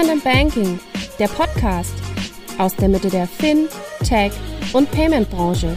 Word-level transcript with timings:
Payment 0.00 0.24
and 0.24 0.24
Banking, 0.24 0.80
der 1.18 1.28
Podcast 1.28 1.92
aus 2.56 2.74
der 2.74 2.88
Mitte 2.88 3.10
der 3.10 3.26
Fin, 3.26 3.68
Tech 4.02 4.32
und 4.72 4.90
Payment 4.90 5.28
Branche. 5.28 5.76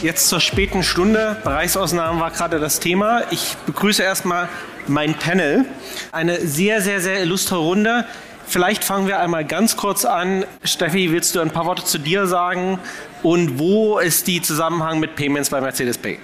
Jetzt 0.00 0.28
zur 0.28 0.40
späten 0.40 0.82
Stunde. 0.82 1.36
Bereichsausnahmen 1.44 2.22
war 2.22 2.30
gerade 2.30 2.58
das 2.58 2.80
Thema. 2.80 3.24
Ich 3.30 3.54
begrüße 3.66 4.02
erstmal 4.02 4.48
mein 4.86 5.12
Panel. 5.12 5.66
Eine 6.10 6.40
sehr, 6.40 6.80
sehr, 6.80 7.02
sehr 7.02 7.20
illustre 7.20 7.56
Runde. 7.56 8.06
Vielleicht 8.46 8.82
fangen 8.82 9.08
wir 9.08 9.20
einmal 9.20 9.44
ganz 9.44 9.76
kurz 9.76 10.06
an. 10.06 10.46
Steffi, 10.64 11.12
willst 11.12 11.34
du 11.34 11.40
ein 11.40 11.50
paar 11.50 11.66
Worte 11.66 11.84
zu 11.84 11.98
dir 11.98 12.26
sagen? 12.26 12.78
Und 13.22 13.58
wo 13.58 13.98
ist 13.98 14.26
die 14.26 14.40
Zusammenhang 14.40 15.00
mit 15.00 15.16
Payments 15.16 15.50
bei 15.50 15.60
Mercedes 15.60 15.98
Pay? 15.98 16.18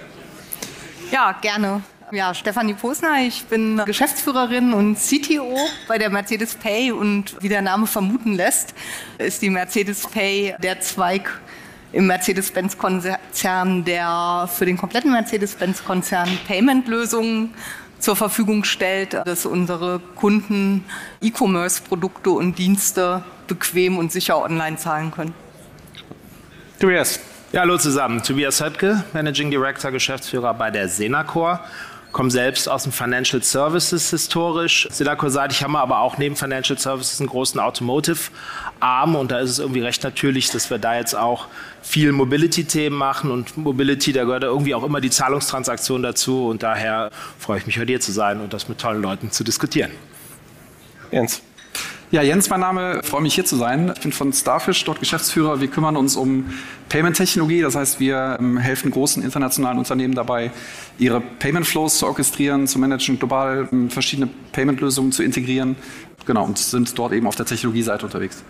Ja, 1.11 1.31
gerne. 1.41 1.81
Ja, 2.11 2.33
Stefanie 2.33 2.73
Posner, 2.73 3.21
ich 3.21 3.43
bin 3.45 3.81
Geschäftsführerin 3.85 4.73
und 4.73 4.97
CTO 4.97 5.57
bei 5.87 5.97
der 5.97 6.09
Mercedes 6.09 6.55
Pay 6.55 6.91
und 6.91 7.35
wie 7.41 7.49
der 7.49 7.61
Name 7.61 7.85
vermuten 7.87 8.33
lässt, 8.33 8.73
ist 9.19 9.41
die 9.41 9.49
Mercedes 9.49 10.07
Pay 10.07 10.55
der 10.61 10.81
Zweig 10.81 11.29
im 11.91 12.07
Mercedes-Benz-Konzern, 12.07 13.83
der 13.85 14.49
für 14.51 14.65
den 14.65 14.77
kompletten 14.77 15.11
Mercedes-Benz-Konzern 15.11 16.29
Payment-Lösungen 16.47 17.53
zur 17.99 18.15
Verfügung 18.15 18.63
stellt, 18.63 19.13
dass 19.13 19.45
unsere 19.45 19.99
Kunden 20.15 20.85
E-Commerce-Produkte 21.21 22.31
und 22.31 22.57
Dienste 22.57 23.23
bequem 23.47 23.97
und 23.97 24.11
sicher 24.11 24.41
online 24.41 24.77
zahlen 24.77 25.11
können. 25.11 25.33
Tobias. 26.79 27.19
Ja, 27.51 27.61
hallo 27.61 27.79
zusammen. 27.79 28.21
Tobias 28.21 28.63
Höttke, 28.63 29.03
Managing 29.11 29.49
Director, 29.49 29.89
Geschäftsführer 29.89 30.53
bei 30.53 30.69
der 30.69 30.87
Senacor 30.87 31.59
komme 32.11 32.29
selbst 32.29 32.69
aus 32.69 32.83
dem 32.83 32.91
Financial 32.91 33.41
Services 33.41 34.11
historisch. 34.11 34.87
Silaco-seitig 34.91 35.63
haben 35.63 35.71
wir 35.71 35.79
aber 35.79 35.97
auch 36.01 36.19
neben 36.19 36.35
Financial 36.35 36.77
Services 36.77 37.19
einen 37.19 37.27
großen 37.27 37.59
Automotive-Arm 37.59 39.15
und 39.15 39.31
da 39.31 39.39
ist 39.39 39.49
es 39.49 39.57
irgendwie 39.57 39.81
recht 39.81 40.03
natürlich, 40.03 40.51
dass 40.51 40.69
wir 40.69 40.77
da 40.77 40.95
jetzt 40.95 41.15
auch 41.15 41.47
viel 41.81 42.11
Mobility-Themen 42.11 42.95
machen 42.95 43.31
und 43.31 43.57
Mobility, 43.57 44.13
da 44.13 44.25
gehört 44.25 44.43
irgendwie 44.43 44.75
auch 44.75 44.83
immer 44.83 45.01
die 45.01 45.09
Zahlungstransaktion 45.09 46.03
dazu 46.03 46.49
und 46.49 46.61
daher 46.61 47.09
freue 47.39 47.57
ich 47.57 47.65
mich, 47.65 47.79
heute 47.79 47.87
hier 47.87 48.01
zu 48.01 48.11
sein 48.11 48.41
und 48.41 48.53
das 48.53 48.69
mit 48.69 48.77
tollen 48.77 49.01
Leuten 49.01 49.31
zu 49.31 49.43
diskutieren. 49.43 49.89
Jens. 51.11 51.41
Ja, 52.11 52.23
Jens, 52.23 52.49
mein 52.49 52.61
Name, 52.61 53.01
freue 53.03 53.21
mich 53.21 53.35
hier 53.35 53.45
zu 53.45 53.55
sein. 53.55 53.91
Ich 53.95 54.01
bin 54.01 54.11
von 54.11 54.33
Starfish, 54.33 54.83
dort 54.83 54.99
Geschäftsführer. 54.99 55.61
Wir 55.61 55.67
kümmern 55.67 55.95
uns 55.95 56.15
um 56.15 56.45
Payment-Technologie. 56.89 57.61
Das 57.61 57.75
heißt, 57.75 57.99
wir 57.99 58.37
ähm, 58.39 58.57
helfen 58.57 58.89
großen 58.89 59.21
internationalen 59.21 59.77
Unternehmen 59.77 60.15
dabei, 60.15 60.49
ihre 60.97 61.21
Payment-Flows 61.21 61.99
zu 61.99 62.07
orchestrieren, 62.07 62.65
zu 62.65 62.79
managen, 62.79 63.19
global 63.19 63.69
ähm, 63.71 63.91
verschiedene 63.91 64.27
Payment-Lösungen 64.53 65.11
zu 65.11 65.21
integrieren. 65.21 65.75
Genau, 66.25 66.45
und 66.45 66.57
sind 66.57 66.97
dort 66.97 67.13
eben 67.13 67.27
auf 67.27 67.35
der 67.35 67.45
Technologieseite 67.45 68.07
unterwegs. 68.07 68.43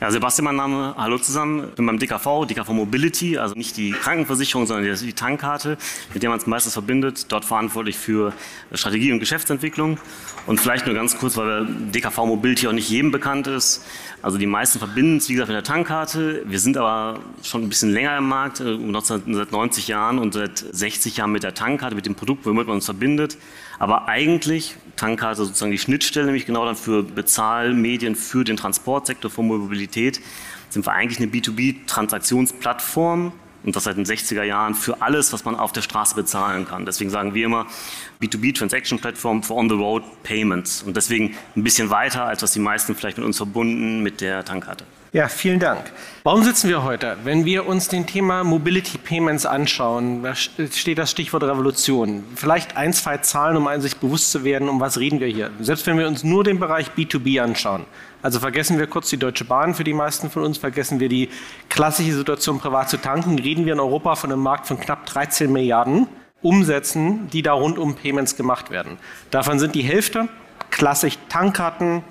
Ja, 0.00 0.12
Sebastian, 0.12 0.44
mein 0.44 0.54
Name. 0.54 0.94
Hallo 0.96 1.18
zusammen. 1.18 1.70
Ich 1.70 1.74
bin 1.74 1.84
beim 1.84 1.98
DKV, 1.98 2.46
DKV 2.46 2.68
Mobility, 2.68 3.36
also 3.36 3.56
nicht 3.56 3.76
die 3.76 3.90
Krankenversicherung, 3.90 4.64
sondern 4.64 4.96
die 4.96 5.12
Tankkarte, 5.12 5.76
mit 6.14 6.22
der 6.22 6.30
man 6.30 6.38
es 6.38 6.46
meistens 6.46 6.74
verbindet. 6.74 7.32
Dort 7.32 7.44
verantwortlich 7.44 7.96
für 7.96 8.32
Strategie 8.72 9.10
und 9.10 9.18
Geschäftsentwicklung. 9.18 9.98
Und 10.46 10.60
vielleicht 10.60 10.86
nur 10.86 10.94
ganz 10.94 11.18
kurz, 11.18 11.36
weil 11.36 11.66
DKV 11.66 12.16
Mobility 12.26 12.68
auch 12.68 12.72
nicht 12.72 12.88
jedem 12.88 13.10
bekannt 13.10 13.48
ist. 13.48 13.84
Also 14.22 14.38
die 14.38 14.46
meisten 14.46 14.78
verbinden 14.78 15.16
es, 15.16 15.28
wie 15.28 15.32
gesagt, 15.32 15.48
mit 15.48 15.56
der 15.56 15.64
Tankkarte. 15.64 16.44
Wir 16.46 16.60
sind 16.60 16.76
aber 16.76 17.18
schon 17.42 17.64
ein 17.64 17.68
bisschen 17.68 17.92
länger 17.92 18.16
im 18.18 18.28
Markt, 18.28 18.60
äh, 18.60 18.78
seit 19.02 19.50
90 19.50 19.88
Jahren 19.88 20.20
und 20.20 20.32
seit 20.32 20.58
60 20.58 21.16
Jahren 21.16 21.32
mit 21.32 21.42
der 21.42 21.54
Tankkarte, 21.54 21.96
mit 21.96 22.06
dem 22.06 22.14
Produkt, 22.14 22.46
womit 22.46 22.68
man 22.68 22.76
uns 22.76 22.84
verbindet. 22.84 23.36
Aber 23.78 24.08
eigentlich, 24.08 24.76
Tankkarte 24.96 25.44
sozusagen 25.44 25.70
die 25.70 25.78
Schnittstelle, 25.78 26.26
nämlich 26.26 26.46
genau 26.46 26.64
dann 26.64 26.76
für 26.76 27.02
Bezahlmedien, 27.02 28.16
für 28.16 28.44
den 28.44 28.56
Transportsektor, 28.56 29.30
für 29.30 29.42
Mobilität, 29.42 30.20
sind 30.70 30.84
wir 30.84 30.92
eigentlich 30.92 31.18
eine 31.18 31.28
B2B-Transaktionsplattform 31.28 33.32
und 33.64 33.76
das 33.76 33.84
seit 33.84 33.96
den 33.96 34.04
60er 34.04 34.42
Jahren 34.42 34.74
für 34.74 35.02
alles, 35.02 35.32
was 35.32 35.44
man 35.44 35.54
auf 35.56 35.72
der 35.72 35.82
Straße 35.82 36.14
bezahlen 36.14 36.66
kann. 36.66 36.86
Deswegen 36.86 37.10
sagen 37.10 37.34
wir 37.34 37.46
immer 37.46 37.66
B2B 38.20 38.56
Transaction 38.56 38.98
Platform 38.98 39.42
for 39.42 39.56
On-the-Road 39.56 40.22
Payments 40.22 40.82
und 40.82 40.96
deswegen 40.96 41.34
ein 41.56 41.64
bisschen 41.64 41.90
weiter, 41.90 42.24
als 42.24 42.42
was 42.42 42.52
die 42.52 42.60
meisten 42.60 42.94
vielleicht 42.94 43.18
mit 43.18 43.26
uns 43.26 43.36
verbunden 43.36 44.02
mit 44.02 44.20
der 44.20 44.44
Tankkarte. 44.44 44.84
Ja, 45.12 45.28
vielen 45.28 45.58
Dank. 45.58 45.90
Warum 46.22 46.42
sitzen 46.42 46.68
wir 46.68 46.82
heute? 46.82 47.16
Wenn 47.24 47.46
wir 47.46 47.66
uns 47.66 47.88
den 47.88 48.06
Thema 48.06 48.44
Mobility 48.44 48.98
Payments 48.98 49.46
anschauen, 49.46 50.22
da 50.22 50.34
steht 50.34 50.98
das 50.98 51.10
Stichwort 51.10 51.44
Revolution. 51.44 52.24
Vielleicht 52.34 52.76
ein, 52.76 52.92
zwei 52.92 53.16
Zahlen, 53.16 53.56
um 53.56 53.80
sich 53.80 53.96
bewusst 53.96 54.30
zu 54.30 54.44
werden, 54.44 54.68
um 54.68 54.80
was 54.80 54.98
reden 54.98 55.18
wir 55.18 55.28
hier. 55.28 55.50
Selbst 55.60 55.86
wenn 55.86 55.96
wir 55.96 56.06
uns 56.06 56.24
nur 56.24 56.44
den 56.44 56.58
Bereich 56.58 56.90
B2B 56.90 57.40
anschauen. 57.40 57.86
Also 58.20 58.40
vergessen 58.40 58.78
wir 58.78 58.88
kurz 58.88 59.10
die 59.10 59.16
Deutsche 59.16 59.44
Bahn 59.44 59.74
für 59.74 59.84
die 59.84 59.94
meisten 59.94 60.28
von 60.28 60.42
uns, 60.42 60.58
vergessen 60.58 60.98
wir 60.98 61.08
die 61.08 61.28
klassische 61.68 62.14
Situation, 62.14 62.58
privat 62.58 62.90
zu 62.90 62.96
tanken, 62.96 63.38
reden 63.38 63.64
wir 63.64 63.74
in 63.74 63.80
Europa 63.80 64.16
von 64.16 64.32
einem 64.32 64.42
Markt 64.42 64.66
von 64.66 64.80
knapp 64.80 65.06
13 65.06 65.52
Milliarden 65.52 66.08
Umsätzen, 66.42 67.28
die 67.30 67.42
da 67.42 67.52
rund 67.52 67.78
um 67.78 67.94
Payments 67.94 68.36
gemacht 68.36 68.70
werden. 68.70 68.98
Davon 69.30 69.58
sind 69.58 69.74
die 69.74 69.82
Hälfte 69.82 70.28
klassisch 70.70 71.18
Tankkarten, 71.28 72.02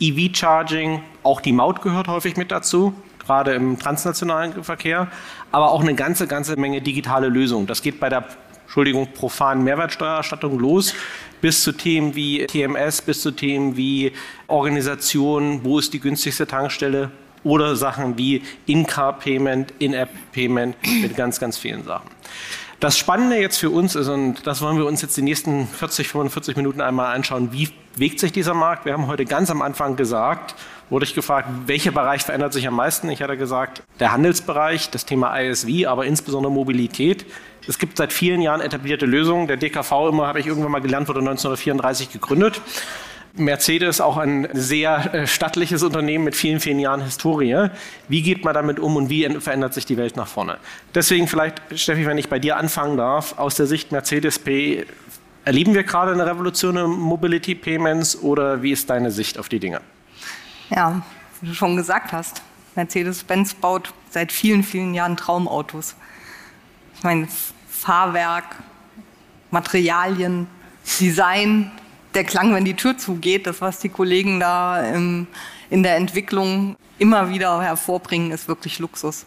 EV-Charging, 0.00 1.02
auch 1.22 1.40
die 1.40 1.52
Maut 1.52 1.82
gehört 1.82 2.08
häufig 2.08 2.36
mit 2.36 2.50
dazu, 2.50 2.94
gerade 3.18 3.52
im 3.52 3.78
transnationalen 3.78 4.64
Verkehr, 4.64 5.08
aber 5.52 5.70
auch 5.70 5.82
eine 5.82 5.94
ganze, 5.94 6.26
ganze 6.26 6.56
Menge 6.56 6.80
digitale 6.80 7.28
Lösungen. 7.28 7.66
Das 7.66 7.82
geht 7.82 8.00
bei 8.00 8.08
der 8.08 8.24
Entschuldigung, 8.64 9.08
profanen 9.12 9.64
Mehrwertsteuererstattung 9.64 10.58
los, 10.58 10.94
bis 11.40 11.62
zu 11.62 11.72
Themen 11.72 12.14
wie 12.14 12.46
TMS, 12.46 13.02
bis 13.02 13.22
zu 13.22 13.30
Themen 13.30 13.76
wie 13.76 14.12
Organisation, 14.46 15.60
wo 15.64 15.78
ist 15.78 15.92
die 15.92 16.00
günstigste 16.00 16.46
Tankstelle 16.46 17.10
oder 17.44 17.76
Sachen 17.76 18.18
wie 18.18 18.42
In-Car-Payment, 18.66 19.72
In-App-Payment 19.78 20.76
mit 21.02 21.16
ganz, 21.16 21.40
ganz 21.40 21.56
vielen 21.58 21.84
Sachen. 21.84 22.10
Das 22.80 22.96
Spannende 22.96 23.36
jetzt 23.36 23.58
für 23.58 23.68
uns 23.68 23.94
ist, 23.94 24.08
und 24.08 24.46
das 24.46 24.62
wollen 24.62 24.78
wir 24.78 24.86
uns 24.86 25.02
jetzt 25.02 25.16
die 25.16 25.22
nächsten 25.22 25.66
40, 25.66 26.08
45 26.08 26.56
Minuten 26.56 26.80
einmal 26.80 27.14
anschauen, 27.14 27.52
wie 27.52 27.68
bewegt 27.94 28.18
sich 28.20 28.32
dieser 28.32 28.54
Markt? 28.54 28.86
Wir 28.86 28.94
haben 28.94 29.06
heute 29.06 29.26
ganz 29.26 29.50
am 29.50 29.60
Anfang 29.60 29.96
gesagt, 29.96 30.54
wurde 30.88 31.04
ich 31.04 31.14
gefragt, 31.14 31.48
welcher 31.66 31.90
Bereich 31.90 32.22
verändert 32.22 32.54
sich 32.54 32.66
am 32.66 32.74
meisten? 32.74 33.10
Ich 33.10 33.20
hatte 33.20 33.36
gesagt, 33.36 33.82
der 34.00 34.12
Handelsbereich, 34.12 34.90
das 34.90 35.04
Thema 35.04 35.38
ISV, 35.38 35.86
aber 35.86 36.06
insbesondere 36.06 36.50
Mobilität. 36.50 37.26
Es 37.66 37.78
gibt 37.78 37.98
seit 37.98 38.12
vielen 38.12 38.40
Jahren 38.40 38.60
etablierte 38.60 39.06
Lösungen. 39.06 39.46
Der 39.46 39.56
DKV 39.56 40.08
immer, 40.08 40.26
habe 40.26 40.40
ich 40.40 40.46
irgendwann 40.46 40.72
mal 40.72 40.80
gelernt, 40.80 41.08
wurde 41.08 41.20
1934 41.20 42.12
gegründet. 42.12 42.60
Mercedes 43.34 44.00
auch 44.00 44.16
ein 44.16 44.48
sehr 44.52 45.14
äh, 45.14 45.26
stattliches 45.26 45.82
Unternehmen 45.82 46.24
mit 46.24 46.34
vielen, 46.34 46.60
vielen 46.60 46.80
Jahren 46.80 47.02
Historie. 47.02 47.68
Wie 48.08 48.22
geht 48.22 48.44
man 48.44 48.54
damit 48.54 48.80
um 48.80 48.96
und 48.96 49.08
wie 49.08 49.28
verändert 49.40 49.74
sich 49.74 49.86
die 49.86 49.96
Welt 49.96 50.16
nach 50.16 50.26
vorne? 50.26 50.58
Deswegen 50.94 51.28
vielleicht, 51.28 51.62
Steffi, 51.74 52.06
wenn 52.06 52.18
ich 52.18 52.28
bei 52.28 52.38
dir 52.38 52.56
anfangen 52.56 52.96
darf, 52.96 53.38
aus 53.38 53.54
der 53.54 53.66
Sicht 53.66 53.92
Mercedes-P, 53.92 54.84
erleben 55.44 55.74
wir 55.74 55.84
gerade 55.84 56.12
eine 56.12 56.26
Revolution 56.26 56.76
im 56.76 56.90
Mobility 56.90 57.54
Payments 57.54 58.20
oder 58.20 58.62
wie 58.62 58.72
ist 58.72 58.90
deine 58.90 59.10
Sicht 59.10 59.38
auf 59.38 59.48
die 59.48 59.60
Dinge? 59.60 59.80
Ja, 60.70 61.02
wie 61.40 61.48
du 61.48 61.54
schon 61.54 61.76
gesagt 61.76 62.12
hast, 62.12 62.42
Mercedes-Benz 62.74 63.54
baut 63.54 63.92
seit 64.10 64.32
vielen, 64.32 64.62
vielen 64.62 64.94
Jahren 64.94 65.16
Traumautos. 65.16 65.94
Ich 67.00 67.04
meine, 67.04 67.28
Fahrwerk, 67.70 68.56
Materialien, 69.50 70.46
Design, 71.00 71.70
der 72.12 72.24
Klang, 72.24 72.52
wenn 72.52 72.66
die 72.66 72.74
Tür 72.74 72.98
zugeht, 72.98 73.46
das, 73.46 73.62
was 73.62 73.78
die 73.78 73.88
Kollegen 73.88 74.38
da 74.38 74.82
im, 74.82 75.26
in 75.70 75.82
der 75.82 75.96
Entwicklung 75.96 76.76
immer 76.98 77.30
wieder 77.30 77.62
hervorbringen, 77.62 78.32
ist 78.32 78.48
wirklich 78.48 78.80
Luxus. 78.80 79.24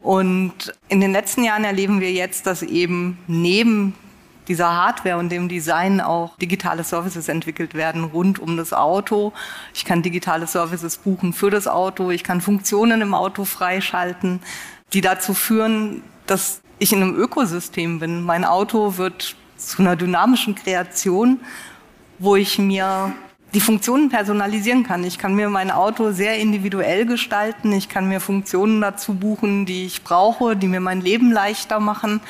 Und 0.00 0.74
in 0.88 1.00
den 1.00 1.12
letzten 1.12 1.44
Jahren 1.44 1.62
erleben 1.62 2.00
wir 2.00 2.10
jetzt, 2.10 2.48
dass 2.48 2.62
eben 2.62 3.18
neben 3.28 3.94
dieser 4.48 4.72
Hardware 4.72 5.18
und 5.18 5.28
dem 5.28 5.48
Design 5.48 6.00
auch 6.00 6.36
digitale 6.38 6.82
Services 6.82 7.28
entwickelt 7.28 7.74
werden 7.74 8.02
rund 8.02 8.40
um 8.40 8.56
das 8.56 8.72
Auto. 8.72 9.32
Ich 9.74 9.84
kann 9.84 10.02
digitale 10.02 10.48
Services 10.48 10.96
buchen 10.96 11.32
für 11.32 11.50
das 11.50 11.68
Auto. 11.68 12.10
Ich 12.10 12.24
kann 12.24 12.40
Funktionen 12.40 13.00
im 13.00 13.14
Auto 13.14 13.44
freischalten, 13.44 14.40
die 14.92 15.02
dazu 15.02 15.34
führen, 15.34 16.02
dass 16.26 16.61
ich 16.78 16.92
in 16.92 17.02
einem 17.02 17.14
Ökosystem 17.14 17.98
bin. 18.00 18.22
Mein 18.22 18.44
Auto 18.44 18.96
wird 18.96 19.36
zu 19.56 19.82
einer 19.82 19.96
dynamischen 19.96 20.54
Kreation 20.54 21.40
wo 22.22 22.36
ich 22.36 22.58
mir 22.58 23.12
die 23.52 23.60
Funktionen 23.60 24.08
personalisieren 24.08 24.84
kann. 24.84 25.04
Ich 25.04 25.18
kann 25.18 25.34
mir 25.34 25.50
mein 25.50 25.70
Auto 25.70 26.12
sehr 26.12 26.38
individuell 26.38 27.04
gestalten. 27.04 27.72
Ich 27.72 27.88
kann 27.88 28.08
mir 28.08 28.20
Funktionen 28.20 28.80
dazu 28.80 29.14
buchen, 29.14 29.66
die 29.66 29.84
ich 29.84 30.04
brauche, 30.04 30.56
die 30.56 30.68
mir 30.68 30.80
mein 30.80 31.00
Leben 31.00 31.32
leichter 31.32 31.80
machen. 31.80 32.20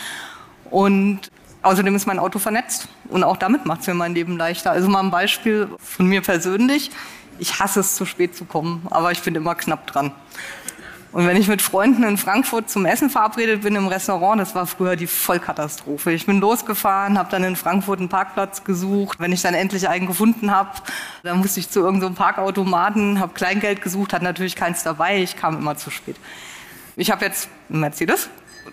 Und 0.71 1.31
außerdem 1.61 1.95
ist 1.95 2.07
mein 2.07 2.19
Auto 2.19 2.39
vernetzt. 2.39 2.89
Und 3.09 3.23
auch 3.23 3.37
damit 3.37 3.67
macht 3.67 3.83
es 3.83 3.87
mir 3.87 3.95
mein 3.95 4.15
Leben 4.15 4.37
leichter. 4.39 4.73
Also 4.73 4.89
mal 4.89 5.01
ein 5.01 5.11
Beispiel 5.11 5.69
von 5.79 6.07
mir 6.07 6.23
persönlich. 6.23 6.91
Ich 7.39 7.61
hasse 7.61 7.81
es, 7.81 7.95
zu 7.95 8.07
spät 8.07 8.35
zu 8.35 8.47
kommen, 8.47 8.87
aber 8.91 9.13
ich 9.13 9.21
bin 9.21 9.35
immer 9.35 9.55
knapp 9.55 9.87
dran. 9.87 10.13
Und 11.13 11.27
wenn 11.27 11.37
ich 11.37 11.47
mit 11.47 11.61
Freunden 11.61 12.05
in 12.05 12.17
Frankfurt 12.17 12.71
zum 12.71 12.87
Essen 12.87 13.11
verabredet 13.11 13.61
bin 13.61 13.77
im 13.77 13.87
Restaurant, 13.87 14.41
das 14.41 14.55
war 14.55 14.67
früher 14.67 14.97
die 14.97 15.07
Vollkatastrophe. 15.07 16.11
Ich 16.13 16.25
bin 16.25 16.41
losgefahren, 16.41 17.19
habe 17.19 17.31
dann 17.31 17.45
in 17.45 17.55
Frankfurt 17.55 17.99
einen 17.99 18.09
Parkplatz 18.09 18.65
gesucht. 18.65 19.21
Wenn 19.21 19.31
ich 19.31 19.43
dann 19.43 19.53
endlich 19.53 19.87
einen 19.89 20.07
gefunden 20.07 20.51
habe, 20.51 20.71
dann 21.23 21.39
musste 21.39 21.61
ich 21.61 21.69
zu 21.69 21.81
irgendeinem 21.81 22.15
so 22.15 22.19
Parkautomaten, 22.19 23.21
habe 23.21 23.35
Kleingeld 23.35 23.83
gesucht, 23.83 24.15
hat 24.15 24.23
natürlich 24.23 24.57
keins 24.57 24.85
dabei. 24.85 25.23
Ich 25.23 25.37
kam 25.37 25.59
immer 25.59 25.77
zu 25.77 25.91
spät. 25.91 26.17
Ich 26.97 27.11
habe 27.11 27.27
jetzt 27.27 27.49
einen 27.69 27.81
Mercedes. 27.81 28.31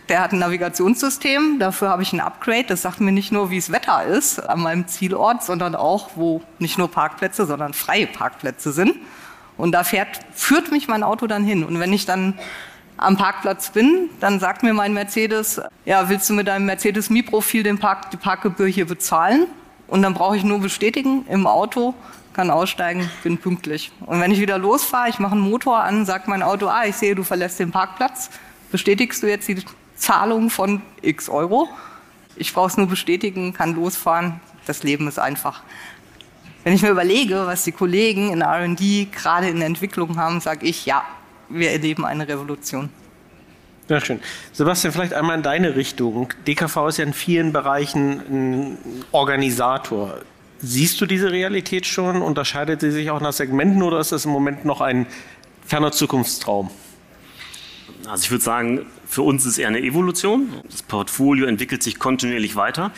Der 0.08 0.22
hat 0.22 0.32
ein 0.32 0.40
Navigationssystem, 0.40 1.58
dafür 1.60 1.90
habe 1.90 2.04
ich 2.04 2.14
ein 2.14 2.20
Upgrade. 2.22 2.66
Das 2.68 2.84
sagt 2.84 3.02
mir 3.02 3.12
nicht 3.12 3.32
nur, 3.32 3.50
wie 3.50 3.58
es 3.58 3.72
Wetter 3.72 4.06
ist 4.06 4.40
an 4.40 4.62
meinem 4.62 4.88
Zielort, 4.88 5.44
sondern 5.44 5.76
auch, 5.76 6.12
wo 6.16 6.42
nicht 6.58 6.78
nur 6.78 6.90
Parkplätze, 6.90 7.46
sondern 7.46 7.74
freie 7.74 8.08
Parkplätze 8.08 8.72
sind. 8.72 8.96
Und 9.60 9.74
da 9.74 9.84
fährt, 9.84 10.22
führt 10.34 10.72
mich 10.72 10.88
mein 10.88 11.04
Auto 11.04 11.28
dann 11.28 11.44
hin. 11.44 11.66
Und 11.66 11.82
wenn 11.82 11.92
ich 11.92 12.06
dann 12.06 12.40
am 12.96 13.18
Parkplatz 13.18 13.72
bin, 13.72 14.10
dann 14.22 14.40
sagt 14.40 14.64
mir 14.64 14.74
mein 14.74 14.94
Mercedes, 14.94 15.62
ja, 15.84 16.08
willst 16.08 16.30
du 16.30 16.34
mit 16.34 16.48
deinem 16.48 16.66
Mercedes 16.66 17.10
Mi-Profil 17.10 17.76
Park, 17.76 18.10
die 18.12 18.18
Parkgebühr 18.18 18.68
hier 18.68 18.88
bezahlen? 18.88 19.48
Und 19.88 20.02
dann 20.02 20.14
brauche 20.14 20.38
ich 20.38 20.46
nur 20.46 20.60
bestätigen 20.60 21.26
im 21.28 21.46
Auto, 21.46 21.94
kann 22.32 22.52
aussteigen, 22.52 23.10
bin 23.22 23.38
pünktlich. 23.38 23.92
Und 24.06 24.22
wenn 24.22 24.32
ich 24.32 24.40
wieder 24.40 24.58
losfahre, 24.58 25.10
ich 25.10 25.20
mache 25.20 25.34
einen 25.34 25.42
Motor 25.42 25.80
an, 25.80 26.06
sagt 26.06 26.30
mein 26.30 26.42
Auto, 26.42 26.68
ah, 26.68 26.86
ich 26.86 26.96
sehe, 26.96 27.14
du 27.14 27.24
verlässt 27.24 27.60
den 27.60 27.72
Parkplatz, 27.72 28.30
bestätigst 28.72 29.22
du 29.22 29.28
jetzt 29.28 29.50
die 29.50 29.62
Zahlung 29.98 30.50
von 30.50 30.82
x 31.02 31.28
Euro? 31.28 31.68
Ich 32.38 32.54
brauche 32.54 32.68
es 32.68 32.78
nur 32.78 32.88
bestätigen, 32.88 33.52
kann 33.54 33.76
losfahren, 33.76 34.40
das 34.68 34.84
Leben 34.84 35.10
ist 35.10 35.20
einfach. 35.20 35.64
Wenn 36.64 36.74
ich 36.74 36.82
mir 36.82 36.90
überlege, 36.90 37.46
was 37.46 37.64
die 37.64 37.72
Kollegen 37.72 38.32
in 38.32 38.42
RD 38.42 39.12
gerade 39.12 39.48
in 39.48 39.58
der 39.58 39.68
Entwicklung 39.68 40.18
haben, 40.18 40.42
sage 40.42 40.66
ich, 40.66 40.86
ja, 40.86 41.04
wir 41.50 41.72
erleben 41.72 42.06
eine 42.06 42.28
Revolution. 42.28 42.90
Sehr 43.88 44.02
schön. 44.02 44.20
Sebastian, 44.52 44.94
vielleicht 44.94 45.14
einmal 45.14 45.38
in 45.38 45.42
deine 45.42 45.76
Richtung. 45.76 46.32
DKV 46.46 46.90
ist 46.90 46.98
ja 46.98 47.06
in 47.06 47.14
vielen 47.14 47.54
Bereichen 47.54 48.20
ein 48.30 48.78
Organisator. 49.12 50.20
Siehst 50.60 51.02
du 51.02 51.06
diese 51.06 51.32
Realität 51.32 51.88
schon? 51.88 52.22
Unterscheidet 52.22 52.82
sie 52.82 52.92
sich 52.92 53.10
auch 53.10 53.22
nach 53.22 53.34
Segmenten 53.34 53.82
oder 53.82 54.00
ist 54.00 54.12
das 54.12 54.26
im 54.26 54.32
Moment 54.32 54.64
noch 54.64 54.82
ein 54.82 55.08
ferner 55.66 55.92
Zukunftstraum? 55.92 56.70
Also 58.08 58.26
ich 58.26 58.32
würde 58.32 58.44
sagen, 58.44 58.86
für 59.08 59.24
uns 59.24 59.46
ist 59.46 59.54
es 59.54 59.58
eher 59.58 59.70
eine 59.70 59.80
Evolution. 59.80 60.50
Das 60.70 60.84
Portfolio 60.84 61.48
entwickelt 61.48 61.82
sich 61.82 61.98
kontinuierlich 61.98 62.56
weiter. 62.56 62.92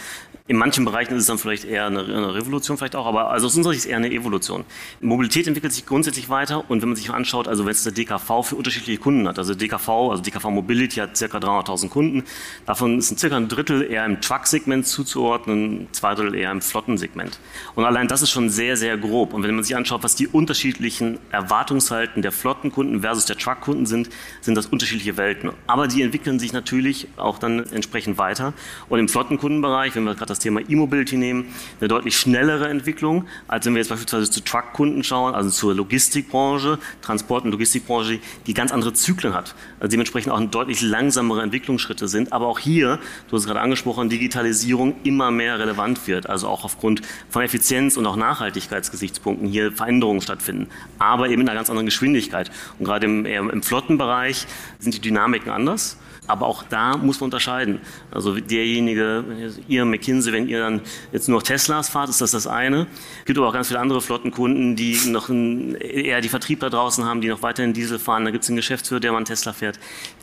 In 0.51 0.57
manchen 0.57 0.83
Bereichen 0.83 1.13
ist 1.13 1.21
es 1.21 1.27
dann 1.27 1.37
vielleicht 1.37 1.63
eher 1.63 1.85
eine, 1.85 2.01
eine, 2.01 2.35
Revolution, 2.35 2.77
vielleicht 2.77 2.97
auch, 2.97 3.05
aber 3.05 3.31
also 3.31 3.47
aus 3.47 3.55
unserer 3.55 3.71
Sicht 3.71 3.85
ist 3.85 3.85
es 3.85 3.91
eher 3.91 3.95
eine 3.95 4.11
Evolution. 4.11 4.65
Mobilität 4.99 5.47
entwickelt 5.47 5.71
sich 5.71 5.85
grundsätzlich 5.85 6.27
weiter 6.27 6.69
und 6.69 6.81
wenn 6.81 6.89
man 6.89 6.97
sich 6.97 7.09
anschaut, 7.09 7.47
also 7.47 7.63
wenn 7.63 7.71
es 7.71 7.83
der 7.83 7.93
DKV 7.93 8.43
für 8.43 8.57
unterschiedliche 8.57 8.99
Kunden 8.99 9.29
hat, 9.29 9.39
also 9.39 9.55
DKV, 9.55 9.87
also 9.87 10.21
DKV 10.21 10.49
Mobility 10.49 10.99
hat 10.99 11.17
ca. 11.17 11.37
300.000 11.37 11.87
Kunden, 11.87 12.23
davon 12.65 12.99
ist 12.99 13.17
circa 13.17 13.37
ein 13.37 13.47
Drittel 13.47 13.81
eher 13.81 14.05
im 14.05 14.19
Truck-Segment 14.19 14.85
zuzuordnen, 14.85 15.87
zwei 15.93 16.15
Drittel 16.15 16.35
eher 16.35 16.51
im 16.51 16.59
Flottensegment. 16.59 17.39
Und 17.75 17.85
allein 17.85 18.09
das 18.09 18.21
ist 18.21 18.31
schon 18.31 18.49
sehr, 18.49 18.75
sehr 18.75 18.97
grob. 18.97 19.33
Und 19.33 19.43
wenn 19.43 19.55
man 19.55 19.63
sich 19.63 19.77
anschaut, 19.77 20.03
was 20.03 20.15
die 20.15 20.27
unterschiedlichen 20.27 21.17
Erwartungshalten 21.31 22.21
der 22.21 22.33
Flottenkunden 22.33 22.99
versus 23.03 23.23
der 23.23 23.37
Truck-Kunden 23.37 23.85
sind, 23.85 24.09
sind 24.41 24.55
das 24.55 24.65
unterschiedliche 24.65 25.15
Welten. 25.15 25.51
Aber 25.67 25.87
die 25.87 26.01
entwickeln 26.01 26.39
sich 26.39 26.51
natürlich 26.51 27.07
auch 27.15 27.39
dann 27.39 27.71
entsprechend 27.71 28.17
weiter. 28.17 28.51
Und 28.89 28.99
im 28.99 29.07
Flottenkundenbereich, 29.07 29.95
wenn 29.95 30.03
wir 30.03 30.13
gerade 30.13 30.25
das 30.25 30.40
Thema 30.41 30.61
E-Mobility 30.67 31.17
nehmen, 31.17 31.53
eine 31.79 31.87
deutlich 31.87 32.17
schnellere 32.17 32.67
Entwicklung, 32.69 33.25
als 33.47 33.65
wenn 33.65 33.73
wir 33.73 33.79
jetzt 33.79 33.89
beispielsweise 33.89 34.29
zu 34.29 34.43
Truck-Kunden 34.43 35.03
schauen, 35.03 35.33
also 35.33 35.49
zur 35.49 35.73
Logistikbranche, 35.73 36.79
Transport- 37.01 37.45
und 37.45 37.51
Logistikbranche, 37.51 38.19
die 38.47 38.53
ganz 38.53 38.71
andere 38.71 38.93
Zyklen 38.93 39.33
hat. 39.33 39.55
Also 39.81 39.89
dementsprechend 39.89 40.31
auch 40.31 40.39
deutlich 40.39 40.81
langsamere 40.81 41.41
Entwicklungsschritte 41.41 42.07
sind. 42.07 42.31
Aber 42.31 42.47
auch 42.47 42.59
hier, 42.59 42.99
du 43.27 43.35
hast 43.35 43.41
es 43.41 43.47
gerade 43.47 43.59
angesprochen, 43.59 44.09
Digitalisierung 44.09 44.95
immer 45.03 45.31
mehr 45.31 45.57
relevant 45.57 46.07
wird. 46.07 46.29
Also 46.29 46.47
auch 46.47 46.63
aufgrund 46.63 47.01
von 47.29 47.41
Effizienz 47.41 47.97
und 47.97 48.05
auch 48.05 48.15
Nachhaltigkeitsgesichtspunkten 48.15 49.47
hier 49.47 49.71
Veränderungen 49.71 50.21
stattfinden. 50.21 50.67
Aber 50.99 51.29
eben 51.29 51.41
in 51.41 51.49
einer 51.49 51.57
ganz 51.57 51.71
anderen 51.71 51.87
Geschwindigkeit. 51.87 52.51
Und 52.77 52.85
gerade 52.85 53.07
im, 53.07 53.25
im 53.25 53.63
Flottenbereich 53.63 54.45
sind 54.77 54.93
die 54.93 55.01
Dynamiken 55.01 55.51
anders. 55.51 55.97
Aber 56.27 56.45
auch 56.45 56.63
da 56.63 56.97
muss 56.97 57.19
man 57.19 57.25
unterscheiden. 57.25 57.81
Also 58.11 58.35
derjenige, 58.35 59.25
ihr 59.67 59.85
McKinsey, 59.85 60.31
wenn 60.31 60.47
ihr 60.47 60.59
dann 60.59 60.81
jetzt 61.11 61.27
nur 61.27 61.43
Teslas 61.43 61.89
fahrt, 61.89 62.09
ist 62.09 62.21
das 62.21 62.31
das 62.31 62.45
eine. 62.45 62.87
Es 63.19 63.25
gibt 63.25 63.39
aber 63.39 63.47
auch 63.49 63.53
ganz 63.53 63.67
viele 63.67 63.79
andere 63.79 64.01
Flottenkunden, 64.01 64.75
die 64.75 64.97
noch 65.07 65.29
ein, 65.29 65.75
eher 65.75 66.21
die 66.21 66.29
Vertriebler 66.29 66.69
draußen 66.69 67.03
haben, 67.03 67.21
die 67.21 67.27
noch 67.27 67.41
weiterhin 67.41 67.73
Diesel 67.73 67.97
fahren. 67.97 68.23
Da 68.23 68.31
gibt 68.31 68.43
es 68.43 68.49
einen 68.49 68.57
Geschäftsführer, 68.57 68.99
der 68.99 69.11
mal 69.11 69.17
einen 69.17 69.25
Tesla 69.25 69.51
fährt. 69.51 69.70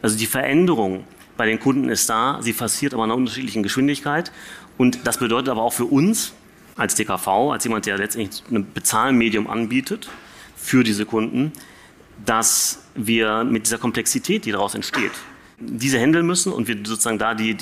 Also 0.03 0.17
die 0.17 0.27
Veränderung 0.27 1.05
bei 1.37 1.47
den 1.47 1.61
Kunden 1.61 1.89
ist 1.89 2.09
da. 2.11 2.39
Sie 2.43 2.53
passiert 2.53 2.95
aber 2.95 3.05
in 3.05 3.11
einer 3.11 3.19
unterschiedlichen 3.19 3.63
Geschwindigkeit. 3.63 4.33
Und 4.77 5.07
das 5.07 5.19
bedeutet 5.19 5.49
aber 5.49 5.63
auch 5.63 5.73
für 5.73 5.87
uns 5.87 6.33
als 6.77 6.95
DKV, 6.95 7.27
als 7.53 7.65
jemand, 7.65 7.87
der 7.87 7.99
letztendlich 7.99 8.43
ein 8.51 8.67
Bezahlmedium 8.73 9.49
anbietet 9.49 10.09
für 10.57 10.85
diese 10.85 11.07
Kunden, 11.07 11.53
dass 12.25 12.83
wir 12.95 13.45
mit 13.45 13.67
dieser 13.67 13.79
Komplexität, 13.79 14.45
die 14.45 14.53
daraus 14.53 14.75
entsteht, 14.75 15.13
diese 15.61 15.99
handeln 15.99 16.27
müssen 16.27 16.53
und 16.53 16.69
wir 16.69 16.77
sozusagen 16.77 17.19
da 17.19 17.35
die, 17.35 17.57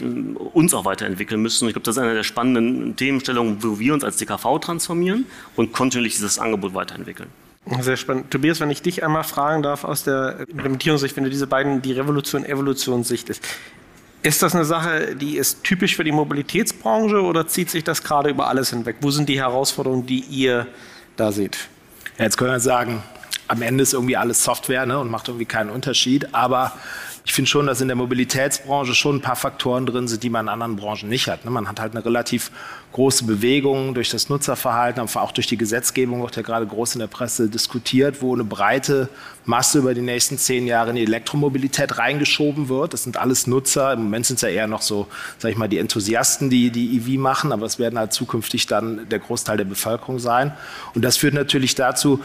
uns 0.53 0.75
auch 0.75 0.85
weiterentwickeln 0.85 1.41
müssen. 1.41 1.67
Ich 1.67 1.75
glaube, 1.75 1.85
das 1.85 1.97
ist 1.97 2.03
eine 2.03 2.15
der 2.15 2.25
spannenden 2.25 2.97
Themenstellungen, 2.97 3.63
wo 3.63 3.79
wir 3.79 3.95
uns 3.95 4.05
als 4.05 4.19
DKV 4.19 4.59
transformieren 4.61 5.27
und 5.57 5.73
kontinuierlich 5.73 6.15
dieses 6.15 6.39
Angebot 6.39 6.75
weiterentwickeln. 6.75 7.31
Sehr 7.81 7.97
spannend. 7.97 8.31
Tobias, 8.31 8.61
wenn 8.61 8.71
ich 8.71 8.81
dich 8.81 9.03
einmal 9.03 9.25
fragen 9.25 9.63
darf 9.63 9.85
aus 9.85 10.05
der 10.05 10.41
Implementierungssicht, 10.49 11.17
wenn 11.17 11.25
du 11.25 11.31
diese 11.31 11.47
beiden, 11.47 11.83
die 11.83 11.93
Revolution, 11.93 12.45
Evolutionssicht 12.45 13.29
ist, 13.29 13.43
ist 14.23 14.43
das 14.43 14.55
eine 14.55 14.65
Sache, 14.65 15.17
die 15.17 15.37
ist 15.37 15.63
typisch 15.65 15.97
für 15.97 16.05
die 16.05 16.13
Mobilitätsbranche 16.13 17.23
oder 17.23 17.47
zieht 17.47 17.71
sich 17.71 17.85
das 17.85 18.03
gerade 18.03 18.31
über 18.31 18.49
alles 18.49 18.71
hinweg? 18.71 18.97
Wo 19.01 19.11
sind 19.11 19.29
die 19.29 19.39
Herausforderungen, 19.39 20.07
die 20.07 20.21
ihr 20.21 20.67
da 21.17 21.33
seht? 21.33 21.69
Ja, 22.19 22.25
jetzt 22.25 22.37
können 22.37 22.51
wir 22.51 22.61
sagen, 22.61 23.03
am 23.49 23.63
Ende 23.63 23.83
ist 23.83 23.93
irgendwie 23.93 24.17
alles 24.17 24.43
Software 24.43 24.87
ne, 24.87 24.99
und 24.99 25.11
macht 25.11 25.29
irgendwie 25.29 25.45
keinen 25.45 25.71
Unterschied. 25.71 26.35
Aber 26.35 26.73
ich 27.27 27.33
finde 27.33 27.51
schon, 27.51 27.67
dass 27.67 27.81
in 27.81 27.89
der 27.89 27.97
Mobilitätsbranche 27.97 28.95
schon 28.95 29.17
ein 29.17 29.21
paar 29.21 29.35
Faktoren 29.35 29.85
drin 29.85 30.07
sind, 30.07 30.23
die 30.23 30.31
man 30.31 30.47
in 30.47 30.49
anderen 30.49 30.77
Branchen 30.77 31.09
nicht 31.09 31.27
hat. 31.27 31.45
Ne? 31.45 31.51
Man 31.51 31.69
hat 31.69 31.81
halt 31.81 31.93
eine 31.93 32.05
relativ 32.05 32.53
große 32.93 33.25
Bewegung 33.25 33.95
durch 33.95 34.11
das 34.11 34.29
Nutzerverhalten, 34.29 35.01
aber 35.03 35.23
auch 35.23 35.33
durch 35.33 35.49
die 35.49 35.57
Gesetzgebung 35.57 36.23
wird 36.23 36.37
ja 36.37 36.43
gerade 36.43 36.67
groß 36.67 36.95
in 36.95 37.01
der 37.01 37.09
Presse 37.09 37.49
diskutiert, 37.49 38.23
wo 38.23 38.33
eine 38.33 38.45
breite 38.45 39.09
Masse 39.45 39.81
über 39.81 39.93
die 39.93 40.03
nächsten 40.03 40.39
zehn 40.39 40.69
Jahre 40.69 40.91
in 40.91 40.97
die 40.97 41.03
Elektromobilität 41.03 41.99
reingeschoben 41.99 42.69
wird. 42.69 42.93
Das 42.93 43.03
sind 43.03 43.17
alles 43.17 43.49
Nutzer. 43.49 43.95
Im 43.95 44.05
Moment 44.05 44.27
sind 44.27 44.37
es 44.37 44.43
ja 44.43 44.49
eher 44.49 44.69
noch 44.69 44.83
so, 44.83 45.09
sag 45.39 45.51
ich 45.51 45.57
mal, 45.57 45.69
die 45.69 45.79
Enthusiasten, 45.79 46.49
die 46.49 46.71
die 46.71 46.97
EV 46.97 47.19
machen, 47.21 47.51
aber 47.51 47.67
es 47.67 47.81
werden 47.81 47.99
halt 47.99 48.13
zukünftig 48.13 48.69
dann 48.69 49.09
der 49.09 49.19
Großteil 49.19 49.57
der 49.57 49.65
Bevölkerung 49.65 50.21
sein. 50.21 50.53
Und 50.95 51.05
das 51.05 51.17
führt 51.17 51.35
natürlich 51.35 51.75
dazu, 51.75 52.21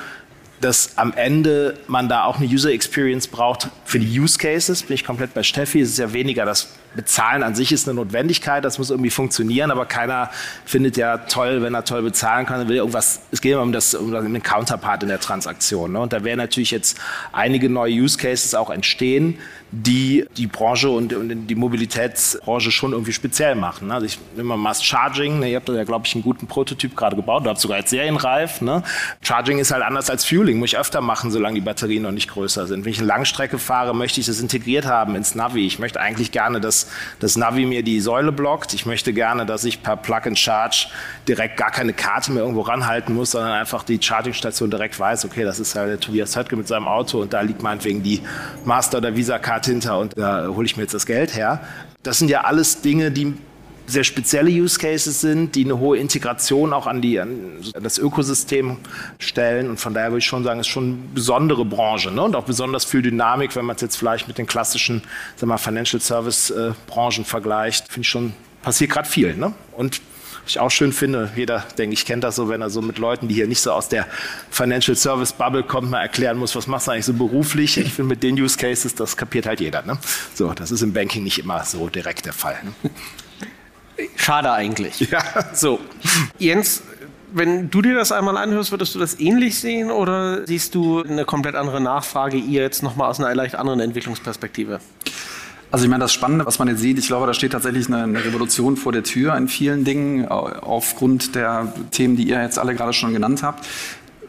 dass 0.62 0.98
am 0.98 1.14
Ende 1.14 1.78
man 1.88 2.08
da 2.08 2.24
auch 2.24 2.38
eine 2.38 2.48
User 2.48 2.72
Experience 2.72 3.28
braucht 3.28 3.70
für 3.84 4.00
die 4.00 4.20
Use 4.20 4.38
Cases. 4.38 4.84
Bin 4.84 4.96
ich 4.96 5.04
komplett 5.04 5.34
bei 5.34 5.44
Steffi. 5.44 5.82
Es 5.82 5.90
ist 5.90 6.00
ja 6.00 6.14
weniger 6.14 6.46
das 6.46 6.70
Bezahlen 6.96 7.44
an 7.44 7.56
sich 7.56 7.72
ist 7.72 7.88
eine 7.88 7.96
Notwendigkeit, 7.96 8.66
das 8.66 8.78
muss 8.78 8.90
irgendwie 8.90 9.10
funktionieren, 9.10 9.72
aber 9.72 9.86
keiner 9.86 10.30
findet 10.66 10.98
ja 10.98 11.18
toll, 11.20 11.62
wenn 11.62 11.74
er 11.74 11.86
toll 11.86 12.02
bezahlen 12.02 12.46
kann, 12.46 12.68
will 12.68 12.78
irgendwas, 12.78 13.22
es 13.32 13.42
geht 13.42 13.54
immer 13.54 13.62
um, 13.62 13.72
das, 13.72 13.94
um 13.94 14.12
den 14.12 14.44
Counterpart 14.44 15.04
in 15.04 15.10
der 15.10 15.20
Transaktion. 15.20 15.94
Ne? 15.94 16.00
Und 16.00 16.14
da 16.14 16.24
werden 16.24 16.38
natürlich 16.38 16.72
jetzt 16.72 17.00
einige 17.32 17.70
neue 17.70 17.94
Use 17.94 18.18
Cases 18.18 18.56
auch 18.56 18.70
entstehen, 18.70 19.38
die 19.72 20.26
die 20.36 20.48
Branche 20.48 20.90
und, 20.90 21.14
und 21.14 21.48
die 21.48 21.56
Mobilitätsbranche 21.56 22.72
schon 22.72 22.92
irgendwie 22.92 23.14
speziell 23.14 23.56
machen. 23.56 23.88
Ne? 23.88 23.94
Also 23.94 24.06
ich 24.06 24.20
nehme 24.36 24.50
mal 24.50 24.58
Mass 24.58 24.84
Charging, 24.84 25.40
ne? 25.40 25.50
ihr 25.50 25.56
habt 25.56 25.70
da 25.70 25.74
ja, 25.74 25.86
glaube 25.86 26.06
ich, 26.06 26.14
einen 26.14 26.24
guten 26.24 26.46
Prototyp 26.46 26.96
gerade 26.96 27.16
gebaut, 27.16 27.46
du 27.46 27.50
habt 27.50 27.60
sogar 27.60 27.78
jetzt 27.78 27.90
serienreif. 27.90 28.60
Ne? 28.60 28.84
Charging 29.22 29.60
ist 29.60 29.72
halt 29.72 29.84
anders 29.84 30.10
als 30.10 30.26
Fueling, 30.26 30.60
muss 30.60 30.74
ich 30.74 30.78
öfter 30.78 31.00
machen, 31.00 31.32
solange 31.32 31.56
die 31.56 31.62
Batterien 31.62 32.04
noch 32.04 32.12
nicht 32.12 32.30
größer 32.30 32.68
sind. 32.68 32.84
Wenn 32.84 32.92
ich 32.92 33.00
eine 33.00 33.08
Langstrecke 33.08 33.58
fahre, 33.58 33.96
möchte 33.96 34.20
ich 34.20 34.26
das 34.26 34.42
integriert 34.42 34.86
haben 34.86 35.16
ins 35.16 35.36
Navi. 35.36 35.66
Ich 35.66 35.80
möchte 35.80 36.02
eigentlich 36.02 36.32
gerne, 36.32 36.60
dass 36.60 36.81
das 37.20 37.36
Navi 37.36 37.66
mir 37.66 37.84
die 37.84 38.00
Säule 38.00 38.32
blockt. 38.32 38.74
Ich 38.74 38.86
möchte 38.86 39.14
gerne, 39.14 39.46
dass 39.46 39.64
ich 39.64 39.84
per 39.84 39.98
Plug 39.98 40.22
and 40.26 40.40
Charge 40.40 40.88
direkt 41.28 41.58
gar 41.58 41.72
keine 41.72 41.94
Karte 41.94 42.32
mehr 42.32 42.44
irgendwo 42.44 42.62
ranhalten 42.62 43.14
muss, 43.14 43.32
sondern 43.32 43.54
einfach 43.54 43.84
die 43.84 44.00
Chargingstation 44.02 44.70
direkt 44.70 45.00
weiß, 45.00 45.26
okay, 45.26 45.44
das 45.44 45.60
ist 45.60 45.76
ja 45.76 45.86
der 45.86 46.00
Tobias 46.00 46.36
Höttke 46.36 46.56
mit 46.56 46.68
seinem 46.68 46.88
Auto 46.88 47.22
und 47.22 47.34
da 47.34 47.42
liegt 47.42 47.62
meinetwegen 47.62 48.04
die 48.04 48.22
Master- 48.66 49.00
oder 49.00 49.16
Visa-Card 49.16 49.66
hinter 49.66 50.00
und 50.00 50.18
da 50.18 50.48
hole 50.48 50.66
ich 50.66 50.78
mir 50.78 50.84
jetzt 50.84 50.94
das 50.94 51.06
Geld 51.06 51.36
her. 51.36 51.62
Das 52.04 52.20
sind 52.20 52.30
ja 52.30 52.42
alles 52.42 52.82
Dinge, 52.82 53.12
die 53.12 53.36
sehr 53.92 54.04
spezielle 54.04 54.50
Use 54.50 54.80
Cases 54.80 55.20
sind, 55.20 55.56
die 55.56 55.66
eine 55.66 55.78
hohe 55.80 55.98
Integration 55.98 56.74
auch 56.74 56.88
an, 56.88 57.02
die, 57.02 57.20
an 57.20 57.62
das 57.82 57.98
Ökosystem 57.98 58.78
stellen. 59.20 59.70
Und 59.70 59.80
von 59.80 59.94
daher 59.94 60.10
würde 60.10 60.20
ich 60.20 60.26
schon 60.26 60.44
sagen, 60.44 60.60
es 60.60 60.68
ist 60.68 60.72
schon 60.72 60.84
eine 60.84 60.98
besondere 61.14 61.66
Branche 61.66 62.12
ne? 62.12 62.24
und 62.24 62.36
auch 62.36 62.46
besonders 62.46 62.86
viel 62.86 63.02
Dynamik, 63.02 63.56
wenn 63.56 63.66
man 63.66 63.76
es 63.76 63.82
jetzt 63.82 63.98
vielleicht 63.98 64.28
mit 64.28 64.38
den 64.38 64.48
klassischen 64.48 65.04
sagen 65.36 65.52
wir, 65.52 65.58
Financial 65.58 66.02
Service 66.02 66.50
äh, 66.50 66.72
Branchen 66.88 67.26
vergleicht. 67.26 67.88
Finde 67.88 68.02
ich 68.02 68.10
schon, 68.10 68.34
passiert 68.62 68.92
gerade 68.92 69.08
viel. 69.08 69.36
Ne? 69.36 69.54
Und 69.76 70.02
ich 70.48 70.60
auch 70.60 70.72
schön 70.72 70.92
finde, 70.92 71.32
jeder, 71.36 71.64
denke 71.78 71.94
ich, 71.94 72.06
kennt 72.06 72.24
das 72.24 72.36
so, 72.36 72.50
wenn 72.50 72.62
er 72.62 72.70
so 72.70 72.82
mit 72.82 72.98
Leuten, 72.98 73.28
die 73.28 73.36
hier 73.36 73.48
nicht 73.48 73.62
so 73.62 73.72
aus 73.72 73.90
der 73.90 74.08
Financial 74.50 74.96
Service 74.96 75.34
Bubble 75.34 75.64
kommt, 75.64 75.92
mal 75.92 76.02
erklären 76.02 76.38
muss, 76.38 76.56
was 76.56 76.68
machst 76.68 76.88
du 76.88 76.92
eigentlich 76.92 77.06
so 77.06 77.14
beruflich. 77.14 77.78
Ich 77.78 77.94
finde, 77.94 78.10
mit 78.10 78.24
den 78.24 78.40
Use 78.40 78.58
Cases, 78.58 78.94
das 78.96 79.16
kapiert 79.16 79.46
halt 79.46 79.60
jeder. 79.60 79.84
Ne? 79.84 79.98
So, 80.34 80.54
das 80.54 80.72
ist 80.72 80.82
im 80.82 80.94
Banking 80.94 81.24
nicht 81.24 81.40
immer 81.40 81.64
so 81.64 81.90
direkt 81.90 82.26
der 82.26 82.34
Fall. 82.34 82.58
Ne? 82.64 82.90
Schade 84.16 84.52
eigentlich. 84.52 85.00
Ja. 85.12 85.22
So, 85.54 85.80
Jens, 86.38 86.84
wenn 87.34 87.70
du 87.70 87.82
dir 87.82 87.96
das 87.96 88.12
einmal 88.12 88.38
anhörst, 88.38 88.72
würdest 88.72 88.96
du 88.96 89.00
das 89.00 89.20
ähnlich 89.20 89.60
sehen 89.60 89.92
oder 89.92 90.46
siehst 90.46 90.76
du 90.76 91.04
eine 91.04 91.26
komplett 91.26 91.56
andere 91.56 91.82
Nachfrage, 91.82 92.38
ihr 92.38 92.62
jetzt 92.62 92.84
nochmal 92.84 93.10
aus 93.10 93.20
einer 93.20 93.34
leicht 93.36 93.56
anderen 93.56 93.80
Entwicklungsperspektive? 93.80 94.80
Also 95.72 95.86
ich 95.86 95.90
meine, 95.90 96.04
das 96.04 96.12
Spannende, 96.12 96.46
was 96.46 96.60
man 96.60 96.68
jetzt 96.68 96.82
sieht, 96.82 97.00
ich 97.00 97.08
glaube, 97.08 97.26
da 97.28 97.34
steht 97.34 97.54
tatsächlich 97.54 97.88
eine, 97.88 98.04
eine, 98.04 98.26
Revolution 98.26 98.76
vor 98.76 98.92
der 98.92 99.04
Tür 99.04 99.38
in 99.38 99.48
vielen 99.48 99.86
Dingen, 99.86 100.28
aufgrund 100.28 101.34
der 101.34 101.74
Themen, 101.92 102.18
die 102.18 102.28
ihr 102.28 102.42
jetzt 102.42 102.60
alle 102.60 102.76
gerade 102.76 102.92
schon 102.92 103.14
genannt 103.14 103.42
habt. 103.42 103.66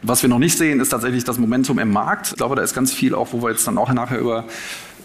Was 0.03 0.23
wir 0.23 0.29
noch 0.29 0.39
nicht 0.39 0.57
sehen, 0.57 0.81
ist 0.81 0.91
tatsächlich 0.91 1.25
das 1.25 1.39
Momentum 1.39 1.81
im 1.81 1.93
Markt. 1.93 2.29
Ich 2.29 2.37
glaube, 2.37 2.55
da 2.55 2.63
ist 2.63 2.75
ganz 2.75 2.93
viel 2.93 3.15
auch, 3.15 3.29
wo 3.33 3.43
wir 3.43 3.51
jetzt 3.51 3.67
dann 3.67 3.77
auch 3.79 3.93
nachher 3.93 4.19
über 4.19 4.45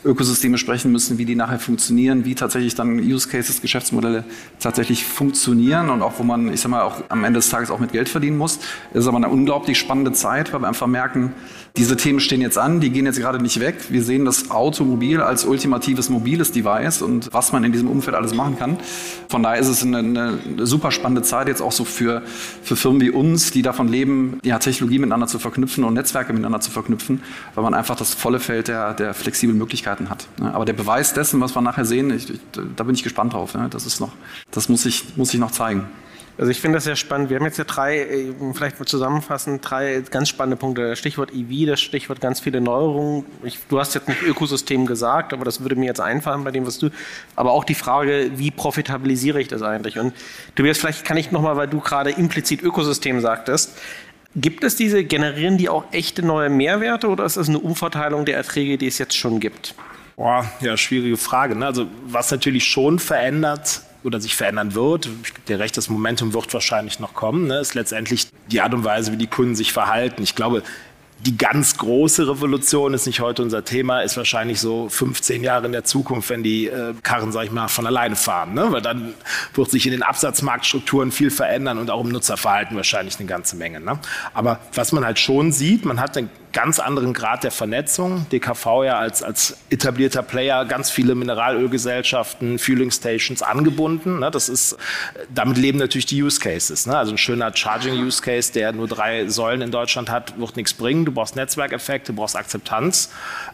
Ökosysteme 0.08 0.58
sprechen 0.58 0.92
müssen, 0.92 1.18
wie 1.18 1.26
die 1.26 1.36
nachher 1.36 1.60
funktionieren, 1.60 2.26
wie 2.26 2.34
tatsächlich 2.34 2.76
dann 2.76 3.00
Use 3.00 3.28
Cases, 3.28 3.62
Geschäftsmodelle 3.62 4.24
tatsächlich 4.60 5.06
funktionieren 5.06 5.90
und 5.90 6.02
auch 6.02 6.18
wo 6.18 6.24
man, 6.24 6.52
ich 6.52 6.62
sag 6.62 6.70
mal, 6.70 6.82
auch 6.82 7.04
am 7.10 7.24
Ende 7.24 7.40
des 7.40 7.50
Tages 7.50 7.70
auch 7.70 7.80
mit 7.80 7.92
Geld 7.92 8.10
verdienen 8.10 8.38
muss. 8.38 8.60
Das 8.94 9.04
ist 9.04 9.08
aber 9.08 9.18
eine 9.18 9.30
unglaublich 9.30 9.78
spannende 9.78 10.14
Zeit, 10.14 10.54
weil 10.54 10.62
wir 10.62 10.68
einfach 10.68 10.88
merken, 10.88 11.34
diese 11.78 11.96
Themen 11.96 12.20
stehen 12.20 12.42
jetzt 12.42 12.58
an, 12.58 12.80
die 12.80 12.90
gehen 12.90 13.06
jetzt 13.06 13.20
gerade 13.20 13.40
nicht 13.40 13.60
weg. 13.60 13.76
Wir 13.90 14.04
sehen 14.04 14.26
das 14.26 14.50
Automobil 14.50 15.22
als 15.22 15.46
ultimatives 15.46 16.10
mobiles 16.10 16.52
Device 16.52 17.02
und 17.02 17.30
was 17.32 17.52
man 17.52 17.64
in 17.64 17.72
diesem 17.72 17.90
Umfeld 17.90 18.16
alles 18.16 18.34
machen 18.34 18.58
kann. 18.58 18.78
Von 19.30 19.44
daher 19.44 19.60
ist 19.60 19.68
es 19.68 19.84
eine, 19.84 20.00
eine 20.00 20.40
super 20.66 20.92
spannende 20.92 21.22
Zeit 21.22 21.48
jetzt 21.48 21.62
auch 21.62 21.72
so 21.72 21.86
für, 21.86 22.24
für 22.64 22.76
Firmen 22.76 23.02
wie 23.02 23.12
uns, 23.12 23.52
die 23.52 23.62
davon 23.62 23.88
leben, 23.88 24.40
ja, 24.44 24.58
Technologie 24.60 25.00
miteinander 25.00 25.28
zu 25.28 25.40
verknüpfen 25.40 25.84
und 25.84 25.94
Netzwerke 25.94 26.34
miteinander 26.34 26.60
zu 26.60 26.72
verknüpfen, 26.72 27.22
weil 27.56 27.64
man 27.64 27.74
einfach 27.74 27.96
das 27.96 28.14
volle 28.14 28.40
Feld 28.40 28.68
der, 28.68 28.94
der 28.94 29.14
flexiblen 29.14 29.58
Möglichkeiten 29.58 30.10
hat. 30.10 30.28
Aber 30.42 30.66
der 30.66 30.74
Beweis 30.74 31.14
dessen, 31.14 31.40
was 31.42 31.56
wir 31.56 31.62
nachher 31.62 31.86
sehen, 31.86 32.12
ich, 32.12 32.30
ich, 32.30 32.40
da 32.76 32.84
bin 32.84 32.96
ich 32.96 33.04
gespannt 33.04 33.34
drauf. 33.34 33.56
Das 33.70 33.86
ist 33.86 34.00
noch, 34.00 34.12
das 34.52 34.68
muss 34.68 34.86
ich, 34.86 35.16
muss 35.16 35.34
ich 35.34 35.40
noch 35.40 35.52
zeigen. 35.52 35.86
Also 36.38 36.52
ich 36.52 36.62
finde 36.62 36.78
das 36.78 36.84
sehr 36.84 36.96
spannend. 36.96 37.30
Wir 37.30 37.38
haben 37.38 37.46
jetzt 37.46 37.58
ja 37.58 37.64
drei, 37.64 38.00
äh, 38.00 38.34
vielleicht 38.54 38.80
mal 38.80 38.86
zusammenfassen, 38.86 39.60
drei 39.60 40.04
ganz 40.12 40.30
spannende 40.30 40.56
Punkte. 40.56 40.96
Stichwort 40.96 41.32
EV, 41.34 41.68
das 41.68 41.82
Stichwort 41.82 42.22
ganz 42.22 42.40
viele 42.40 42.62
Neuerungen. 42.62 43.26
Ich, 43.44 43.58
du 43.70 43.80
hast 43.80 43.96
jetzt 43.96 44.08
nicht 44.08 44.22
Ökosystem 44.22 44.86
gesagt, 44.86 45.34
aber 45.34 45.46
das 45.46 45.62
würde 45.62 45.76
mir 45.76 45.86
jetzt 45.86 46.02
einfallen 46.02 46.44
bei 46.44 46.52
dem, 46.52 46.68
was 46.68 46.78
du. 46.78 46.90
Aber 47.36 47.54
auch 47.54 47.64
die 47.64 47.74
Frage, 47.74 48.32
wie 48.36 48.52
profitabilisiere 48.52 49.42
ich 49.42 49.48
das 49.48 49.64
eigentlich? 49.64 49.98
Und 49.98 50.14
wirst 50.56 50.82
vielleicht 50.82 51.06
kann 51.06 51.18
ich 51.18 51.32
nochmal, 51.32 51.58
weil 51.58 51.68
du 51.68 51.80
gerade 51.80 52.12
implizit 52.12 52.62
Ökosystem 52.62 53.20
sagtest, 53.20 53.78
Gibt 54.36 54.64
es 54.64 54.76
diese, 54.76 55.04
generieren 55.04 55.58
die 55.58 55.68
auch 55.68 55.86
echte 55.92 56.24
neue 56.24 56.50
Mehrwerte 56.50 57.08
oder 57.08 57.26
ist 57.26 57.38
das 57.38 57.50
eine 57.50 57.58
Umverteilung 57.58 58.24
der 58.24 58.36
Erträge, 58.38 58.78
die 58.78 58.86
es 58.86 59.00
jetzt 59.00 59.18
schon 59.18 59.40
gibt? 59.40 59.74
Boah, 60.16 60.46
ja, 60.62 60.78
schwierige 60.78 61.18
Frage. 61.18 61.56
Ne? 61.56 61.66
Also 61.66 61.88
was 62.06 62.30
natürlich 62.30 62.66
schon 62.66 63.00
verändert, 63.00 63.82
oder 64.08 64.22
sich 64.22 64.36
verändern 64.36 64.74
wird, 64.74 65.10
ich 65.24 65.34
gebe 65.34 65.46
dir 65.48 65.60
recht, 65.60 65.78
das 65.78 65.90
Momentum 65.90 66.34
wird 66.34 66.52
wahrscheinlich 66.54 67.00
noch 67.00 67.14
kommen, 67.14 67.48
ne, 67.48 67.60
ist 67.60 67.76
letztendlich 67.76 68.28
die 68.50 68.62
Art 68.62 68.74
und 68.74 68.84
Weise, 68.84 69.12
wie 69.12 69.18
die 69.18 69.28
Kunden 69.28 69.56
sich 69.56 69.74
verhalten. 69.74 70.24
Ich 70.24 70.34
glaube, 70.34 70.64
die 71.26 71.38
ganz 71.38 71.78
große 71.78 72.28
Revolution 72.28 72.94
ist 72.94 73.08
nicht 73.08 73.22
heute 73.22 73.42
unser 73.42 73.66
Thema, 73.66 74.02
ist 74.02 74.18
wahrscheinlich 74.18 74.60
so 74.60 74.88
15 74.88 75.44
Jahre 75.44 75.66
in 75.66 75.72
der 75.72 75.84
Zukunft, 75.84 76.30
wenn 76.30 76.44
die 76.44 76.68
äh, 76.68 76.94
Karren, 77.02 77.32
sag 77.32 77.46
ich 77.46 77.52
mal, 77.52 77.68
von 77.68 77.88
alleine 77.88 78.16
fahren. 78.16 78.54
Ne? 78.54 78.72
Weil 78.72 78.82
dann 78.82 79.14
wird 79.56 79.72
sich 79.72 79.86
in 79.86 79.92
den 79.92 80.04
Absatzmarktstrukturen 80.04 81.12
viel 81.12 81.32
verändern 81.32 81.80
und 81.80 81.90
auch 81.90 82.04
im 82.04 82.10
Nutzerverhalten 82.10 82.76
wahrscheinlich 82.78 83.18
eine 83.20 83.28
ganze 83.28 83.56
Menge. 83.56 83.80
Ne? 83.80 84.00
Aber 84.34 84.60
was 84.74 84.92
man 84.92 85.04
halt 85.04 85.18
schon 85.18 85.52
sieht, 85.52 85.86
man 85.86 86.00
hat 86.00 86.16
eine 86.18 86.30
ganz 86.58 86.80
anderen 86.80 87.14
Grad 87.14 87.44
der 87.44 87.52
Vernetzung. 87.52 88.26
DKV 88.32 88.66
ja 88.84 88.98
als, 88.98 89.22
als 89.22 89.58
etablierter 89.70 90.24
Player 90.24 90.66
ganz 90.66 90.90
viele 90.90 91.14
Mineralölgesellschaften, 91.14 92.58
Fueling 92.58 92.90
Stations 92.90 93.44
angebunden. 93.44 94.22
Ne? 94.22 94.32
Das 94.32 94.50
ist, 94.50 94.76
damit 95.30 95.60
leben 95.60 95.78
natürlich 95.78 96.08
die 96.08 96.24
Use 96.24 96.40
Cases. 96.40 96.88
Ne? 96.88 96.98
Also 96.98 97.12
ein 97.12 97.20
schöner 97.20 97.56
Charging 97.56 97.94
Use 98.04 98.24
Case, 98.24 98.52
der 98.52 98.72
nur 98.72 98.88
drei 98.88 99.28
Säulen 99.28 99.62
in 99.62 99.70
Deutschland 99.70 100.10
hat, 100.10 100.40
wird 100.40 100.56
nichts 100.56 100.74
bringen. 100.74 101.06
Du 101.06 101.12
brauchst 101.12 101.36
Netzwerkeffekte, 101.36 102.12
du 102.12 102.16
brauchst 102.16 102.36
Akzeptanz. 102.36 103.12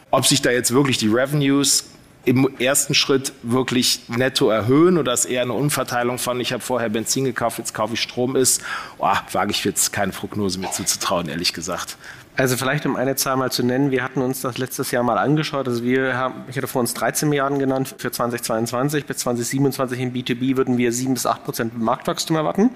Ob 0.10 0.26
sich 0.26 0.42
da 0.42 0.52
jetzt 0.52 0.74
wirklich 0.74 0.98
die 0.98 1.10
Revenues 1.10 1.84
im 2.24 2.50
ersten 2.58 2.94
Schritt 2.94 3.34
wirklich 3.44 4.04
netto 4.08 4.50
erhöhen 4.50 4.98
oder 4.98 5.12
ist 5.12 5.26
eher 5.26 5.42
eine 5.42 5.52
Umverteilung 5.52 6.20
von, 6.20 6.40
ich 6.40 6.54
habe 6.54 6.64
vorher 6.64 6.88
Benzin 6.88 7.26
gekauft, 7.26 7.58
jetzt 7.58 7.74
kaufe 7.74 7.96
ich 7.96 8.02
Strom 8.02 8.38
ist, 8.38 8.62
oh, 8.98 9.12
wage 9.34 9.52
ich 9.52 9.66
jetzt 9.66 9.92
keine 9.92 10.14
Prognose 10.14 10.58
mehr 10.58 10.72
zuzutrauen, 10.72 11.28
ehrlich 11.28 11.52
gesagt. 11.52 11.98
Also 12.36 12.58
vielleicht 12.58 12.86
um 12.88 12.96
eine 12.96 13.16
Zahl 13.16 13.38
mal 13.38 13.52
zu 13.52 13.64
nennen, 13.64 13.92
wir 13.92 14.04
hatten 14.04 14.20
uns 14.22 14.42
das 14.42 14.58
letztes 14.58 14.90
Jahr 14.90 15.04
mal 15.04 15.20
angeschaut. 15.20 15.68
Also 15.68 15.84
wir 15.84 16.18
haben, 16.18 16.46
ich 16.50 16.58
hatte 16.58 16.68
vor 16.68 16.80
uns 16.82 16.96
13 16.96 17.30
Milliarden 17.30 17.60
genannt 17.60 17.94
für 17.98 18.12
2022. 18.12 19.06
Bis 19.06 19.18
2027 19.18 20.00
im 20.00 20.14
B2B 20.14 20.58
würden 20.58 20.80
wir 20.80 20.92
7 20.92 21.14
bis 21.14 21.28
8 21.28 21.44
Prozent 21.44 21.80
Marktwachstum 21.80 22.36
erwarten. 22.36 22.72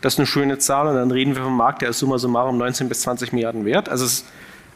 Das 0.00 0.14
ist 0.14 0.18
eine 0.18 0.26
schöne 0.26 0.58
Zahl 0.58 0.88
und 0.88 0.94
dann 0.94 1.10
reden 1.10 1.36
wir 1.36 1.42
vom 1.42 1.56
Markt, 1.56 1.82
der 1.82 1.90
ist 1.90 1.98
summa 1.98 2.18
summarum 2.18 2.56
19 2.56 2.88
bis 2.88 3.02
20 3.02 3.32
Milliarden 3.32 3.66
wert. 3.66 3.88
Also 3.90 4.06
es, 4.06 4.24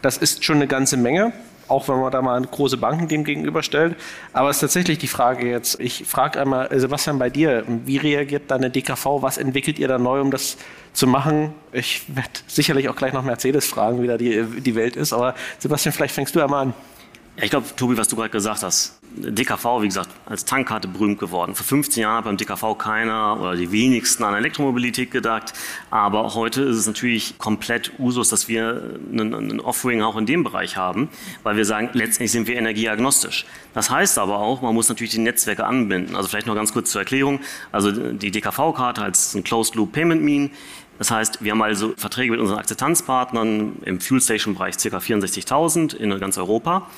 das 0.03 0.19
ist 0.19 0.45
schon 0.45 0.57
eine 0.57 0.67
ganze 0.67 0.99
Menge 0.99 1.33
auch 1.69 1.89
wenn 1.89 2.01
man 2.01 2.13
da 2.13 2.23
mal 2.23 2.41
große 2.43 2.77
Banken 2.77 3.09
dem 3.09 3.25
gegenüberstellt. 3.25 3.97
Aber 4.33 4.51
es 4.51 4.57
ist 4.57 4.61
tatsächlich 4.61 4.99
die 4.99 5.09
Frage 5.09 5.49
jetzt, 5.49 5.81
ich 5.81 6.05
frage 6.05 6.41
einmal, 6.41 6.73
äh, 6.73 6.79
Sebastian, 6.79 7.19
bei 7.19 7.31
dir, 7.31 7.65
wie 7.67 7.97
reagiert 7.97 8.51
deine 8.51 8.71
DKV, 8.71 9.23
was 9.23 9.39
entwickelt 9.39 9.79
ihr 9.79 9.89
da 9.89 9.99
neu, 9.99 10.21
um 10.21 10.31
das 10.31 10.57
zu 10.93 11.07
machen? 11.07 11.53
Ich 11.73 12.03
werde 12.15 12.31
sicherlich 12.47 12.89
auch 12.89 12.97
gleich 12.97 13.13
noch 13.13 13.23
Mercedes 13.23 13.67
fragen, 13.67 14.03
wie 14.03 14.07
da 14.07 14.17
die, 14.17 14.45
die 14.45 14.75
Welt 14.75 14.97
ist, 14.97 15.13
aber 15.13 15.35
Sebastian, 15.59 15.93
vielleicht 15.93 16.15
fängst 16.15 16.35
du 16.35 16.43
einmal 16.43 16.67
an. 16.67 16.75
Ja, 17.37 17.45
ich 17.45 17.51
glaube, 17.51 17.67
Tobi, 17.77 17.99
was 17.99 18.09
du 18.09 18.17
gerade 18.17 18.31
gesagt 18.31 18.63
hast, 18.63 18.99
DKV, 19.17 19.83
wie 19.83 19.89
gesagt, 19.89 20.09
als 20.25 20.47
Tankkarte 20.47 20.89
berühmt 20.89 21.19
geworden. 21.19 21.55
Vor 21.55 21.67
15 21.67 22.03
Jahren 22.03 22.17
hat 22.17 22.25
beim 22.25 22.37
DKV 22.39 22.79
keiner 22.79 23.39
oder 23.39 23.57
die 23.57 23.71
wenigsten 23.73 24.25
an 24.25 24.35
Elektromobilität 24.35 25.11
gedacht. 25.11 25.53
Aber 25.91 26.35
heute 26.35 26.63
ist 26.63 26.77
es 26.77 26.87
natürlich 26.87 27.37
komplett 27.37 27.93
Usus, 27.99 28.31
dass 28.31 28.49
wir 28.49 28.99
ein 29.13 29.61
Offering 29.61 30.01
auch 30.03 30.17
in 30.17 30.25
dem 30.25 30.45
Bereich 30.45 30.79
haben, 30.79 31.11
weil 31.43 31.57
wir 31.57 31.67
sagen, 31.67 31.91
letztendlich 31.93 32.33
sind 32.33 32.47
wir 32.47 32.57
energieagnostisch. 32.57 33.45
Das 33.75 33.91
heißt 33.91 34.19
aber 34.19 34.39
auch, 34.39 34.63
man 34.63 34.75
muss 34.75 34.89
natürlich 34.89 35.13
die 35.13 35.19
Netzwerke 35.19 35.67
anbinden. 35.67 36.17
Also 36.17 36.29
vielleicht 36.29 36.47
noch 36.47 36.55
ganz 36.55 36.73
kurz 36.73 36.91
zur 36.91 37.03
Erklärung. 37.03 37.41
Also 37.71 37.91
die 37.91 38.31
DKV-Karte 38.31 39.03
als 39.03 39.35
ein 39.35 39.45
Closed 39.45 39.75
Loop 39.75 39.93
Payment 39.93 40.23
Mean. 40.23 40.51
Das 40.99 41.11
heißt, 41.11 41.45
wir 41.45 41.53
haben 41.53 41.63
also 41.63 41.93
Verträge 41.99 42.33
mit 42.33 42.41
unseren 42.41 42.59
Akzeptanzpartnern 42.59 43.77
im 43.85 44.01
Fuel 44.01 44.23
Station 44.23 44.55
Bereich 44.55 44.79
ca. 44.79 44.97
64.000 44.97 45.95
in 45.95 46.19
ganz 46.19 46.39
Europa. 46.39 46.89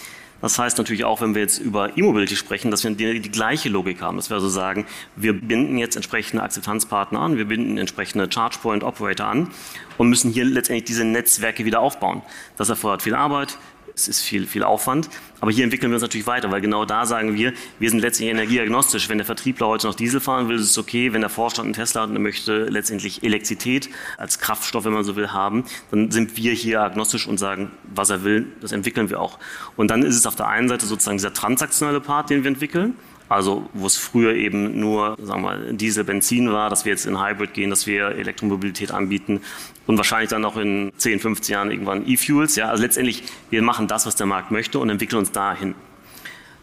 Das 0.40 0.58
heißt 0.58 0.78
natürlich 0.78 1.04
auch, 1.04 1.20
wenn 1.20 1.34
wir 1.34 1.42
jetzt 1.42 1.58
über 1.58 1.96
E-Mobility 1.96 2.36
sprechen, 2.36 2.70
dass 2.70 2.84
wir 2.84 2.90
die, 2.92 3.20
die, 3.20 3.30
gleiche 3.30 3.68
Logik 3.68 4.00
haben. 4.00 4.16
Dass 4.16 4.30
wir 4.30 4.36
also 4.36 4.48
sagen, 4.48 4.86
wir 5.16 5.32
binden 5.32 5.78
jetzt 5.78 5.96
entsprechende 5.96 6.42
Akzeptanzpartner 6.42 7.20
an, 7.20 7.36
wir 7.36 7.46
binden 7.46 7.76
entsprechende 7.76 8.28
Charge 8.30 8.58
Point 8.62 8.84
Operator 8.84 9.26
an 9.26 9.50
und 9.96 10.08
müssen 10.08 10.30
hier 10.30 10.44
letztendlich 10.44 10.84
diese 10.84 11.04
Netzwerke 11.04 11.64
wieder 11.64 11.80
aufbauen. 11.80 12.22
Das 12.56 12.68
erfordert 12.68 13.02
viel 13.02 13.14
Arbeit, 13.14 13.58
es 13.98 14.06
ist 14.06 14.22
viel, 14.22 14.46
viel 14.46 14.62
Aufwand. 14.62 15.10
Aber 15.40 15.50
hier 15.50 15.64
entwickeln 15.64 15.90
wir 15.90 15.96
uns 15.96 16.02
natürlich 16.02 16.26
weiter, 16.26 16.50
weil 16.50 16.60
genau 16.60 16.84
da 16.84 17.04
sagen 17.04 17.34
wir, 17.34 17.52
wir 17.78 17.90
sind 17.90 18.00
letztendlich 18.00 18.34
energieagnostisch. 18.34 19.08
Wenn 19.08 19.18
der 19.18 19.24
Vertriebler 19.24 19.66
heute 19.66 19.86
noch 19.88 19.94
Diesel 19.94 20.20
fahren 20.20 20.48
will, 20.48 20.56
ist 20.56 20.70
es 20.70 20.78
okay. 20.78 21.12
Wenn 21.12 21.20
der 21.20 21.30
Vorstand 21.30 21.66
einen 21.66 21.74
Tesla 21.74 22.02
hat 22.02 22.10
und 22.10 22.22
möchte 22.22 22.64
letztendlich 22.64 23.22
Elektrizität 23.22 23.88
als 24.16 24.38
Kraftstoff, 24.38 24.84
wenn 24.84 24.92
man 24.92 25.04
so 25.04 25.16
will, 25.16 25.32
haben, 25.32 25.64
dann 25.90 26.10
sind 26.10 26.36
wir 26.36 26.52
hier 26.52 26.82
agnostisch 26.82 27.26
und 27.26 27.38
sagen, 27.38 27.70
was 27.94 28.10
er 28.10 28.24
will, 28.24 28.46
das 28.60 28.72
entwickeln 28.72 29.10
wir 29.10 29.20
auch. 29.20 29.38
Und 29.76 29.90
dann 29.90 30.02
ist 30.02 30.16
es 30.16 30.26
auf 30.26 30.36
der 30.36 30.48
einen 30.48 30.68
Seite 30.68 30.86
sozusagen 30.86 31.18
dieser 31.18 31.32
transaktionale 31.32 32.00
Part, 32.00 32.30
den 32.30 32.44
wir 32.44 32.48
entwickeln. 32.48 32.94
Also 33.28 33.68
wo 33.74 33.86
es 33.86 33.96
früher 33.96 34.34
eben 34.34 34.80
nur 34.80 35.16
sagen 35.20 35.42
wir, 35.42 35.72
Diesel, 35.72 36.04
Benzin 36.04 36.50
war, 36.50 36.70
dass 36.70 36.84
wir 36.84 36.92
jetzt 36.92 37.06
in 37.06 37.20
Hybrid 37.20 37.52
gehen, 37.52 37.70
dass 37.70 37.86
wir 37.86 38.08
Elektromobilität 38.08 38.90
anbieten 38.90 39.40
und 39.86 39.98
wahrscheinlich 39.98 40.30
dann 40.30 40.44
auch 40.44 40.56
in 40.56 40.92
10, 40.96 41.20
15 41.20 41.52
Jahren 41.52 41.70
irgendwann 41.70 42.08
E-Fuels. 42.08 42.56
Ja, 42.56 42.68
also 42.68 42.82
letztendlich, 42.82 43.24
wir 43.50 43.62
machen 43.62 43.86
das, 43.86 44.06
was 44.06 44.16
der 44.16 44.26
Markt 44.26 44.50
möchte 44.50 44.78
und 44.78 44.88
entwickeln 44.88 45.18
uns 45.18 45.32
dahin. 45.32 45.74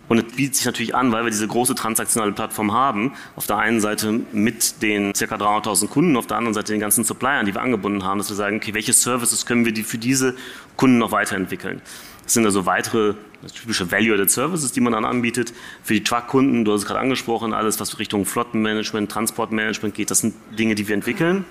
Und 0.08 0.20
es 0.20 0.36
bietet 0.36 0.56
sich 0.56 0.66
natürlich 0.66 0.94
an, 0.94 1.12
weil 1.12 1.24
wir 1.24 1.32
diese 1.32 1.48
große 1.48 1.74
transaktionale 1.74 2.32
Plattform 2.32 2.74
haben. 2.74 3.14
Auf 3.36 3.48
der 3.48 3.58
einen 3.58 3.82
Seite 3.82 4.22
mit 4.32 4.82
den 4.84 5.14
ca. 5.14 5.26
300.000 5.26 5.88
Kunden, 5.88 6.16
auf 6.16 6.28
der 6.28 6.38
anderen 6.38 6.54
Seite 6.54 6.74
den 6.74 6.80
ganzen 6.80 7.04
Suppliern, 7.04 7.46
die 7.46 7.54
wir 7.54 7.62
angebunden 7.62 8.04
haben, 8.04 8.20
dass 8.20 8.30
wir 8.30 8.36
sagen, 8.36 8.58
okay, 8.58 8.74
welche 8.74 8.94
Services 8.94 9.46
können 9.46 9.66
wir 9.66 9.72
die 9.72 9.84
für 9.84 9.98
diese 9.98 10.36
Kunden 10.78 11.00
noch 11.00 11.12
weiterentwickeln? 11.12 11.82
Das 12.26 12.34
sind 12.34 12.46
also 12.46 12.66
weitere 12.66 13.14
typische 13.54 13.92
Value-Added 13.92 14.30
Services, 14.30 14.72
die 14.72 14.82
man 14.82 14.94
dann 14.94 15.06
anbietet. 15.06 15.54
Für 15.84 15.94
die 15.94 16.04
Truck-Kunden, 16.04 16.66
du 16.66 16.74
hast 16.74 16.82
es 16.82 16.88
gerade 16.88 17.00
angesprochen, 17.00 17.54
alles, 17.54 17.80
was 17.80 18.00
Richtung 18.00 18.26
Flottenmanagement, 18.26 19.12
Transportmanagement 19.12 19.94
geht, 19.96 20.12
das 20.12 20.20
sind 20.20 20.34
Dinge, 20.58 20.76
die 20.76 20.88
wir 20.88 20.96
entwickeln. 20.96 21.46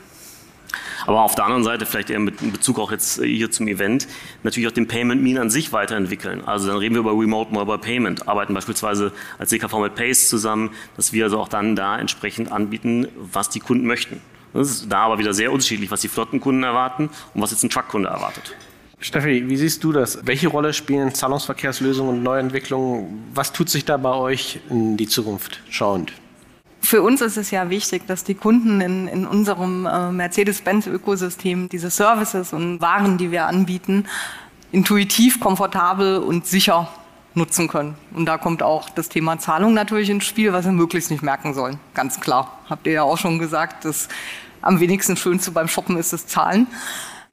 Aber 1.06 1.22
auf 1.22 1.34
der 1.34 1.44
anderen 1.44 1.62
Seite, 1.62 1.86
vielleicht 1.86 2.10
eher 2.10 2.18
mit 2.18 2.38
Bezug 2.52 2.78
auch 2.78 2.90
jetzt 2.90 3.22
hier 3.22 3.50
zum 3.50 3.68
Event, 3.68 4.08
natürlich 4.42 4.68
auch 4.68 4.72
den 4.72 4.88
Payment 4.88 5.22
Mean 5.22 5.38
an 5.38 5.50
sich 5.50 5.72
weiterentwickeln. 5.72 6.42
Also 6.44 6.66
dann 6.66 6.78
reden 6.78 6.94
wir 6.94 7.00
über 7.00 7.12
Remote 7.12 7.52
Mobile 7.52 7.78
Payment, 7.78 8.26
arbeiten 8.26 8.54
beispielsweise 8.54 9.12
als 9.38 9.50
DKV 9.50 9.74
mit 9.78 9.94
Pace 9.94 10.28
zusammen, 10.28 10.70
dass 10.96 11.12
wir 11.12 11.24
also 11.24 11.38
auch 11.38 11.48
dann 11.48 11.76
da 11.76 11.98
entsprechend 11.98 12.50
anbieten, 12.50 13.06
was 13.16 13.50
die 13.50 13.60
Kunden 13.60 13.86
möchten. 13.86 14.20
Das 14.52 14.70
ist 14.70 14.86
da 14.90 15.00
aber 15.00 15.18
wieder 15.18 15.34
sehr 15.34 15.52
unterschiedlich, 15.52 15.90
was 15.90 16.00
die 16.00 16.08
Flottenkunden 16.08 16.62
erwarten 16.62 17.10
und 17.34 17.42
was 17.42 17.50
jetzt 17.50 17.62
ein 17.64 17.70
Truckkunde 17.70 18.08
erwartet. 18.08 18.54
Steffi, 19.04 19.46
wie 19.50 19.56
siehst 19.58 19.84
du 19.84 19.92
das? 19.92 20.20
Welche 20.24 20.48
Rolle 20.48 20.72
spielen 20.72 21.12
Zahlungsverkehrslösungen 21.12 22.16
und 22.16 22.22
Neuentwicklungen? 22.22 23.22
Was 23.34 23.52
tut 23.52 23.68
sich 23.68 23.84
da 23.84 23.98
bei 23.98 24.14
euch 24.14 24.60
in 24.70 24.96
die 24.96 25.06
Zukunft 25.06 25.60
schauend? 25.68 26.14
Für 26.80 27.02
uns 27.02 27.20
ist 27.20 27.36
es 27.36 27.50
ja 27.50 27.68
wichtig, 27.68 28.06
dass 28.06 28.24
die 28.24 28.32
Kunden 28.32 28.80
in, 28.80 29.06
in 29.08 29.26
unserem 29.26 29.84
äh, 29.84 30.10
Mercedes-Benz-Ökosystem 30.10 31.68
diese 31.68 31.90
Services 31.90 32.54
und 32.54 32.80
Waren, 32.80 33.18
die 33.18 33.30
wir 33.30 33.44
anbieten, 33.44 34.06
intuitiv, 34.72 35.38
komfortabel 35.38 36.16
und 36.16 36.46
sicher 36.46 36.88
nutzen 37.34 37.68
können. 37.68 37.96
Und 38.14 38.24
da 38.24 38.38
kommt 38.38 38.62
auch 38.62 38.88
das 38.88 39.10
Thema 39.10 39.38
Zahlung 39.38 39.74
natürlich 39.74 40.08
ins 40.08 40.24
Spiel, 40.24 40.54
was 40.54 40.64
sie 40.64 40.72
möglichst 40.72 41.10
nicht 41.10 41.22
merken 41.22 41.52
sollen. 41.52 41.78
Ganz 41.92 42.20
klar. 42.20 42.58
Habt 42.70 42.86
ihr 42.86 42.94
ja 42.94 43.02
auch 43.02 43.18
schon 43.18 43.38
gesagt, 43.38 43.84
dass 43.84 44.08
am 44.62 44.80
wenigsten 44.80 45.18
Schönste 45.18 45.50
beim 45.50 45.68
Shoppen 45.68 45.98
ist 45.98 46.14
das 46.14 46.26
Zahlen. 46.26 46.68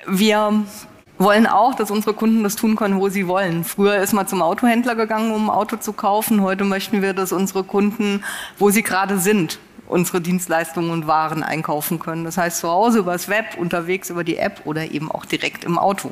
Wir 0.05 0.65
wollen 1.21 1.47
auch, 1.47 1.75
dass 1.75 1.91
unsere 1.91 2.13
Kunden 2.13 2.43
das 2.43 2.55
tun 2.55 2.75
können, 2.75 2.99
wo 2.99 3.09
sie 3.09 3.27
wollen. 3.27 3.63
Früher 3.63 3.97
ist 3.97 4.13
man 4.13 4.27
zum 4.27 4.41
Autohändler 4.41 4.95
gegangen, 4.95 5.31
um 5.31 5.49
ein 5.49 5.55
Auto 5.55 5.77
zu 5.77 5.93
kaufen. 5.93 6.41
Heute 6.41 6.63
möchten 6.63 7.01
wir, 7.01 7.13
dass 7.13 7.31
unsere 7.31 7.63
Kunden, 7.63 8.23
wo 8.57 8.69
sie 8.69 8.83
gerade 8.83 9.17
sind, 9.19 9.59
unsere 9.87 10.21
Dienstleistungen 10.21 10.91
und 10.91 11.07
Waren 11.07 11.43
einkaufen 11.43 11.99
können. 11.99 12.23
Das 12.23 12.37
heißt 12.37 12.59
zu 12.59 12.69
Hause 12.69 12.99
über 12.99 13.13
das 13.13 13.29
Web, 13.29 13.57
unterwegs 13.57 14.09
über 14.09 14.23
die 14.23 14.37
App 14.37 14.61
oder 14.65 14.91
eben 14.91 15.11
auch 15.11 15.25
direkt 15.25 15.63
im 15.63 15.77
Auto. 15.77 16.11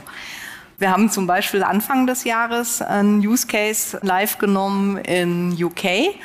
Wir 0.78 0.92
haben 0.92 1.10
zum 1.10 1.28
Beispiel 1.28 1.64
Anfang 1.64 2.08
des 2.08 2.24
Jahres 2.24 2.82
einen 2.82 3.20
Use 3.20 3.48
Case 3.48 4.00
live 4.02 4.38
genommen 4.38 4.98
in 4.98 5.52
UK. 5.62 6.16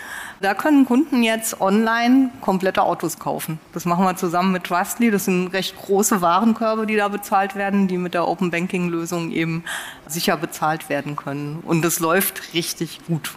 Da 0.45 0.53
können 0.53 0.85
Kunden 0.85 1.23
jetzt 1.23 1.63
online 1.63 2.29
komplette 2.43 2.83
Autos 2.83 3.19
kaufen. 3.19 3.59
Das 3.73 3.87
machen 3.87 4.05
wir 4.05 4.15
zusammen 4.15 4.53
mit 4.53 4.65
Trustly. 4.65 5.11
Das 5.11 5.25
sind 5.25 5.49
recht 5.55 5.75
große 5.75 6.21
Warenkörbe, 6.21 6.85
die 6.85 6.97
da 6.97 7.09
bezahlt 7.09 7.55
werden, 7.55 7.89
die 7.89 7.97
mit 7.97 8.13
der 8.13 8.29
Open 8.29 8.51
Banking 8.51 8.91
Lösung 8.91 9.31
eben 9.31 9.65
sicher 10.07 10.37
bezahlt 10.37 10.91
werden 10.91 11.17
können. 11.17 11.61
Und 11.65 11.83
das 11.83 11.99
läuft 11.99 12.53
richtig 12.53 13.01
gut. 13.07 13.31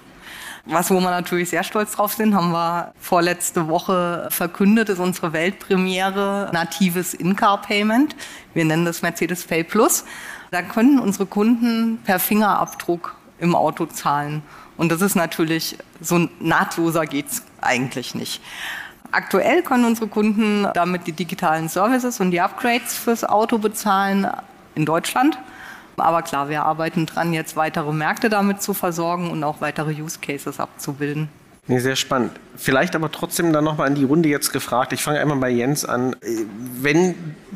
Was, 0.65 0.91
wo 0.91 0.99
wir 0.99 1.09
natürlich 1.09 1.49
sehr 1.49 1.63
stolz 1.63 1.93
drauf 1.93 2.11
sind, 2.11 2.35
haben 2.35 2.51
wir 2.51 2.91
vorletzte 2.99 3.69
Woche 3.69 4.27
verkündet, 4.29 4.89
ist 4.89 4.99
unsere 4.99 5.31
Weltpremiere 5.31 6.49
natives 6.51 7.13
In-Car-Payment. 7.13 8.17
Wir 8.53 8.65
nennen 8.65 8.83
das 8.83 9.01
Mercedes 9.01 9.45
Pay 9.45 9.63
Plus. 9.63 10.03
Da 10.51 10.61
können 10.61 10.99
unsere 10.99 11.25
Kunden 11.25 11.99
per 12.03 12.19
Fingerabdruck 12.19 13.15
im 13.39 13.55
Auto 13.55 13.85
zahlen. 13.85 14.43
Und 14.77 14.91
das 14.91 15.01
ist 15.01 15.15
natürlich, 15.15 15.77
so 16.01 16.29
nahtloser 16.39 17.05
geht's 17.05 17.43
eigentlich 17.61 18.15
nicht. 18.15 18.41
Aktuell 19.11 19.63
können 19.63 19.85
unsere 19.85 20.07
Kunden 20.07 20.67
damit 20.73 21.07
die 21.07 21.13
digitalen 21.13 21.69
Services 21.69 22.19
und 22.19 22.31
die 22.31 22.41
Upgrades 22.41 22.95
fürs 22.95 23.23
Auto 23.23 23.57
bezahlen 23.57 24.27
in 24.75 24.85
Deutschland. 24.85 25.37
Aber 25.95 26.21
klar, 26.21 26.49
wir 26.49 26.63
arbeiten 26.63 27.07
dran, 27.07 27.33
jetzt 27.33 27.55
weitere 27.55 27.91
Märkte 27.91 28.29
damit 28.29 28.61
zu 28.61 28.73
versorgen 28.75 29.31
und 29.31 29.43
auch 29.43 29.61
weitere 29.61 29.91
Use 29.99 30.19
Cases 30.21 30.59
abzubilden. 30.59 31.29
Nee, 31.65 31.79
sehr 31.79 31.95
spannend. 31.95 32.31
Vielleicht 32.55 32.95
aber 32.95 33.11
trotzdem 33.11 33.51
dann 33.51 33.63
nochmal 33.63 33.89
in 33.89 33.95
die 33.95 34.03
Runde 34.03 34.29
jetzt 34.29 34.53
gefragt. 34.53 34.93
Ich 34.93 35.01
fange 35.01 35.19
einmal 35.19 35.37
bei 35.37 35.49
Jens 35.49 35.83
an. 35.83 36.15
Wenn 36.81 37.15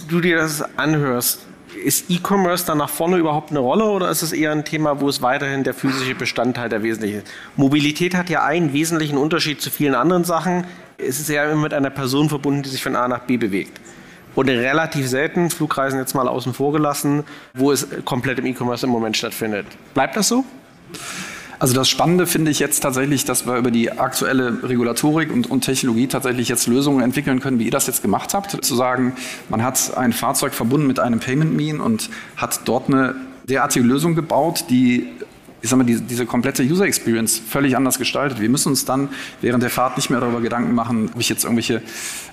du 0.10 0.20
dir 0.20 0.38
das 0.38 0.64
anhörst, 0.78 1.46
ist 1.76 2.10
E-Commerce 2.10 2.66
dann 2.66 2.78
nach 2.78 2.90
vorne 2.90 3.18
überhaupt 3.18 3.52
eine 3.52 3.60
Rolle 3.60 3.86
oder 3.86 4.10
ist 4.10 4.22
es 4.22 4.32
eher 4.32 4.52
ein 4.52 4.66
Thema, 4.66 5.02
wo 5.02 5.10
es 5.10 5.22
weiterhin 5.22 5.64
der 5.64 5.74
physische 5.74 6.16
Bestandteil 6.16 6.70
der 6.70 6.84
wesentliche 6.84 7.20
ist? 7.20 7.28
Mobilität 7.56 8.16
hat 8.16 8.30
ja 8.30 8.44
einen 8.44 8.74
wesentlichen 8.74 9.18
Unterschied 9.18 9.62
zu 9.62 9.70
vielen 9.70 9.96
anderen 9.96 10.24
Sachen. 10.24 10.66
Es 10.98 11.20
ist 11.20 11.30
ja 11.30 11.46
immer 11.46 11.62
mit 11.62 11.74
einer 11.74 11.90
Person 11.90 12.30
verbunden, 12.30 12.64
die 12.64 12.70
sich 12.70 12.84
von 12.84 12.96
A 12.96 13.08
nach 13.08 13.22
B 13.22 13.38
bewegt. 13.38 13.80
Und 14.36 14.48
relativ 14.50 15.08
selten, 15.08 15.50
Flugreisen 15.50 16.00
jetzt 16.00 16.14
mal 16.14 16.28
außen 16.28 16.54
vor 16.54 16.72
gelassen, 16.72 17.24
wo 17.54 17.72
es 17.72 17.88
komplett 18.06 18.40
im 18.40 18.46
E-Commerce 18.46 18.86
im 18.86 18.92
Moment 18.92 19.18
stattfindet. 19.18 19.66
Bleibt 19.94 20.16
das 20.16 20.30
so? 20.30 20.46
Also 21.62 21.76
das 21.76 21.90
Spannende 21.90 22.26
finde 22.26 22.50
ich 22.50 22.58
jetzt 22.58 22.80
tatsächlich, 22.80 23.24
dass 23.24 23.46
wir 23.46 23.56
über 23.56 23.70
die 23.70 23.92
aktuelle 23.92 24.64
Regulatorik 24.64 25.32
und, 25.32 25.48
und, 25.52 25.62
Technologie 25.62 26.08
tatsächlich 26.08 26.50
jetzt 26.50 26.66
Lösungen 26.66 27.04
entwickeln 27.04 27.40
können, 27.40 27.60
wie 27.60 27.66
ihr 27.66 27.72
das 27.72 27.86
jetzt 27.86 28.02
gemacht 28.02 28.34
habt. 28.34 28.66
Zu 28.66 28.76
sagen, 28.76 29.14
man 29.48 29.64
hat 29.64 29.96
ein 29.96 30.12
Fahrzeug 30.12 30.56
verbunden 30.56 30.88
mit 30.88 31.00
einem 31.00 31.20
Payment 31.20 31.56
Mean 31.56 31.80
und 31.80 32.10
hat 32.36 32.62
dort 32.66 32.88
eine 32.88 33.14
derartige 33.48 33.86
Lösung 33.86 34.16
gebaut, 34.16 34.66
die 34.72 35.08
ich 35.62 35.70
sag 35.70 35.78
mal, 35.78 35.84
die, 35.84 36.00
diese 36.02 36.26
komplette 36.26 36.64
User 36.64 36.86
Experience 36.86 37.40
völlig 37.40 37.78
anders 37.78 38.00
gestaltet. 38.00 38.40
Wir 38.40 38.50
müssen 38.50 38.70
uns 38.70 38.86
dann 38.86 39.10
während 39.42 39.62
der 39.62 39.70
Fahrt 39.70 39.98
nicht 39.98 40.10
mehr 40.10 40.20
darüber 40.20 40.42
Gedanken 40.42 40.74
machen, 40.74 41.12
ob 41.14 41.20
ich 41.20 41.30
jetzt 41.30 41.44
irgendwelche 41.44 41.82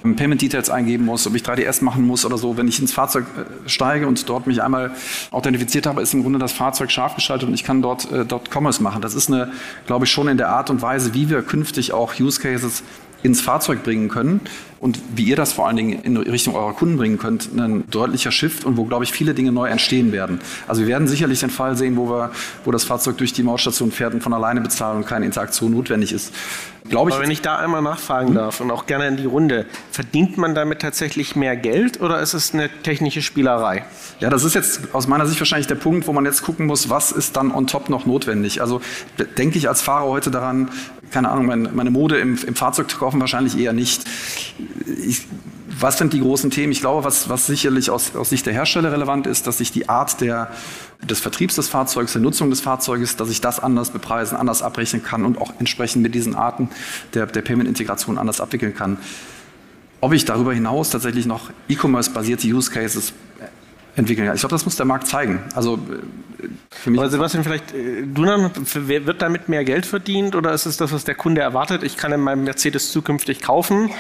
ähm, 0.04 0.16
Payment 0.16 0.40
Details 0.40 0.70
eingeben 0.70 1.04
muss, 1.04 1.26
ob 1.26 1.34
ich 1.34 1.42
3DS 1.42 1.84
machen 1.84 2.06
muss 2.06 2.24
oder 2.24 2.38
so. 2.38 2.56
Wenn 2.56 2.68
ich 2.68 2.80
ins 2.80 2.92
Fahrzeug 2.92 3.26
äh, 3.36 3.68
steige 3.68 4.06
und 4.06 4.28
dort 4.28 4.46
mich 4.46 4.62
einmal 4.62 4.92
authentifiziert 5.30 5.86
habe, 5.86 6.00
ist 6.00 6.14
im 6.14 6.22
Grunde 6.22 6.38
das 6.38 6.52
Fahrzeug 6.52 6.90
scharf 6.90 7.14
geschaltet 7.14 7.48
und 7.48 7.54
ich 7.54 7.64
kann 7.64 7.82
dort, 7.82 8.10
äh, 8.10 8.24
dort 8.24 8.50
Commerce 8.54 8.82
machen. 8.82 9.02
Das 9.02 9.14
ist 9.14 9.28
eine, 9.28 9.52
glaube 9.86 10.06
ich, 10.06 10.10
schon 10.10 10.28
in 10.28 10.38
der 10.38 10.48
Art 10.48 10.70
und 10.70 10.80
Weise, 10.80 11.12
wie 11.14 11.28
wir 11.28 11.42
künftig 11.42 11.92
auch 11.92 12.18
Use 12.18 12.40
Cases 12.40 12.82
ins 13.22 13.40
Fahrzeug 13.40 13.82
bringen 13.82 14.08
können 14.08 14.40
und 14.80 14.98
wie 15.16 15.24
ihr 15.24 15.36
das 15.36 15.52
vor 15.52 15.66
allen 15.66 15.76
Dingen 15.76 16.02
in 16.02 16.16
Richtung 16.16 16.54
eurer 16.54 16.72
Kunden 16.72 16.96
bringen 16.96 17.18
könnt, 17.18 17.50
ein 17.56 17.84
deutlicher 17.90 18.30
Shift 18.30 18.64
und 18.64 18.76
wo, 18.76 18.84
glaube 18.84 19.04
ich, 19.04 19.12
viele 19.12 19.34
Dinge 19.34 19.52
neu 19.52 19.68
entstehen 19.68 20.12
werden. 20.12 20.40
Also 20.66 20.82
wir 20.82 20.88
werden 20.88 21.08
sicherlich 21.08 21.40
den 21.40 21.50
Fall 21.50 21.76
sehen, 21.76 21.96
wo, 21.96 22.08
wir, 22.08 22.30
wo 22.64 22.70
das 22.70 22.84
Fahrzeug 22.84 23.18
durch 23.18 23.32
die 23.32 23.42
Mausstation 23.42 23.90
fährt 23.90 24.14
und 24.14 24.22
von 24.22 24.32
alleine 24.32 24.60
bezahlt 24.60 24.96
und 24.96 25.06
keine 25.06 25.26
Interaktion 25.26 25.72
notwendig 25.72 26.12
ist. 26.12 26.32
Glaube 26.88 27.10
ich. 27.10 27.16
Aber 27.16 27.22
wenn 27.22 27.30
ich 27.30 27.42
da 27.42 27.56
einmal 27.56 27.82
nachfragen 27.82 28.34
darf 28.34 28.60
und 28.60 28.70
auch 28.70 28.86
gerne 28.86 29.08
in 29.08 29.16
die 29.16 29.26
Runde, 29.26 29.66
verdient 29.90 30.38
man 30.38 30.54
damit 30.54 30.80
tatsächlich 30.80 31.36
mehr 31.36 31.56
Geld 31.56 32.00
oder 32.00 32.20
ist 32.20 32.34
es 32.34 32.54
eine 32.54 32.70
technische 32.82 33.20
Spielerei? 33.20 33.84
Ja, 34.20 34.30
das 34.30 34.44
ist 34.44 34.54
jetzt 34.54 34.94
aus 34.94 35.06
meiner 35.06 35.26
Sicht 35.26 35.38
wahrscheinlich 35.40 35.66
der 35.66 35.74
Punkt, 35.74 36.06
wo 36.06 36.12
man 36.12 36.24
jetzt 36.24 36.42
gucken 36.42 36.66
muss, 36.66 36.88
was 36.88 37.12
ist 37.12 37.36
dann 37.36 37.52
on 37.52 37.66
top 37.66 37.90
noch 37.90 38.06
notwendig. 38.06 38.60
Also 38.62 38.80
denke 39.36 39.58
ich 39.58 39.68
als 39.68 39.82
Fahrer 39.82 40.06
heute 40.06 40.30
daran, 40.30 40.70
keine 41.10 41.30
Ahnung, 41.30 41.46
meine, 41.46 41.68
meine 41.70 41.90
Mode 41.90 42.18
im, 42.18 42.38
im 42.46 42.54
Fahrzeug 42.54 42.90
zu 42.90 42.98
kaufen, 42.98 43.20
wahrscheinlich 43.20 43.58
eher 43.58 43.72
nicht. 43.72 44.04
Ich, 45.02 45.26
was 45.80 45.98
sind 45.98 46.12
die 46.12 46.20
großen 46.20 46.50
Themen? 46.50 46.72
Ich 46.72 46.80
glaube, 46.80 47.04
was, 47.04 47.28
was 47.28 47.46
sicherlich 47.46 47.90
aus, 47.90 48.16
aus 48.16 48.30
Sicht 48.30 48.46
der 48.46 48.52
Hersteller 48.52 48.92
relevant 48.92 49.26
ist, 49.26 49.46
dass 49.46 49.58
sich 49.58 49.70
die 49.70 49.88
Art 49.88 50.20
der, 50.20 50.50
des 51.02 51.20
Vertriebs 51.20 51.56
des 51.56 51.68
Fahrzeugs, 51.68 52.12
der 52.12 52.22
Nutzung 52.22 52.50
des 52.50 52.60
Fahrzeuges, 52.60 53.16
dass 53.16 53.30
ich 53.30 53.40
das 53.40 53.60
anders 53.60 53.90
bepreisen, 53.90 54.36
anders 54.36 54.62
abrechnen 54.62 55.02
kann 55.02 55.24
und 55.24 55.40
auch 55.40 55.52
entsprechend 55.58 56.02
mit 56.02 56.14
diesen 56.14 56.34
Arten 56.34 56.68
der, 57.14 57.26
der 57.26 57.42
Payment-Integration 57.42 58.18
anders 58.18 58.40
abwickeln 58.40 58.74
kann. 58.74 58.98
Ob 60.00 60.12
ich 60.12 60.24
darüber 60.24 60.52
hinaus 60.54 60.90
tatsächlich 60.90 61.26
noch 61.26 61.50
E-Commerce-basierte 61.68 62.46
Use 62.46 62.70
Cases 62.70 63.12
entwickeln 63.98 64.26
kann. 64.26 64.36
Ich 64.36 64.40
glaube, 64.40 64.54
das 64.54 64.64
muss 64.64 64.76
der 64.76 64.86
Markt 64.86 65.06
zeigen. 65.06 65.42
Also 65.54 65.74
äh, 65.74 66.48
für 66.70 66.90
mich. 66.90 67.00
Aber 67.00 67.10
Sebastian, 67.10 67.44
vielleicht 67.44 67.74
äh, 67.74 68.04
du 68.06 68.24
dann, 68.24 68.50
wird 68.74 69.22
damit 69.22 69.48
mehr 69.48 69.64
Geld 69.64 69.86
verdient 69.86 70.34
oder 70.34 70.52
ist 70.52 70.66
es 70.66 70.76
das, 70.76 70.92
was 70.92 71.04
der 71.04 71.14
Kunde 71.14 71.40
erwartet? 71.40 71.82
Ich 71.82 71.96
kann 71.96 72.12
in 72.12 72.20
meinem 72.20 72.44
Mercedes 72.44 72.92
zukünftig 72.92 73.42
kaufen 73.42 73.90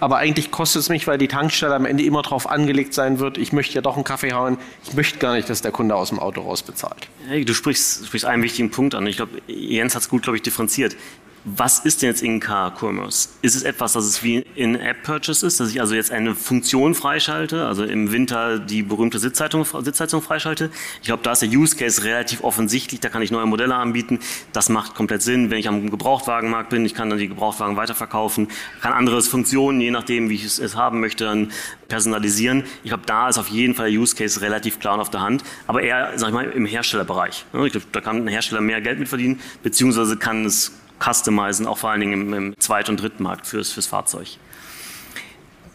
aber 0.00 0.18
eigentlich 0.18 0.50
kostet 0.50 0.82
es 0.82 0.88
mich, 0.88 1.06
weil 1.06 1.18
die 1.18 1.28
Tankstelle 1.28 1.74
am 1.74 1.86
Ende 1.86 2.04
immer 2.04 2.22
darauf 2.22 2.48
angelegt 2.48 2.94
sein 2.94 3.18
wird, 3.18 3.38
ich 3.38 3.52
möchte 3.52 3.74
ja 3.74 3.80
doch 3.80 3.96
einen 3.96 4.04
Kaffee 4.04 4.32
hauen, 4.32 4.58
ich 4.84 4.94
möchte 4.94 5.18
gar 5.18 5.34
nicht, 5.34 5.48
dass 5.50 5.62
der 5.62 5.72
Kunde 5.72 5.94
aus 5.94 6.10
dem 6.10 6.18
Auto 6.18 6.42
raus 6.42 6.62
bezahlt. 6.62 7.08
Hey, 7.26 7.44
du 7.44 7.54
sprichst, 7.54 8.06
sprichst 8.06 8.26
einen 8.26 8.42
wichtigen 8.42 8.70
Punkt 8.70 8.94
an. 8.94 9.06
Ich 9.06 9.16
glaube, 9.16 9.40
Jens 9.46 9.94
hat 9.94 10.02
es 10.02 10.08
gut, 10.08 10.22
glaube 10.22 10.36
ich, 10.36 10.42
differenziert 10.42 10.96
was 11.44 11.80
ist 11.80 12.02
denn 12.02 12.10
jetzt 12.10 12.22
In-Car-Commerce? 12.22 13.28
Ist 13.42 13.56
es 13.56 13.62
etwas, 13.62 13.92
das 13.92 14.04
es 14.04 14.22
wie 14.22 14.44
In-App-Purchase 14.54 15.46
ist, 15.46 15.60
dass 15.60 15.70
ich 15.70 15.80
also 15.80 15.94
jetzt 15.94 16.10
eine 16.10 16.34
Funktion 16.34 16.94
freischalte, 16.94 17.66
also 17.66 17.84
im 17.84 18.12
Winter 18.12 18.58
die 18.58 18.82
berühmte 18.82 19.18
Sitzheizung, 19.18 19.64
Sitzheizung 19.64 20.22
freischalte? 20.22 20.70
Ich 21.00 21.06
glaube, 21.06 21.22
da 21.22 21.32
ist 21.32 21.42
der 21.42 21.48
Use 21.48 21.76
Case 21.76 22.04
relativ 22.04 22.44
offensichtlich, 22.44 23.00
da 23.00 23.08
kann 23.08 23.22
ich 23.22 23.30
neue 23.30 23.46
Modelle 23.46 23.74
anbieten. 23.74 24.18
Das 24.52 24.68
macht 24.68 24.94
komplett 24.94 25.22
Sinn, 25.22 25.50
wenn 25.50 25.58
ich 25.58 25.68
am 25.68 25.90
Gebrauchtwagenmarkt 25.90 26.70
bin, 26.70 26.84
ich 26.84 26.94
kann 26.94 27.10
dann 27.10 27.18
die 27.18 27.28
Gebrauchtwagen 27.28 27.76
weiterverkaufen, 27.76 28.48
kann 28.80 28.92
andere 28.92 29.22
Funktionen, 29.22 29.80
je 29.80 29.90
nachdem, 29.90 30.28
wie 30.28 30.34
ich 30.34 30.44
es 30.44 30.76
haben 30.76 31.00
möchte, 31.00 31.24
dann 31.24 31.52
personalisieren. 31.88 32.64
Ich 32.82 32.90
glaube, 32.90 33.04
da 33.06 33.28
ist 33.28 33.38
auf 33.38 33.48
jeden 33.48 33.74
Fall 33.74 33.90
der 33.90 34.00
Use 34.00 34.14
Case 34.14 34.40
relativ 34.40 34.78
klar 34.78 34.94
und 34.94 35.00
auf 35.00 35.10
der 35.10 35.20
Hand, 35.20 35.42
aber 35.66 35.82
eher, 35.82 36.12
sag 36.16 36.28
ich 36.28 36.34
mal, 36.34 36.44
im 36.50 36.66
Herstellerbereich. 36.66 37.46
Ich 37.64 37.72
glaube, 37.72 37.86
da 37.92 38.00
kann 38.00 38.16
ein 38.16 38.28
Hersteller 38.28 38.60
mehr 38.60 38.80
Geld 38.80 38.98
mit 38.98 39.08
verdienen, 39.08 39.40
beziehungsweise 39.62 40.16
kann 40.16 40.44
es 40.44 40.72
customizen, 40.98 41.66
auch 41.66 41.78
vor 41.78 41.90
allen 41.90 42.00
Dingen 42.00 42.12
im, 42.12 42.34
im 42.34 42.60
Zweit- 42.60 42.88
und 42.88 43.00
Drittmarkt 43.00 43.46
fürs, 43.46 43.72
fürs 43.72 43.86
Fahrzeug. 43.86 44.38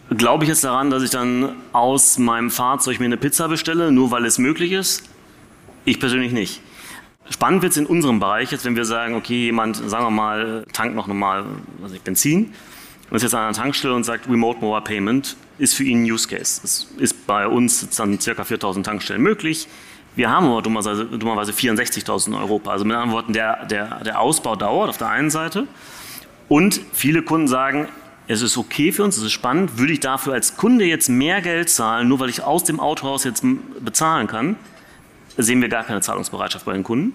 Glaube 0.09 0.43
ich 0.43 0.49
jetzt 0.49 0.63
daran, 0.63 0.89
dass 0.89 1.01
ich 1.01 1.09
dann 1.09 1.55
aus 1.71 2.19
meinem 2.19 2.51
Fahrzeug 2.51 2.99
mir 2.99 3.05
eine 3.05 3.17
Pizza 3.17 3.47
bestelle, 3.47 3.91
nur 3.91 4.11
weil 4.11 4.25
es 4.25 4.37
möglich 4.37 4.71
ist? 4.71 5.03
Ich 5.85 5.99
persönlich 5.99 6.31
nicht. 6.31 6.61
Spannend 7.29 7.61
wird 7.61 7.71
es 7.71 7.77
in 7.77 7.85
unserem 7.85 8.19
Bereich, 8.19 8.51
jetzt 8.51 8.65
wenn 8.65 8.75
wir 8.75 8.85
sagen, 8.85 9.15
okay, 9.15 9.45
jemand, 9.45 9.77
sagen 9.77 10.05
wir 10.05 10.11
mal, 10.11 10.65
tankt 10.73 10.95
noch 10.95 11.07
normal 11.07 11.45
also 11.81 11.95
Benzin 12.03 12.53
und 13.09 13.15
ist 13.15 13.23
jetzt 13.23 13.33
an 13.33 13.43
einer 13.43 13.53
Tankstelle 13.53 13.93
und 13.93 14.03
sagt, 14.03 14.27
Remote 14.29 14.59
Mobile 14.59 14.81
Payment 14.81 15.37
ist 15.57 15.73
für 15.73 15.83
ihn 15.83 16.03
ein 16.03 16.11
Use 16.11 16.27
Case. 16.27 16.61
Das 16.61 16.87
ist 16.97 17.25
bei 17.25 17.47
uns 17.47 17.89
dann 17.95 18.19
ca. 18.19 18.43
4000 18.43 18.85
Tankstellen 18.85 19.21
möglich. 19.21 19.67
Wir 20.15 20.29
haben 20.29 20.45
aber 20.47 20.61
dummerweise, 20.61 21.05
dummerweise 21.05 21.51
64.000 21.51 22.27
in 22.27 22.33
Europa. 22.35 22.71
Also 22.71 22.85
mit 22.85 22.95
anderen 22.95 23.11
Worten, 23.11 23.33
der, 23.33 23.65
der, 23.65 24.03
der 24.03 24.19
Ausbau 24.19 24.55
dauert 24.55 24.89
auf 24.89 24.97
der 24.97 25.09
einen 25.09 25.29
Seite. 25.29 25.67
Und 26.49 26.79
viele 26.93 27.23
Kunden 27.23 27.47
sagen, 27.47 27.87
es 28.27 28.41
ist 28.41 28.57
okay 28.57 28.91
für 28.91 29.03
uns, 29.03 29.17
es 29.17 29.23
ist 29.23 29.31
spannend, 29.31 29.77
würde 29.77 29.93
ich 29.93 29.99
dafür 29.99 30.33
als 30.33 30.55
Kunde 30.55 30.85
jetzt 30.85 31.09
mehr 31.09 31.41
Geld 31.41 31.69
zahlen, 31.69 32.07
nur 32.07 32.19
weil 32.19 32.29
ich 32.29 32.43
aus 32.43 32.63
dem 32.63 32.79
Autohaus 32.79 33.23
jetzt 33.23 33.43
bezahlen 33.79 34.27
kann, 34.27 34.55
sehen 35.35 35.61
wir 35.61 35.69
gar 35.69 35.83
keine 35.83 36.01
Zahlungsbereitschaft 36.01 36.65
bei 36.65 36.73
den 36.73 36.83
Kunden. 36.83 37.13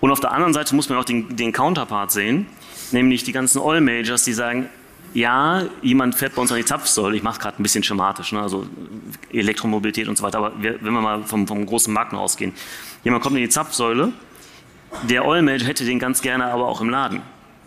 Und 0.00 0.10
auf 0.10 0.20
der 0.20 0.32
anderen 0.32 0.54
Seite 0.54 0.74
muss 0.74 0.88
man 0.88 0.98
auch 0.98 1.04
den, 1.04 1.36
den 1.36 1.52
Counterpart 1.52 2.12
sehen, 2.12 2.46
nämlich 2.92 3.24
die 3.24 3.32
ganzen 3.32 3.58
Oil 3.58 3.80
Majors, 3.80 4.24
die 4.24 4.32
sagen, 4.32 4.68
ja, 5.14 5.62
jemand 5.82 6.14
fährt 6.14 6.34
bei 6.34 6.42
uns 6.42 6.52
an 6.52 6.58
die 6.58 6.64
Zapfsäule, 6.64 7.16
ich 7.16 7.22
mache 7.22 7.34
es 7.34 7.40
gerade 7.40 7.60
ein 7.60 7.62
bisschen 7.62 7.82
schematisch, 7.82 8.32
ne, 8.32 8.40
also 8.40 8.66
Elektromobilität 9.32 10.08
und 10.08 10.16
so 10.16 10.24
weiter, 10.24 10.38
aber 10.38 10.52
wir, 10.62 10.76
wenn 10.80 10.92
wir 10.92 11.00
mal 11.00 11.24
vom, 11.24 11.46
vom 11.46 11.66
großen 11.66 11.92
Markt 11.92 12.12
noch 12.12 12.20
ausgehen, 12.20 12.52
jemand 13.02 13.22
kommt 13.22 13.36
in 13.36 13.42
die 13.42 13.48
Zapfsäule, 13.48 14.12
der 15.08 15.24
Oil 15.24 15.42
Major 15.42 15.66
hätte 15.66 15.84
den 15.84 15.98
ganz 15.98 16.22
gerne 16.22 16.46
aber 16.46 16.66
auch 16.66 16.80
im 16.80 16.90
Laden 16.90 17.22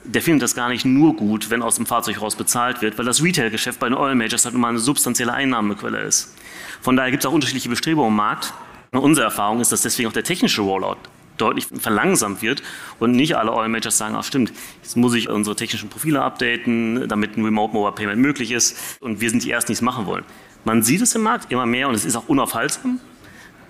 der 0.06 0.21
findet 0.21 0.43
das 0.43 0.56
gar 0.56 0.69
nicht 0.69 0.86
nur 0.86 1.15
gut, 1.15 1.49
wenn 1.49 1.62
aus 1.62 1.75
dem 1.75 1.86
Fahrzeug 1.86 2.21
raus 2.21 2.36
bezahlt 2.36 2.82
wird, 2.82 2.97
weil 2.97 3.06
das 3.06 3.23
Retail-Geschäft 3.23 3.79
bei 3.79 3.88
den 3.88 3.97
Oil 3.97 4.15
Majors 4.15 4.45
halt 4.45 4.56
immer 4.56 4.67
eine 4.67 4.79
substanzielle 4.79 5.34
Einnahmequelle 5.34 6.01
ist. 6.01 6.36
Von 6.82 6.95
daher 6.97 7.12
gibt 7.12 7.23
es 7.23 7.29
auch 7.29 7.34
unterschiedliche 7.34 7.69
Bestrebungen 7.69 8.12
im 8.12 8.17
Markt. 8.17 8.53
Und 8.91 8.99
unsere 8.99 9.25
Erfahrung 9.25 9.60
ist, 9.60 9.71
dass 9.71 9.82
deswegen 9.82 10.10
auch 10.10 10.13
der 10.13 10.23
technische 10.23 10.62
Rollout 10.62 10.97
deutlich 11.37 11.67
verlangsamt 11.67 12.41
wird 12.41 12.63
und 12.99 13.11
nicht 13.11 13.35
alle 13.35 13.53
Oil 13.53 13.69
Majors 13.69 13.97
sagen, 13.97 14.15
ach 14.15 14.23
stimmt, 14.23 14.51
jetzt 14.81 14.97
muss 14.97 15.13
ich 15.13 15.29
unsere 15.29 15.55
technischen 15.55 15.89
Profile 15.89 16.21
updaten, 16.21 17.07
damit 17.07 17.37
ein 17.37 17.43
Remote 17.43 17.73
Mobile 17.73 17.93
Payment 17.93 18.21
möglich 18.21 18.51
ist 18.51 19.01
und 19.01 19.21
wir 19.21 19.29
sind 19.29 19.43
die 19.43 19.51
Ersten, 19.51 19.71
die 19.71 19.73
es 19.73 19.81
machen 19.81 20.05
wollen. 20.05 20.23
Man 20.65 20.83
sieht 20.83 21.01
es 21.01 21.15
im 21.15 21.23
Markt 21.23 21.51
immer 21.51 21.65
mehr 21.65 21.89
und 21.89 21.95
es 21.95 22.05
ist 22.05 22.15
auch 22.15 22.27
unaufhaltsam, 22.29 22.99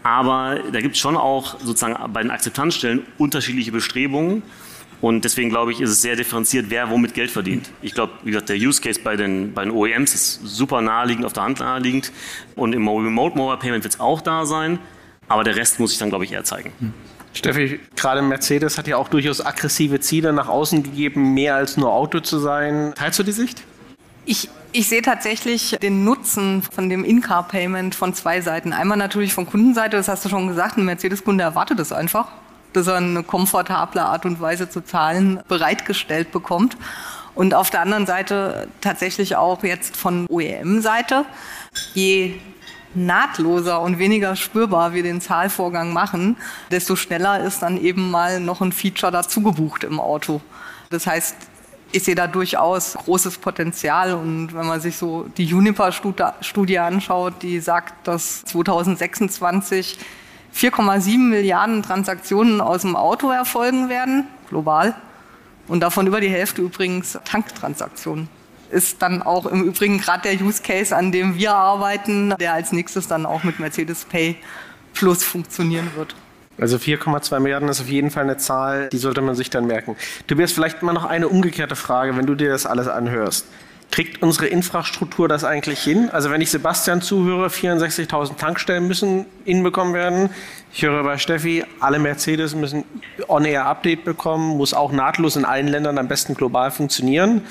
aber 0.03 0.59
da 0.71 0.81
gibt 0.81 0.95
es 0.95 1.01
schon 1.01 1.15
auch 1.15 1.59
sozusagen 1.59 1.95
bei 2.11 2.21
den 2.21 2.31
Akzeptanzstellen 2.31 3.03
unterschiedliche 3.17 3.71
Bestrebungen 3.71 4.43
und 5.03 5.25
deswegen 5.25 5.49
glaube 5.49 5.73
ich, 5.73 5.81
ist 5.81 5.89
es 5.89 6.01
sehr 6.01 6.15
differenziert, 6.15 6.67
wer 6.69 6.89
womit 6.89 7.13
Geld 7.13 7.29
verdient. 7.29 7.69
Ich 7.81 7.93
glaube, 7.93 8.13
wie 8.23 8.31
gesagt, 8.31 8.47
der 8.47 8.55
Use 8.55 8.81
Case 8.81 9.01
bei 9.03 9.17
den, 9.17 9.53
bei 9.53 9.65
den 9.65 9.73
OEMs 9.73 10.13
ist 10.13 10.39
super 10.45 10.79
naheliegend, 10.79 11.25
auf 11.25 11.33
der 11.33 11.43
Hand 11.43 11.59
naheliegend. 11.59 12.13
Und 12.55 12.71
im 12.71 12.87
Remote 12.87 13.37
Mobile 13.37 13.57
Payment 13.57 13.83
wird 13.83 13.95
es 13.95 13.99
auch 13.99 14.21
da 14.21 14.45
sein. 14.45 14.79
Aber 15.27 15.43
der 15.43 15.57
Rest 15.57 15.81
muss 15.81 15.91
ich 15.91 15.97
dann, 15.97 16.07
glaube 16.07 16.23
ich, 16.23 16.31
eher 16.31 16.45
zeigen. 16.45 16.71
Steffi, 17.33 17.79
gerade 17.95 18.21
Mercedes 18.21 18.77
hat 18.77 18.87
ja 18.87 18.97
auch 18.97 19.07
durchaus 19.07 19.43
aggressive 19.45 19.99
Ziele 19.99 20.33
nach 20.33 20.47
außen 20.47 20.83
gegeben, 20.83 21.33
mehr 21.33 21.55
als 21.55 21.77
nur 21.77 21.91
Auto 21.91 22.19
zu 22.19 22.39
sein. 22.39 22.93
Teilst 22.95 23.19
du 23.19 23.23
die 23.23 23.31
Sicht? 23.31 23.63
Ich, 24.25 24.49
ich 24.71 24.87
sehe 24.87 25.01
tatsächlich 25.01 25.77
den 25.81 26.05
Nutzen 26.05 26.61
von 26.61 26.89
dem 26.89 27.03
In-Car-Payment 27.03 27.95
von 27.95 28.13
zwei 28.13 28.39
Seiten. 28.41 28.71
Einmal 28.71 28.97
natürlich 28.97 29.33
von 29.33 29.45
Kundenseite, 29.45 29.97
das 29.97 30.07
hast 30.07 30.23
du 30.23 30.29
schon 30.29 30.47
gesagt, 30.47 30.77
ein 30.77 30.85
Mercedes-Kunde 30.85 31.43
erwartet 31.43 31.79
es 31.79 31.91
einfach 31.91 32.27
dass 32.73 32.87
er 32.87 32.95
eine 32.95 33.23
komfortable 33.23 34.01
Art 34.01 34.25
und 34.25 34.41
Weise 34.41 34.69
zu 34.69 34.81
zahlen 34.81 35.39
bereitgestellt 35.47 36.31
bekommt. 36.31 36.75
Und 37.35 37.53
auf 37.53 37.69
der 37.69 37.81
anderen 37.81 38.05
Seite 38.05 38.67
tatsächlich 38.81 39.35
auch 39.35 39.63
jetzt 39.63 39.97
von 39.97 40.27
OEM-Seite. 40.29 41.25
Je 41.93 42.35
nahtloser 42.95 43.81
und 43.81 43.99
weniger 43.99 44.35
spürbar 44.35 44.93
wir 44.93 45.03
den 45.03 45.21
Zahlvorgang 45.21 45.93
machen, 45.93 46.37
desto 46.71 46.95
schneller 46.95 47.39
ist 47.43 47.61
dann 47.61 47.77
eben 47.77 48.11
mal 48.11 48.39
noch 48.39 48.61
ein 48.61 48.71
Feature 48.71 49.11
dazu 49.11 49.41
gebucht 49.41 49.83
im 49.83 49.99
Auto. 49.99 50.41
Das 50.89 51.07
heißt, 51.07 51.35
ich 51.93 52.03
sehe 52.03 52.15
da 52.15 52.27
durchaus 52.27 52.93
großes 52.93 53.37
Potenzial. 53.37 54.13
Und 54.13 54.53
wenn 54.53 54.65
man 54.65 54.81
sich 54.81 54.97
so 54.97 55.27
die 55.37 55.45
Juniper-Studie 55.45 56.79
anschaut, 56.79 57.35
die 57.41 57.59
sagt, 57.59 58.07
dass 58.07 58.43
2026 58.45 59.99
4,7 60.55 61.17
Milliarden 61.17 61.81
Transaktionen 61.83 62.61
aus 62.61 62.81
dem 62.81 62.95
Auto 62.95 63.29
erfolgen 63.29 63.89
werden, 63.89 64.27
global. 64.49 64.95
Und 65.67 65.79
davon 65.79 66.07
über 66.07 66.19
die 66.19 66.29
Hälfte 66.29 66.61
übrigens 66.61 67.17
Tanktransaktionen. 67.23 68.27
Ist 68.73 69.01
dann 69.01 69.21
auch 69.21 69.45
im 69.45 69.63
Übrigen 69.63 69.99
gerade 69.99 70.23
der 70.23 70.41
Use 70.41 70.63
Case, 70.63 70.95
an 70.95 71.11
dem 71.11 71.35
wir 71.37 71.53
arbeiten, 71.53 72.33
der 72.39 72.53
als 72.53 72.71
nächstes 72.71 73.07
dann 73.07 73.25
auch 73.25 73.43
mit 73.43 73.59
Mercedes 73.59 74.05
Pay 74.05 74.35
Plus 74.93 75.23
funktionieren 75.23 75.91
wird. 75.95 76.15
Also 76.59 76.77
4,2 76.77 77.39
Milliarden 77.39 77.67
ist 77.69 77.81
auf 77.81 77.87
jeden 77.87 78.11
Fall 78.11 78.23
eine 78.23 78.37
Zahl, 78.37 78.89
die 78.89 78.97
sollte 78.97 79.21
man 79.21 79.35
sich 79.35 79.49
dann 79.49 79.65
merken. 79.65 79.95
Tobias, 80.27 80.51
vielleicht 80.51 80.83
mal 80.83 80.93
noch 80.93 81.05
eine 81.05 81.27
umgekehrte 81.27 81.75
Frage, 81.75 82.15
wenn 82.15 82.27
du 82.27 82.35
dir 82.35 82.49
das 82.49 82.65
alles 82.65 82.87
anhörst. 82.87 83.47
Kriegt 83.91 84.23
unsere 84.23 84.47
Infrastruktur 84.47 85.27
das 85.27 85.43
eigentlich 85.43 85.79
hin? 85.79 86.09
Also 86.11 86.31
wenn 86.31 86.41
ich 86.41 86.49
Sebastian 86.49 87.01
zuhöre, 87.01 87.47
64.000 87.47 88.37
Tankstellen 88.37 88.87
müssen 88.87 89.25
hinbekommen 89.45 89.93
werden. 89.93 90.29
Ich 90.73 90.81
höre 90.81 91.03
bei 91.03 91.19
Steffi, 91.19 91.63
alle 91.79 91.99
Mercedes 91.99 92.55
müssen 92.55 92.85
On-Air-Update 93.27 94.03
bekommen, 94.03 94.57
muss 94.57 94.73
auch 94.73 94.91
nahtlos 94.91 95.35
in 95.35 95.45
allen 95.45 95.67
Ländern 95.67 95.99
am 95.99 96.07
besten 96.07 96.33
global 96.33 96.71
funktionieren. 96.71 97.41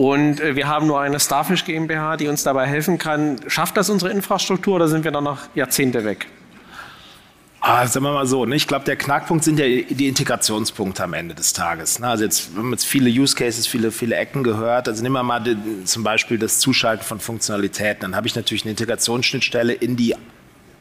Und 0.00 0.40
äh, 0.40 0.56
wir 0.56 0.66
haben 0.66 0.86
nur 0.86 0.98
eine 0.98 1.20
Starfish 1.20 1.66
GmbH, 1.66 2.16
die 2.16 2.28
uns 2.28 2.42
dabei 2.42 2.66
helfen 2.66 2.96
kann. 2.96 3.38
Schafft 3.48 3.76
das 3.76 3.90
unsere 3.90 4.10
Infrastruktur 4.10 4.76
oder 4.76 4.88
sind 4.88 5.04
wir 5.04 5.10
dann 5.10 5.24
noch 5.24 5.40
Jahrzehnte 5.54 6.06
weg? 6.06 6.26
Ah, 7.60 7.86
sagen 7.86 8.06
wir 8.06 8.12
mal 8.14 8.26
so, 8.26 8.46
ne? 8.46 8.56
ich 8.56 8.66
glaube, 8.66 8.86
der 8.86 8.96
Knackpunkt 8.96 9.44
sind 9.44 9.58
ja 9.58 9.66
die 9.66 10.08
Integrationspunkte 10.08 11.04
am 11.04 11.12
Ende 11.12 11.34
des 11.34 11.52
Tages. 11.52 11.98
Ne? 11.98 12.08
Also 12.08 12.24
jetzt 12.24 12.54
wir 12.54 12.62
haben 12.62 12.70
jetzt 12.70 12.86
viele 12.86 13.10
Use 13.10 13.36
Cases, 13.36 13.66
viele, 13.66 13.90
viele 13.90 14.16
Ecken 14.16 14.42
gehört. 14.42 14.88
Also 14.88 15.02
nehmen 15.02 15.16
wir 15.16 15.22
mal 15.22 15.40
die, 15.40 15.84
zum 15.84 16.02
Beispiel 16.02 16.38
das 16.38 16.60
Zuschalten 16.60 17.04
von 17.04 17.20
Funktionalitäten. 17.20 18.00
Dann 18.00 18.16
habe 18.16 18.26
ich 18.26 18.34
natürlich 18.34 18.62
eine 18.62 18.70
Integrationsschnittstelle 18.70 19.74
in 19.74 19.96
die 19.98 20.14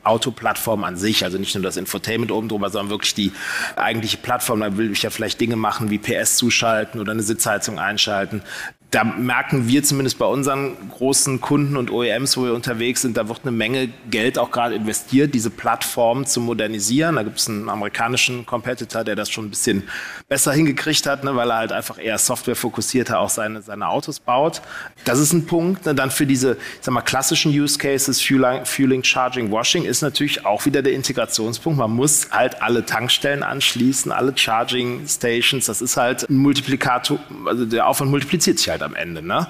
Autoplattform 0.06 0.86
an 0.86 0.96
sich, 0.96 1.26
also 1.26 1.38
nicht 1.38 1.54
nur 1.56 1.64
das 1.66 1.76
Infotainment 1.76 2.32
oben 2.32 2.48
drüber, 2.48 2.70
sondern 2.70 2.90
wirklich 2.90 3.16
die 3.16 3.34
eigentliche 3.76 4.16
Plattform. 4.16 4.62
Da 4.62 4.78
will 4.78 4.94
ich 4.94 5.04
ja 5.04 5.10
vielleicht 5.10 5.42
Dinge 5.42 5.58
machen 5.58 5.90
wie 5.90 5.98
PS 5.98 6.38
zuschalten 6.38 7.02
oder 7.02 7.12
eine 7.12 7.22
Sitzheizung 7.22 7.80
einschalten 7.80 8.44
da 8.92 9.04
merken 9.04 9.68
wir 9.68 9.84
zumindest 9.84 10.18
bei 10.18 10.26
unseren 10.26 10.76
großen 10.90 11.40
Kunden 11.42 11.78
und 11.78 11.92
OEMs, 11.92 12.38
wo 12.38 12.46
wir 12.46 12.56
unterwegs 12.56 13.04
sind, 13.04 13.18
da 13.18 13.28
wird 13.30 13.42
eine 13.44 13.52
Menge 13.52 13.90
Geld 14.10 14.40
auch 14.40 14.50
gerade 14.50 14.74
investiert, 14.74 15.36
diese 15.36 15.52
Plattform 15.52 16.26
zu 16.26 16.42
modernisieren. 16.42 17.16
Da 17.16 17.24
gibt 17.24 17.38
es 17.38 17.48
einen 17.48 17.70
amerikanischen 17.70 18.48
Competitor, 18.48 19.04
der 19.04 19.16
das 19.16 19.30
schon 19.30 19.46
ein 19.46 19.50
bisschen 19.52 19.84
besser 20.28 20.54
hingekriegt 20.54 21.06
hat, 21.06 21.24
ne, 21.24 21.36
weil 21.36 21.52
er 21.52 21.58
halt 21.58 21.72
einfach 21.72 22.00
eher 22.00 22.18
softwarefokussierter 22.18 23.20
auch 23.20 23.30
seine, 23.30 23.62
seine 23.62 23.88
Autos 23.88 24.20
baut. 24.20 24.62
Das 25.06 25.20
ist 25.20 25.34
ein 25.34 25.46
Punkt. 25.46 25.86
Ne, 25.86 25.94
dann 25.94 26.10
für 26.10 26.26
diese, 26.26 26.54
ich 26.54 26.58
sag 26.82 26.92
mal, 26.92 27.02
klassischen 27.02 27.52
Use 27.52 27.78
Cases, 27.78 28.20
Fueling, 28.20 28.66
Fueling, 28.66 29.04
Charging, 29.04 29.52
Washing, 29.52 29.84
ist 29.86 30.02
natürlich 30.02 30.48
auch 30.48 30.66
wieder 30.66 30.82
der 30.82 30.94
Integrationspunkt. 30.94 31.78
Man 31.78 31.92
muss 31.92 32.32
halt 32.32 32.64
alle 32.64 32.84
Tankstellen 32.84 33.44
anschließen, 33.44 34.12
alle 34.12 34.36
Charging 34.36 35.08
Stations. 35.08 35.68
Das 35.68 35.80
ist 35.84 35.96
halt 35.96 36.28
ein 36.28 36.38
Multiplikator, 36.38 37.20
also 37.46 37.66
der 37.66 37.86
Aufwand 37.88 38.10
multipliziert 38.10 38.58
sich 38.58 38.68
halt 38.68 38.79
halt 38.80 38.92
am 38.92 38.96
Ende. 38.96 39.22
Ne? 39.22 39.48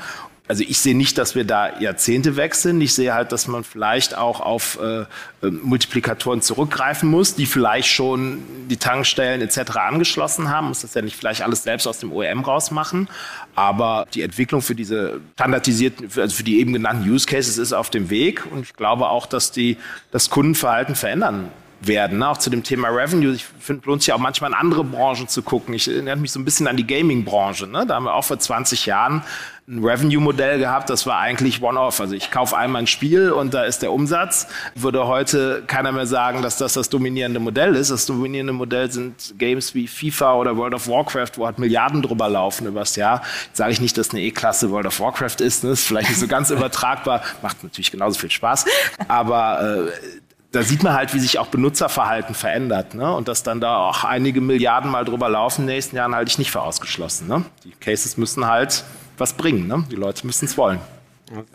Also 0.50 0.64
ich 0.68 0.80
sehe 0.80 0.98
nicht, 0.98 1.20
dass 1.20 1.36
wir 1.36 1.44
da 1.44 1.80
Jahrzehnte 1.80 2.34
sind. 2.54 2.82
Ich 2.82 2.96
sehe 2.96 3.14
halt, 3.14 3.32
dass 3.32 3.48
man 3.48 3.64
vielleicht 3.64 4.18
auch 4.18 4.42
auf 4.42 4.80
äh, 4.82 5.06
ähm, 5.44 5.60
Multiplikatoren 5.62 6.42
zurückgreifen 6.42 7.08
muss, 7.08 7.36
die 7.36 7.46
vielleicht 7.46 7.88
schon 7.90 8.40
die 8.68 8.78
Tankstellen 8.78 9.42
etc. 9.42 9.78
angeschlossen 9.78 10.50
haben. 10.50 10.70
Muss 10.70 10.82
das 10.82 10.96
ja 10.96 11.04
nicht 11.04 11.16
vielleicht 11.16 11.44
alles 11.44 11.62
selbst 11.62 11.86
aus 11.86 12.00
dem 12.00 12.12
OEM 12.12 12.40
rausmachen. 12.40 13.10
Aber 13.54 14.08
die 14.16 14.24
Entwicklung 14.24 14.64
für 14.64 14.74
diese 14.74 15.22
standardisierten, 15.36 16.10
also 16.20 16.36
für 16.36 16.44
die 16.44 16.60
eben 16.60 16.74
genannten 16.74 17.08
Use 17.08 17.28
Cases 17.28 17.60
ist 17.60 17.72
auf 17.72 17.92
dem 17.92 18.10
Weg. 18.10 18.44
Und 18.52 18.64
ich 18.64 18.74
glaube 18.74 19.10
auch, 19.10 19.28
dass 19.28 19.52
die 19.52 19.78
das 20.10 20.32
Kundenverhalten 20.32 20.96
verändern 20.96 21.52
werden. 21.82 22.20
Ne? 22.20 22.30
Auch 22.30 22.38
zu 22.38 22.50
dem 22.50 22.64
Thema 22.64 22.90
Revenue. 22.90 23.34
Ich 23.34 23.46
finde, 23.46 23.88
lohnt 23.88 24.04
sich 24.04 24.14
auch 24.14 24.20
manchmal 24.20 24.52
in 24.52 24.56
andere 24.56 24.84
Branchen 24.84 25.28
zu 25.28 25.42
gucken. 25.42 25.74
Ich 25.74 25.88
erinnere 25.88 26.18
mich 26.18 26.32
so 26.32 26.40
ein 26.40 26.46
bisschen 26.46 26.68
an 26.68 26.78
die 26.78 26.88
Gaming-Branche. 26.88 27.68
Ne? 27.68 27.86
Da 27.86 27.96
haben 27.96 28.06
wir 28.06 28.14
auch 28.14 28.24
vor 28.24 28.40
20 28.40 28.86
Jahren 28.86 29.24
ein 29.70 29.84
Revenue-Modell 29.86 30.58
gehabt, 30.58 30.90
das 30.90 31.06
war 31.06 31.20
eigentlich 31.20 31.62
One-Off. 31.62 32.02
Also 32.02 32.16
ich 32.16 32.32
kaufe 32.32 32.58
einmal 32.58 32.82
ein 32.82 32.88
Spiel 32.88 33.32
und 33.32 33.54
da 33.54 33.66
ist 33.66 33.84
der 33.84 33.92
Umsatz. 33.92 34.48
Würde 34.74 35.06
heute 35.06 35.64
keiner 35.68 35.92
mehr 35.92 36.08
sagen, 36.08 36.42
dass 36.42 36.58
das 36.58 36.74
das 36.74 36.90
dominierende 36.90 37.40
Modell 37.40 37.76
ist. 37.76 37.92
Das 37.92 38.08
dominierende 38.08 38.52
Modell 38.52 38.92
sind 38.92 39.36
Games 39.38 39.76
wie 39.76 39.88
FIFA 39.88 40.36
oder 40.36 40.58
World 40.58 40.74
of 40.74 40.88
Warcraft, 40.88 41.34
wo 41.36 41.46
halt 41.46 41.60
Milliarden 41.60 42.02
drüber 42.02 42.28
laufen 42.30 42.66
übers 42.66 42.96
Jahr. 42.96 43.22
Jetzt 43.46 43.58
sage 43.58 43.72
ich 43.72 43.80
nicht, 43.80 43.96
dass 43.98 44.10
eine 44.10 44.22
E-Klasse 44.22 44.72
World 44.72 44.88
of 44.88 45.00
Warcraft 45.00 45.40
ist. 45.40 45.64
Ne? 45.64 45.72
Ist 45.72 45.86
vielleicht 45.86 46.10
nicht 46.10 46.20
so 46.20 46.28
ganz 46.28 46.50
übertragbar. 46.50 47.22
Macht 47.44 47.64
natürlich 47.64 47.92
genauso 47.92 48.20
viel 48.20 48.32
Spaß. 48.32 48.66
Aber 49.08 49.88
äh, 49.88 50.20
da 50.52 50.64
sieht 50.64 50.84
man 50.84 50.94
halt, 50.94 51.14
wie 51.14 51.20
sich 51.20 51.38
auch 51.38 51.48
Benutzerverhalten 51.48 52.34
verändert. 52.34 52.96
Ne? 52.96 53.14
Und 53.14 53.28
dass 53.28 53.44
dann 53.44 53.62
da 53.62 53.78
auch 53.78 54.04
einige 54.04 54.42
Milliarden 54.42 54.90
mal 54.90 55.06
drüber 55.06 55.30
laufen 55.30 55.62
in 55.62 55.68
den 55.68 55.76
nächsten 55.76 55.96
Jahren, 55.96 56.16
halte 56.16 56.32
ich 56.32 56.40
nicht 56.40 56.52
für 56.52 56.62
ausgeschlossen. 56.62 57.28
Ne? 57.28 57.46
Die 57.64 57.72
Cases 57.72 58.18
müssen 58.18 58.46
halt 58.46 58.84
was 59.18 59.34
bringen. 59.34 59.68
Ne? 59.68 59.86
Die 59.92 59.96
Leute 59.96 60.26
müssen 60.26 60.46
es 60.46 60.58
wollen. 60.58 60.80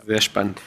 Sehr 0.05 0.21
spannend. 0.21 0.61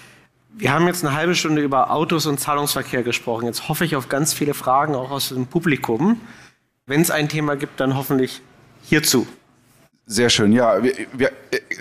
Wir 0.50 0.72
haben 0.72 0.86
jetzt 0.86 1.04
eine 1.04 1.14
halbe 1.14 1.34
Stunde 1.34 1.62
über 1.62 1.90
Autos 1.90 2.26
und 2.26 2.38
Zahlungsverkehr 2.38 3.02
gesprochen. 3.02 3.46
Jetzt 3.46 3.68
hoffe 3.68 3.84
ich 3.84 3.96
auf 3.96 4.08
ganz 4.08 4.34
viele 4.34 4.54
Fragen 4.54 4.94
auch 4.94 5.10
aus 5.10 5.28
dem 5.28 5.46
Publikum. 5.46 6.20
Wenn 6.86 7.00
es 7.00 7.10
ein 7.10 7.28
Thema 7.28 7.56
gibt, 7.56 7.80
dann 7.80 7.96
hoffentlich 7.96 8.42
hierzu. 8.82 9.26
Sehr 10.10 10.30
schön, 10.30 10.52
ja. 10.52 10.82
Wir, 10.82 10.94
wir, 11.12 11.30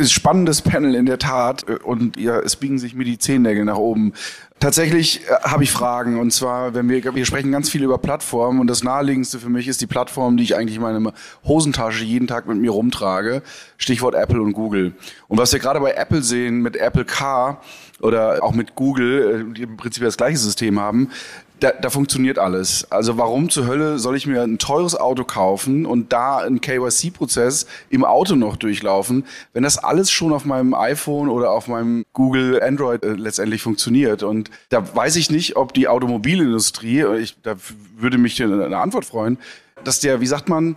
spannendes 0.05 0.61
Panel 0.61 0.95
in 0.95 1.05
der 1.05 1.17
Tat 1.17 1.63
und 1.63 2.17
ja, 2.17 2.37
es 2.39 2.57
biegen 2.57 2.77
sich 2.77 2.93
mir 2.93 3.05
die 3.05 3.17
Zehennägel 3.17 3.63
nach 3.63 3.77
oben. 3.77 4.11
Tatsächlich 4.59 5.21
äh, 5.29 5.33
habe 5.43 5.63
ich 5.63 5.71
Fragen 5.71 6.19
und 6.19 6.33
zwar, 6.33 6.73
wenn 6.73 6.89
wir, 6.89 7.15
wir 7.15 7.25
sprechen 7.25 7.53
ganz 7.53 7.69
viel 7.69 7.83
über 7.83 7.97
Plattformen 7.99 8.59
und 8.59 8.67
das 8.67 8.83
naheliegendste 8.83 9.39
für 9.39 9.47
mich 9.47 9.69
ist 9.69 9.79
die 9.79 9.87
Plattform, 9.87 10.35
die 10.35 10.43
ich 10.43 10.57
eigentlich 10.57 10.75
in 10.75 10.81
meiner 10.81 11.13
Hosentasche 11.45 12.03
jeden 12.03 12.27
Tag 12.27 12.47
mit 12.47 12.57
mir 12.57 12.71
rumtrage. 12.71 13.43
Stichwort 13.77 14.13
Apple 14.13 14.41
und 14.41 14.51
Google. 14.51 14.91
Und 15.29 15.37
was 15.37 15.53
wir 15.53 15.59
gerade 15.61 15.79
bei 15.79 15.91
Apple 15.91 16.21
sehen 16.21 16.61
mit 16.61 16.75
Apple 16.75 17.05
Car 17.05 17.61
oder 18.01 18.43
auch 18.43 18.53
mit 18.53 18.75
Google, 18.75 19.47
äh, 19.51 19.53
die 19.53 19.63
im 19.63 19.77
Prinzip 19.77 20.03
das 20.03 20.17
gleiche 20.17 20.37
System 20.37 20.81
haben, 20.81 21.11
da, 21.59 21.71
da 21.71 21.89
funktioniert 21.89 22.39
alles. 22.39 22.91
Also 22.91 23.17
warum 23.17 23.49
zur 23.49 23.67
Hölle 23.67 23.99
soll 23.99 24.15
ich 24.15 24.27
mir 24.27 24.43
ein 24.43 24.57
teures 24.59 24.95
Auto 24.95 25.23
kaufen 25.23 25.85
und 25.85 26.13
da 26.13 26.37
einen 26.37 26.61
KYC-Prozess 26.61 27.67
im 27.89 28.05
Auto 28.05 28.35
noch 28.35 28.57
durchlaufen, 28.57 29.25
wenn 29.53 29.63
das 29.63 29.77
alles 29.77 30.11
schon 30.11 30.33
auf 30.33 30.45
meinem 30.45 30.73
iPhone 30.73 31.29
oder 31.29 31.51
auf 31.51 31.67
meinem 31.67 32.05
Google 32.13 32.61
Android 32.61 33.03
äh, 33.03 33.13
letztendlich 33.13 33.61
funktioniert? 33.61 34.23
Und 34.23 34.51
da 34.69 34.95
weiß 34.95 35.15
ich 35.15 35.31
nicht, 35.31 35.55
ob 35.55 35.73
die 35.73 35.87
Automobilindustrie, 35.87 37.05
ich, 37.19 37.41
da 37.41 37.55
würde 37.97 38.17
mich 38.17 38.41
eine 38.41 38.77
Antwort 38.77 39.05
freuen, 39.05 39.37
dass 39.83 39.99
der, 39.99 40.21
wie 40.21 40.27
sagt 40.27 40.49
man, 40.49 40.75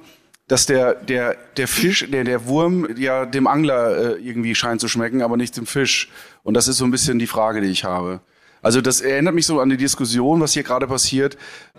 dass 0.49 0.67
der, 0.67 0.95
der, 0.95 1.37
der 1.57 1.69
Fisch, 1.69 2.11
der, 2.11 2.25
der 2.25 2.47
Wurm 2.47 2.89
ja 2.97 3.25
dem 3.25 3.47
Angler 3.47 4.17
äh, 4.17 4.21
irgendwie 4.21 4.57
scheint 4.57 4.81
zu 4.81 4.89
schmecken, 4.89 5.23
aber 5.23 5.37
nicht 5.37 5.57
dem 5.57 5.67
Fisch. 5.67 6.09
Und 6.43 6.55
das 6.55 6.67
ist 6.67 6.79
so 6.79 6.85
ein 6.85 6.91
bisschen 6.91 7.21
die 7.21 7.29
Frage, 7.29 7.61
die 7.61 7.69
ich 7.69 7.85
habe. 7.85 8.21
Also 8.63 8.81
das 8.81 9.01
erinnert 9.01 9.35
mich 9.35 9.47
so 9.47 9.61
an 9.61 9.71
die 9.71 9.77
Diskussion, 9.77 10.41
was 10.41 10.53
hier 10.53 10.63
gerade 10.63 10.87
passiert, 10.87 11.37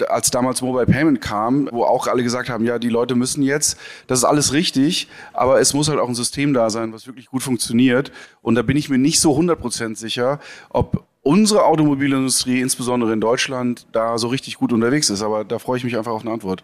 als 0.10 0.32
damals 0.32 0.62
Mobile 0.62 0.86
Payment 0.86 1.22
kam, 1.22 1.70
wo 1.72 1.84
auch 1.84 2.08
alle 2.08 2.24
gesagt 2.24 2.50
haben, 2.50 2.66
ja, 2.66 2.80
die 2.80 2.90
Leute 2.90 3.16
müssen 3.16 3.44
jetzt, 3.44 3.78
das 4.08 4.20
ist 4.20 4.26
alles 4.26 4.54
richtig, 4.54 5.08
aber 5.34 5.60
es 5.60 5.74
muss 5.74 5.90
halt 5.90 6.00
auch 6.00 6.08
ein 6.10 6.16
System 6.16 6.54
da 6.54 6.70
sein, 6.70 6.94
was 6.94 7.08
wirklich 7.08 7.28
gut 7.28 7.44
funktioniert. 7.44 8.12
Und 8.42 8.56
da 8.56 8.62
bin 8.62 8.78
ich 8.78 8.90
mir 8.90 8.98
nicht 8.98 9.20
so 9.20 9.38
100% 9.38 9.96
sicher, 9.96 10.40
ob 10.70 11.06
unsere 11.24 11.66
Automobilindustrie, 11.66 12.62
insbesondere 12.62 13.14
in 13.14 13.22
Deutschland, 13.22 13.86
da 13.92 14.18
so 14.18 14.28
richtig 14.28 14.58
gut 14.58 14.74
unterwegs 14.74 15.10
ist. 15.10 15.22
Aber 15.22 15.44
da 15.44 15.60
freue 15.60 15.78
ich 15.78 15.84
mich 15.84 15.98
einfach 15.98 16.12
auf 16.12 16.22
eine 16.22 16.32
Antwort. 16.32 16.64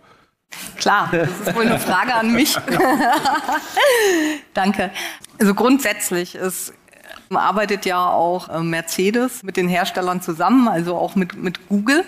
Klar, 0.77 1.10
das 1.12 1.30
ist 1.30 1.56
wohl 1.56 1.65
eine 1.65 1.77
Frage 1.77 2.15
an 2.15 2.34
mich. 2.34 2.56
Danke. 4.53 4.91
Also 5.39 5.53
grundsätzlich 5.53 6.36
ist 6.36 6.73
arbeitet 7.36 7.86
ja 7.86 8.10
auch 8.10 8.50
äh, 8.50 8.60
Mercedes 8.62 9.44
mit 9.44 9.58
den 9.58 9.68
Herstellern 9.68 10.22
zusammen, 10.22 10.68
also 10.68 10.96
auch 10.96 11.16
mit, 11.16 11.36
mit 11.36 11.68
Google. 11.68 12.04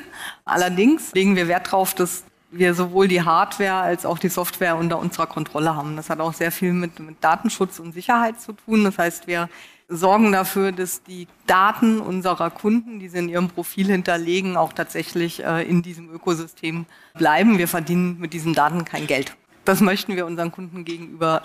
Allerdings 0.45 1.13
legen 1.13 1.35
wir 1.35 1.47
Wert 1.47 1.67
darauf, 1.67 1.93
dass 1.93 2.23
wir 2.51 2.73
sowohl 2.73 3.07
die 3.07 3.21
Hardware 3.21 3.73
als 3.73 4.05
auch 4.05 4.17
die 4.17 4.29
Software 4.29 4.75
unter 4.77 4.99
unserer 4.99 5.27
Kontrolle 5.27 5.75
haben. 5.75 5.95
Das 5.95 6.09
hat 6.09 6.19
auch 6.19 6.33
sehr 6.33 6.51
viel 6.51 6.73
mit, 6.73 6.99
mit 6.99 7.17
Datenschutz 7.21 7.79
und 7.79 7.93
Sicherheit 7.93 8.39
zu 8.41 8.53
tun. 8.53 8.83
Das 8.83 8.97
heißt, 8.97 9.27
wir 9.27 9.49
sorgen 9.87 10.31
dafür, 10.31 10.71
dass 10.71 11.03
die 11.03 11.27
Daten 11.47 11.99
unserer 11.99 12.49
Kunden, 12.51 12.99
die 12.99 13.09
sie 13.09 13.17
in 13.17 13.29
ihrem 13.29 13.49
Profil 13.49 13.87
hinterlegen, 13.87 14.55
auch 14.55 14.73
tatsächlich 14.73 15.43
äh, 15.43 15.63
in 15.63 15.81
diesem 15.81 16.09
Ökosystem 16.13 16.85
bleiben. 17.15 17.57
Wir 17.57 17.67
verdienen 17.67 18.19
mit 18.19 18.33
diesen 18.33 18.53
Daten 18.53 18.85
kein 18.85 19.07
Geld. 19.07 19.35
Das 19.65 19.81
möchten 19.81 20.15
wir 20.15 20.25
unseren 20.25 20.51
Kunden 20.51 20.85
gegenüber 20.85 21.43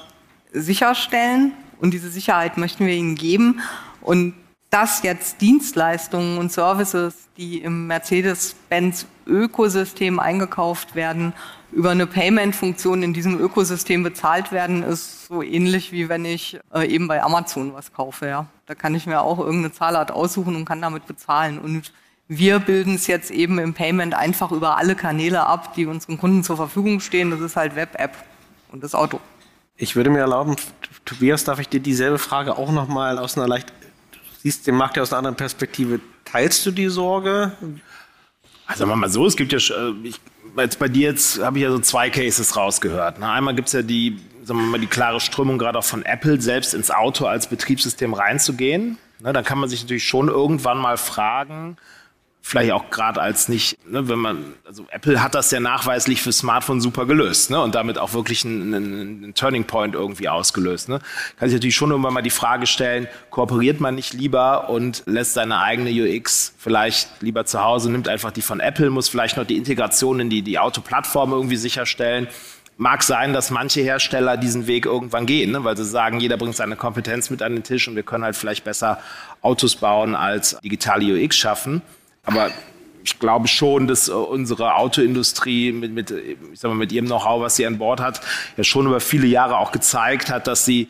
sicherstellen 0.54 1.52
und 1.80 1.92
diese 1.92 2.08
Sicherheit 2.08 2.56
möchten 2.56 2.86
wir 2.86 2.94
ihnen 2.94 3.16
geben. 3.16 3.60
Und 4.00 4.32
dass 4.70 5.02
jetzt 5.02 5.40
Dienstleistungen 5.40 6.38
und 6.38 6.50
Services, 6.50 7.28
die 7.36 7.58
im 7.58 7.86
Mercedes-Benz-Ökosystem 7.86 10.18
eingekauft 10.18 10.94
werden, 10.94 11.34
über 11.70 11.90
eine 11.90 12.06
Payment-Funktion 12.06 13.02
in 13.02 13.12
diesem 13.12 13.38
Ökosystem 13.38 14.02
bezahlt 14.02 14.52
werden, 14.52 14.82
ist 14.82 15.26
so 15.26 15.42
ähnlich 15.42 15.92
wie 15.92 16.08
wenn 16.08 16.24
ich 16.24 16.58
äh, 16.72 16.88
eben 16.88 17.08
bei 17.08 17.22
Amazon 17.22 17.74
was 17.74 17.92
kaufe. 17.92 18.26
Ja. 18.26 18.46
Da 18.66 18.74
kann 18.74 18.94
ich 18.94 19.06
mir 19.06 19.20
auch 19.20 19.38
irgendeine 19.38 19.72
Zahlart 19.72 20.10
aussuchen 20.10 20.56
und 20.56 20.64
kann 20.64 20.80
damit 20.80 21.06
bezahlen. 21.06 21.58
Und 21.58 21.92
wir 22.26 22.58
bilden 22.58 22.94
es 22.94 23.06
jetzt 23.06 23.30
eben 23.30 23.58
im 23.58 23.74
Payment 23.74 24.14
einfach 24.14 24.52
über 24.52 24.76
alle 24.76 24.94
Kanäle 24.94 25.46
ab, 25.46 25.74
die 25.74 25.86
unseren 25.86 26.18
Kunden 26.18 26.42
zur 26.42 26.56
Verfügung 26.56 27.00
stehen. 27.00 27.30
Das 27.30 27.40
ist 27.40 27.56
halt 27.56 27.76
Web-App 27.76 28.12
und 28.72 28.82
das 28.82 28.94
Auto. 28.94 29.20
Ich 29.76 29.96
würde 29.96 30.10
mir 30.10 30.20
erlauben, 30.20 30.56
Tobias, 31.04 31.44
darf 31.44 31.58
ich 31.58 31.68
dir 31.68 31.80
dieselbe 31.80 32.18
Frage 32.18 32.56
auch 32.56 32.70
nochmal 32.70 33.18
aus 33.18 33.36
einer 33.36 33.48
leicht, 33.48 33.70
du 33.70 34.18
siehst 34.42 34.66
den 34.66 34.76
Markt 34.76 34.96
ja 34.96 35.02
aus 35.02 35.12
einer 35.12 35.18
anderen 35.18 35.36
Perspektive. 35.36 36.00
Teilst 36.24 36.64
du 36.64 36.70
die 36.70 36.88
Sorge? 36.88 37.52
Also 38.66 38.80
sagen 38.80 38.90
wir 38.90 38.96
mal 38.96 39.10
so, 39.10 39.26
es 39.26 39.36
gibt 39.36 39.52
ja, 39.52 39.58
äh, 39.58 39.92
ich, 40.04 40.20
jetzt 40.56 40.78
bei 40.78 40.88
dir 40.88 41.10
jetzt 41.10 41.42
habe 41.42 41.58
ich 41.58 41.64
ja 41.64 41.70
so 41.70 41.80
zwei 41.80 42.08
Cases 42.08 42.56
rausgehört. 42.56 43.18
Ne? 43.18 43.28
Einmal 43.28 43.54
gibt 43.54 43.66
es 43.66 43.72
ja 43.72 43.82
die, 43.82 44.20
sagen 44.44 44.60
wir 44.60 44.66
mal, 44.66 44.80
die 44.80 44.86
klare 44.86 45.20
Strömung 45.20 45.58
gerade 45.58 45.78
auch 45.78 45.84
von 45.84 46.04
Apple, 46.04 46.40
selbst 46.40 46.72
ins 46.72 46.92
Auto 46.92 47.26
als 47.26 47.48
Betriebssystem 47.48 48.14
reinzugehen. 48.14 48.96
Ne? 49.20 49.32
Da 49.32 49.42
kann 49.42 49.58
man 49.58 49.68
sich 49.68 49.82
natürlich 49.82 50.06
schon 50.06 50.28
irgendwann 50.28 50.78
mal 50.78 50.96
fragen, 50.96 51.76
vielleicht 52.46 52.72
auch 52.72 52.90
gerade 52.90 53.22
als 53.22 53.48
nicht, 53.48 53.78
ne, 53.88 54.06
wenn 54.06 54.18
man, 54.18 54.44
also 54.66 54.84
Apple 54.90 55.22
hat 55.22 55.34
das 55.34 55.50
ja 55.50 55.60
nachweislich 55.60 56.20
für 56.20 56.30
Smartphone 56.30 56.78
super 56.78 57.06
gelöst 57.06 57.50
ne, 57.50 57.58
und 57.58 57.74
damit 57.74 57.96
auch 57.96 58.12
wirklich 58.12 58.44
einen, 58.44 58.74
einen 58.74 59.34
Turning 59.34 59.64
Point 59.64 59.94
irgendwie 59.94 60.28
ausgelöst. 60.28 60.90
Ne. 60.90 61.00
Kann 61.38 61.48
sich 61.48 61.56
natürlich 61.56 61.74
schon 61.74 61.90
irgendwann 61.90 62.12
mal 62.12 62.20
die 62.20 62.28
Frage 62.28 62.66
stellen, 62.66 63.08
kooperiert 63.30 63.80
man 63.80 63.94
nicht 63.94 64.12
lieber 64.12 64.68
und 64.68 65.04
lässt 65.06 65.32
seine 65.32 65.60
eigene 65.60 65.90
UX 65.90 66.54
vielleicht 66.58 67.22
lieber 67.22 67.46
zu 67.46 67.64
Hause, 67.64 67.90
nimmt 67.90 68.08
einfach 68.08 68.30
die 68.30 68.42
von 68.42 68.60
Apple, 68.60 68.90
muss 68.90 69.08
vielleicht 69.08 69.38
noch 69.38 69.46
die 69.46 69.56
Integration 69.56 70.20
in 70.20 70.28
die, 70.28 70.42
die 70.42 70.58
Autoplattform 70.58 71.32
irgendwie 71.32 71.56
sicherstellen. 71.56 72.28
Mag 72.76 73.04
sein, 73.04 73.32
dass 73.32 73.50
manche 73.50 73.80
Hersteller 73.80 74.36
diesen 74.36 74.66
Weg 74.66 74.84
irgendwann 74.84 75.24
gehen, 75.24 75.52
ne, 75.52 75.64
weil 75.64 75.78
sie 75.78 75.84
sagen, 75.86 76.20
jeder 76.20 76.36
bringt 76.36 76.56
seine 76.56 76.76
Kompetenz 76.76 77.30
mit 77.30 77.40
an 77.40 77.54
den 77.54 77.62
Tisch 77.62 77.88
und 77.88 77.96
wir 77.96 78.02
können 78.02 78.22
halt 78.22 78.36
vielleicht 78.36 78.64
besser 78.64 79.00
Autos 79.40 79.76
bauen 79.76 80.14
als 80.14 80.58
digitale 80.62 81.24
UX 81.24 81.36
schaffen. 81.36 81.80
Aber 82.24 82.50
ich 83.04 83.18
glaube 83.18 83.48
schon, 83.48 83.86
dass 83.86 84.08
äh, 84.08 84.12
unsere 84.12 84.76
Autoindustrie 84.76 85.72
mit, 85.72 85.92
mit, 85.92 86.10
ich 86.10 86.60
sag 86.60 86.70
mal, 86.70 86.76
mit 86.76 86.92
ihrem 86.92 87.06
Know-how, 87.06 87.42
was 87.42 87.56
sie 87.56 87.66
an 87.66 87.78
Bord 87.78 88.00
hat, 88.00 88.20
ja 88.56 88.64
schon 88.64 88.86
über 88.86 89.00
viele 89.00 89.26
Jahre 89.26 89.58
auch 89.58 89.72
gezeigt 89.72 90.30
hat, 90.30 90.46
dass 90.46 90.64
sie 90.64 90.88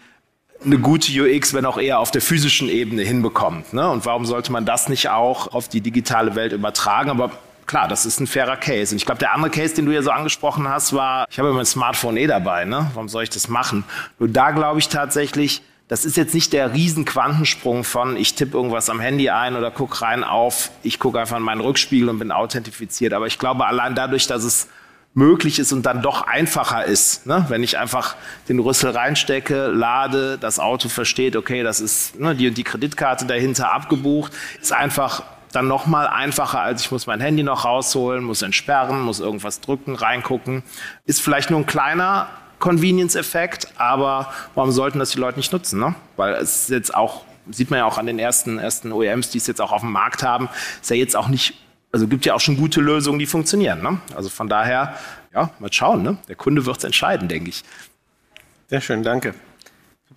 eine 0.65 0.79
gute 0.79 1.13
UX, 1.13 1.53
wenn 1.53 1.67
auch 1.67 1.79
eher 1.79 1.99
auf 1.99 2.11
der 2.11 2.23
physischen 2.23 2.69
Ebene 2.69 3.03
hinbekommt. 3.03 3.73
Ne? 3.73 3.89
Und 3.91 4.07
warum 4.07 4.25
sollte 4.25 4.53
man 4.53 4.65
das 4.65 4.89
nicht 4.89 5.11
auch 5.11 5.53
auf 5.53 5.69
die 5.69 5.81
digitale 5.81 6.37
Welt 6.37 6.53
übertragen? 6.53 7.11
Aber 7.11 7.33
klar, 7.67 7.89
das 7.89 8.07
ist 8.07 8.21
ein 8.21 8.27
fairer 8.27 8.57
Case. 8.57 8.95
Und 8.95 8.99
ich 8.99 9.07
glaube, 9.07 9.19
der 9.19 9.35
andere 9.35 9.51
Case, 9.51 9.75
den 9.75 9.87
du 9.87 9.93
ja 9.93 10.03
so 10.03 10.11
angesprochen 10.11 10.69
hast, 10.69 10.93
war, 10.95 11.27
ich 11.31 11.39
habe 11.39 11.53
mein 11.53 11.67
Smartphone 11.67 12.17
eh 12.17 12.27
dabei. 12.27 12.65
Ne? 12.65 12.91
Warum 12.95 13.09
soll 13.09 13.25
ich 13.25 13.31
das 13.31 13.49
machen? 13.49 13.85
Nur 14.19 14.29
da 14.29 14.53
glaube 14.53 14.79
ich 14.79 14.89
tatsächlich, 14.89 15.63
das 15.89 16.05
ist 16.05 16.17
jetzt 16.17 16.35
nicht 16.35 16.53
der 16.53 16.73
Riesenquantensprung 16.73 17.85
von, 17.85 18.17
ich 18.17 18.35
tippe 18.35 18.57
irgendwas 18.57 18.89
am 18.89 19.01
Handy 19.01 19.29
ein 19.29 19.55
oder 19.55 19.71
gucke 19.71 20.01
rein 20.01 20.25
auf, 20.25 20.71
ich 20.83 20.99
gucke 20.99 21.21
einfach 21.21 21.37
in 21.37 21.43
meinen 21.43 21.61
Rückspiegel 21.61 22.09
und 22.09 22.19
bin 22.19 22.33
authentifiziert. 22.33 23.13
Aber 23.13 23.27
ich 23.27 23.39
glaube, 23.39 23.67
allein 23.67 23.95
dadurch, 23.95 24.27
dass 24.27 24.45
es 24.45 24.69
möglich 25.13 25.59
ist 25.59 25.73
und 25.73 25.85
dann 25.85 26.03
doch 26.03 26.27
einfacher 26.27 26.85
ist, 26.87 27.27
ne? 27.27 27.45
wenn 27.49 27.63
ich 27.63 27.79
einfach 27.79 28.17
den 28.49 28.59
Rüssel 28.59 28.91
reinstecke, 28.91 29.67
lade, 29.69 30.39
das 30.39 30.59
Auto 30.59 30.89
versteht, 30.89 31.37
okay, 31.37 31.63
das 31.63 31.81
ist 31.81 32.19
ne, 32.19 32.35
die 32.35 32.49
und 32.49 32.59
die 32.59 32.65
Kreditkarte 32.65 33.27
dahinter 33.27 33.73
abgebucht, 33.73 34.33
ist 34.61 34.73
einfach 34.73 35.23
dann 35.53 35.69
noch 35.69 35.87
mal 35.87 36.09
einfacher, 36.09 36.61
als 36.61 36.83
ich 36.83 36.91
muss 36.91 37.07
mein 37.07 37.21
Handy 37.21 37.45
noch 37.45 37.65
rausholen, 37.65 38.25
muss 38.25 38.43
entsperren, 38.43 39.03
muss 39.03 39.21
irgendwas 39.21 39.61
drücken, 39.61 39.95
reingucken. 39.95 40.65
Ist 41.05 41.23
vielleicht 41.23 41.51
nur 41.51 41.61
ein 41.61 41.67
kleiner 41.67 42.27
Convenience-Effekt, 42.65 43.69
aber 43.77 44.33
warum 44.55 44.73
sollten 44.73 44.99
das 44.99 45.11
die 45.11 45.19
Leute 45.19 45.39
nicht 45.39 45.53
nutzen? 45.53 45.79
Ne? 45.79 45.95
Weil 46.17 46.33
es 46.37 46.63
ist 46.63 46.71
jetzt 46.71 46.95
auch, 46.95 47.27
sieht 47.51 47.71
man 47.71 47.81
ja 47.81 47.85
auch 47.85 47.99
an 47.99 48.07
den 48.07 48.19
ersten, 48.19 48.59
ersten 48.59 48.91
OEMs, 48.91 49.29
die 49.29 49.37
es 49.37 49.47
jetzt 49.47 49.61
auch 49.61 49.71
auf 49.71 49.83
dem 49.83 49.93
Markt 49.93 50.23
haben, 50.23 50.49
ist 50.81 50.89
ja 50.89 50.97
jetzt 50.97 51.15
auch 51.15 51.29
nicht, 51.29 51.59
also 51.93 52.09
gibt 52.09 52.25
ja 52.25 52.33
auch 52.33 52.41
schon 52.41 52.57
gute 52.57 52.81
Lösungen, 52.81 53.19
die 53.19 53.27
funktionieren. 53.27 53.83
Ne? 53.83 53.99
Also 54.17 54.31
von 54.31 54.49
daher, 54.49 54.95
ja, 55.35 55.51
mal 55.59 55.71
schauen. 55.71 56.03
Ne? 56.03 56.17
Der 56.27 56.37
Kunde 56.37 56.65
wird 56.65 56.79
es 56.79 56.85
entscheiden, 56.85 57.29
denke 57.29 57.51
ich. 57.51 57.65
Sehr 58.69 58.81
schön, 58.81 59.03
danke. 59.03 59.35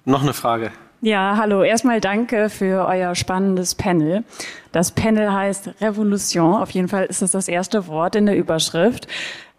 Noch 0.05 0.23
eine 0.23 0.33
Frage. 0.33 0.71
Ja, 1.01 1.35
hallo. 1.37 1.63
Erstmal 1.63 1.99
danke 1.99 2.49
für 2.49 2.87
euer 2.87 3.13
spannendes 3.13 3.75
Panel. 3.75 4.23
Das 4.71 4.91
Panel 4.91 5.33
heißt 5.33 5.81
Revolution. 5.81 6.55
Auf 6.55 6.71
jeden 6.71 6.87
Fall 6.87 7.05
ist 7.05 7.21
es 7.21 7.31
das 7.31 7.49
erste 7.49 7.87
Wort 7.87 8.15
in 8.15 8.25
der 8.25 8.37
Überschrift. 8.37 9.07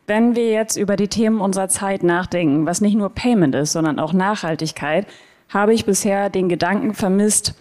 Wenn 0.08 0.34
wir 0.34 0.50
jetzt 0.50 0.76
über 0.76 0.96
die 0.96 1.08
Themen 1.08 1.40
unserer 1.40 1.68
Zeit 1.68 2.02
nachdenken, 2.02 2.64
was 2.64 2.80
nicht 2.80 2.96
nur 2.96 3.10
Payment 3.10 3.54
ist, 3.54 3.72
sondern 3.72 4.00
auch 4.00 4.14
Nachhaltigkeit, 4.14 5.06
habe 5.50 5.74
ich 5.74 5.84
bisher 5.84 6.30
den 6.30 6.48
Gedanken 6.48 6.94
vermisst, 6.94 7.54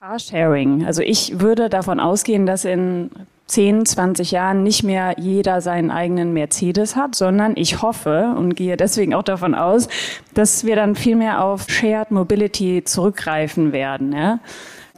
Carsharing. 0.00 0.84
Also 0.86 1.02
ich 1.02 1.40
würde 1.40 1.68
davon 1.68 2.00
ausgehen, 2.00 2.46
dass 2.46 2.64
in 2.64 3.10
10, 3.46 3.84
20 3.84 4.30
Jahren 4.30 4.62
nicht 4.62 4.82
mehr 4.82 5.14
jeder 5.18 5.60
seinen 5.60 5.90
eigenen 5.90 6.32
Mercedes 6.32 6.96
hat, 6.96 7.14
sondern 7.14 7.52
ich 7.56 7.82
hoffe 7.82 8.34
und 8.36 8.54
gehe 8.54 8.78
deswegen 8.78 9.12
auch 9.12 9.22
davon 9.22 9.54
aus, 9.54 9.88
dass 10.32 10.64
wir 10.64 10.76
dann 10.76 10.94
viel 10.94 11.16
mehr 11.16 11.44
auf 11.44 11.68
Shared 11.68 12.10
Mobility 12.10 12.82
zurückgreifen 12.84 13.72
werden. 13.72 14.12
Ja? 14.12 14.40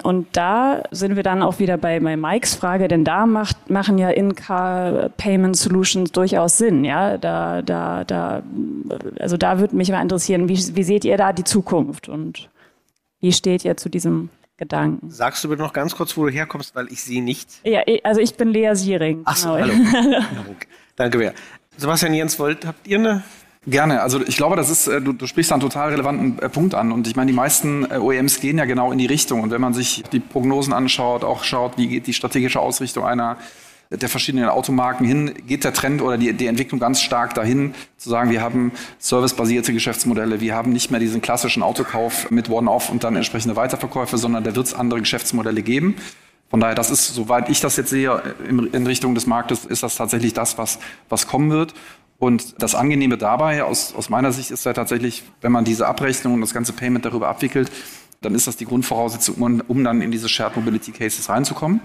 Und 0.02 0.28
da 0.36 0.82
sind 0.90 1.16
wir 1.16 1.22
dann 1.22 1.42
auch 1.42 1.58
wieder 1.58 1.78
bei, 1.78 2.00
bei 2.00 2.16
Mikes 2.16 2.54
Frage, 2.54 2.86
denn 2.86 3.02
da 3.02 3.24
macht, 3.24 3.70
machen 3.70 3.96
ja 3.96 4.10
In-Car 4.10 5.08
Payment 5.16 5.56
Solutions 5.56 6.12
durchaus 6.12 6.58
Sinn. 6.58 6.84
Ja, 6.84 7.16
da, 7.16 7.62
da, 7.62 8.04
da, 8.04 8.42
also 9.18 9.36
da 9.36 9.58
würde 9.58 9.74
mich 9.74 9.90
mal 9.90 10.02
interessieren, 10.02 10.48
wie, 10.48 10.76
wie 10.76 10.82
seht 10.82 11.04
ihr 11.06 11.16
da 11.16 11.32
die 11.32 11.44
Zukunft 11.44 12.08
und 12.08 12.50
wie 13.20 13.32
steht 13.32 13.64
ihr 13.64 13.78
zu 13.78 13.88
diesem 13.88 14.28
Gedanken? 14.58 15.10
Sagst 15.10 15.42
du 15.42 15.48
bitte 15.48 15.62
noch 15.62 15.72
ganz 15.72 15.96
kurz, 15.96 16.14
wo 16.16 16.26
du 16.26 16.30
herkommst, 16.30 16.74
weil 16.74 16.88
ich 16.92 17.02
sehe 17.02 17.22
nicht. 17.22 17.48
Ja, 17.64 17.80
also 18.04 18.20
ich 18.20 18.34
bin 18.34 18.50
Lea 18.50 18.74
Siering. 18.74 19.22
Ach 19.24 19.36
so, 19.36 19.54
genau. 19.54 19.66
hallo. 19.92 20.54
Danke, 20.96 21.18
Bea. 21.18 21.32
Sebastian 21.78 22.14
Jens, 22.14 22.38
wollt, 22.38 22.66
habt 22.66 22.86
ihr 22.86 22.98
eine 22.98 23.22
Gerne. 23.68 24.00
Also 24.00 24.20
ich 24.24 24.36
glaube, 24.36 24.54
das 24.54 24.70
ist, 24.70 24.86
äh, 24.86 25.00
du, 25.00 25.12
du 25.12 25.26
sprichst 25.26 25.50
da 25.50 25.56
einen 25.56 25.62
total 25.62 25.90
relevanten 25.90 26.38
äh, 26.38 26.48
Punkt 26.48 26.74
an. 26.74 26.92
Und 26.92 27.08
ich 27.08 27.16
meine, 27.16 27.30
die 27.30 27.36
meisten 27.36 27.84
äh, 27.90 27.98
OEMs 27.98 28.40
gehen 28.40 28.58
ja 28.58 28.64
genau 28.64 28.92
in 28.92 28.98
die 28.98 29.06
Richtung. 29.06 29.40
Und 29.40 29.50
wenn 29.50 29.60
man 29.60 29.74
sich 29.74 30.04
die 30.12 30.20
Prognosen 30.20 30.72
anschaut, 30.72 31.24
auch 31.24 31.42
schaut, 31.42 31.76
wie 31.76 31.88
geht 31.88 32.06
die 32.06 32.14
strategische 32.14 32.60
Ausrichtung 32.60 33.04
einer 33.04 33.36
der 33.90 34.08
verschiedenen 34.08 34.48
Automarken 34.48 35.06
hin, 35.06 35.32
geht 35.46 35.62
der 35.62 35.72
Trend 35.72 36.02
oder 36.02 36.18
die, 36.18 36.32
die 36.32 36.46
Entwicklung 36.46 36.80
ganz 36.80 37.00
stark 37.00 37.34
dahin, 37.34 37.72
zu 37.96 38.10
sagen, 38.10 38.30
wir 38.30 38.42
haben 38.42 38.72
servicebasierte 38.98 39.72
Geschäftsmodelle, 39.72 40.40
wir 40.40 40.56
haben 40.56 40.72
nicht 40.72 40.90
mehr 40.90 40.98
diesen 40.98 41.22
klassischen 41.22 41.62
Autokauf 41.62 42.30
mit 42.32 42.50
One-Off 42.50 42.90
und 42.90 43.04
dann 43.04 43.14
entsprechende 43.14 43.54
Weiterverkäufe, 43.54 44.18
sondern 44.18 44.42
da 44.42 44.56
wird 44.56 44.66
es 44.66 44.74
andere 44.74 44.98
Geschäftsmodelle 44.98 45.62
geben. 45.62 45.94
Von 46.48 46.60
daher, 46.60 46.76
das 46.76 46.90
ist, 46.90 47.14
soweit 47.14 47.48
ich 47.48 47.60
das 47.60 47.76
jetzt 47.76 47.90
sehe, 47.90 48.22
in 48.48 48.86
Richtung 48.86 49.14
des 49.16 49.26
Marktes, 49.26 49.64
ist 49.64 49.82
das 49.82 49.96
tatsächlich 49.96 50.32
das, 50.32 50.58
was, 50.58 50.78
was 51.08 51.26
kommen 51.26 51.50
wird. 51.50 51.74
Und 52.18 52.62
das 52.62 52.74
Angenehme 52.74 53.18
dabei, 53.18 53.64
aus, 53.64 53.94
aus 53.94 54.08
meiner 54.08 54.32
Sicht, 54.32 54.50
ist 54.50 54.64
ja 54.64 54.72
tatsächlich, 54.72 55.22
wenn 55.42 55.52
man 55.52 55.64
diese 55.64 55.86
Abrechnung 55.86 56.34
und 56.34 56.40
das 56.40 56.54
ganze 56.54 56.72
Payment 56.72 57.04
darüber 57.04 57.28
abwickelt, 57.28 57.70
dann 58.22 58.34
ist 58.34 58.46
das 58.46 58.56
die 58.56 58.64
Grundvoraussetzung, 58.64 59.36
um, 59.36 59.62
um 59.68 59.84
dann 59.84 60.00
in 60.00 60.10
diese 60.10 60.28
Shared 60.28 60.56
Mobility 60.56 60.92
Cases 60.92 61.28
reinzukommen 61.28 61.80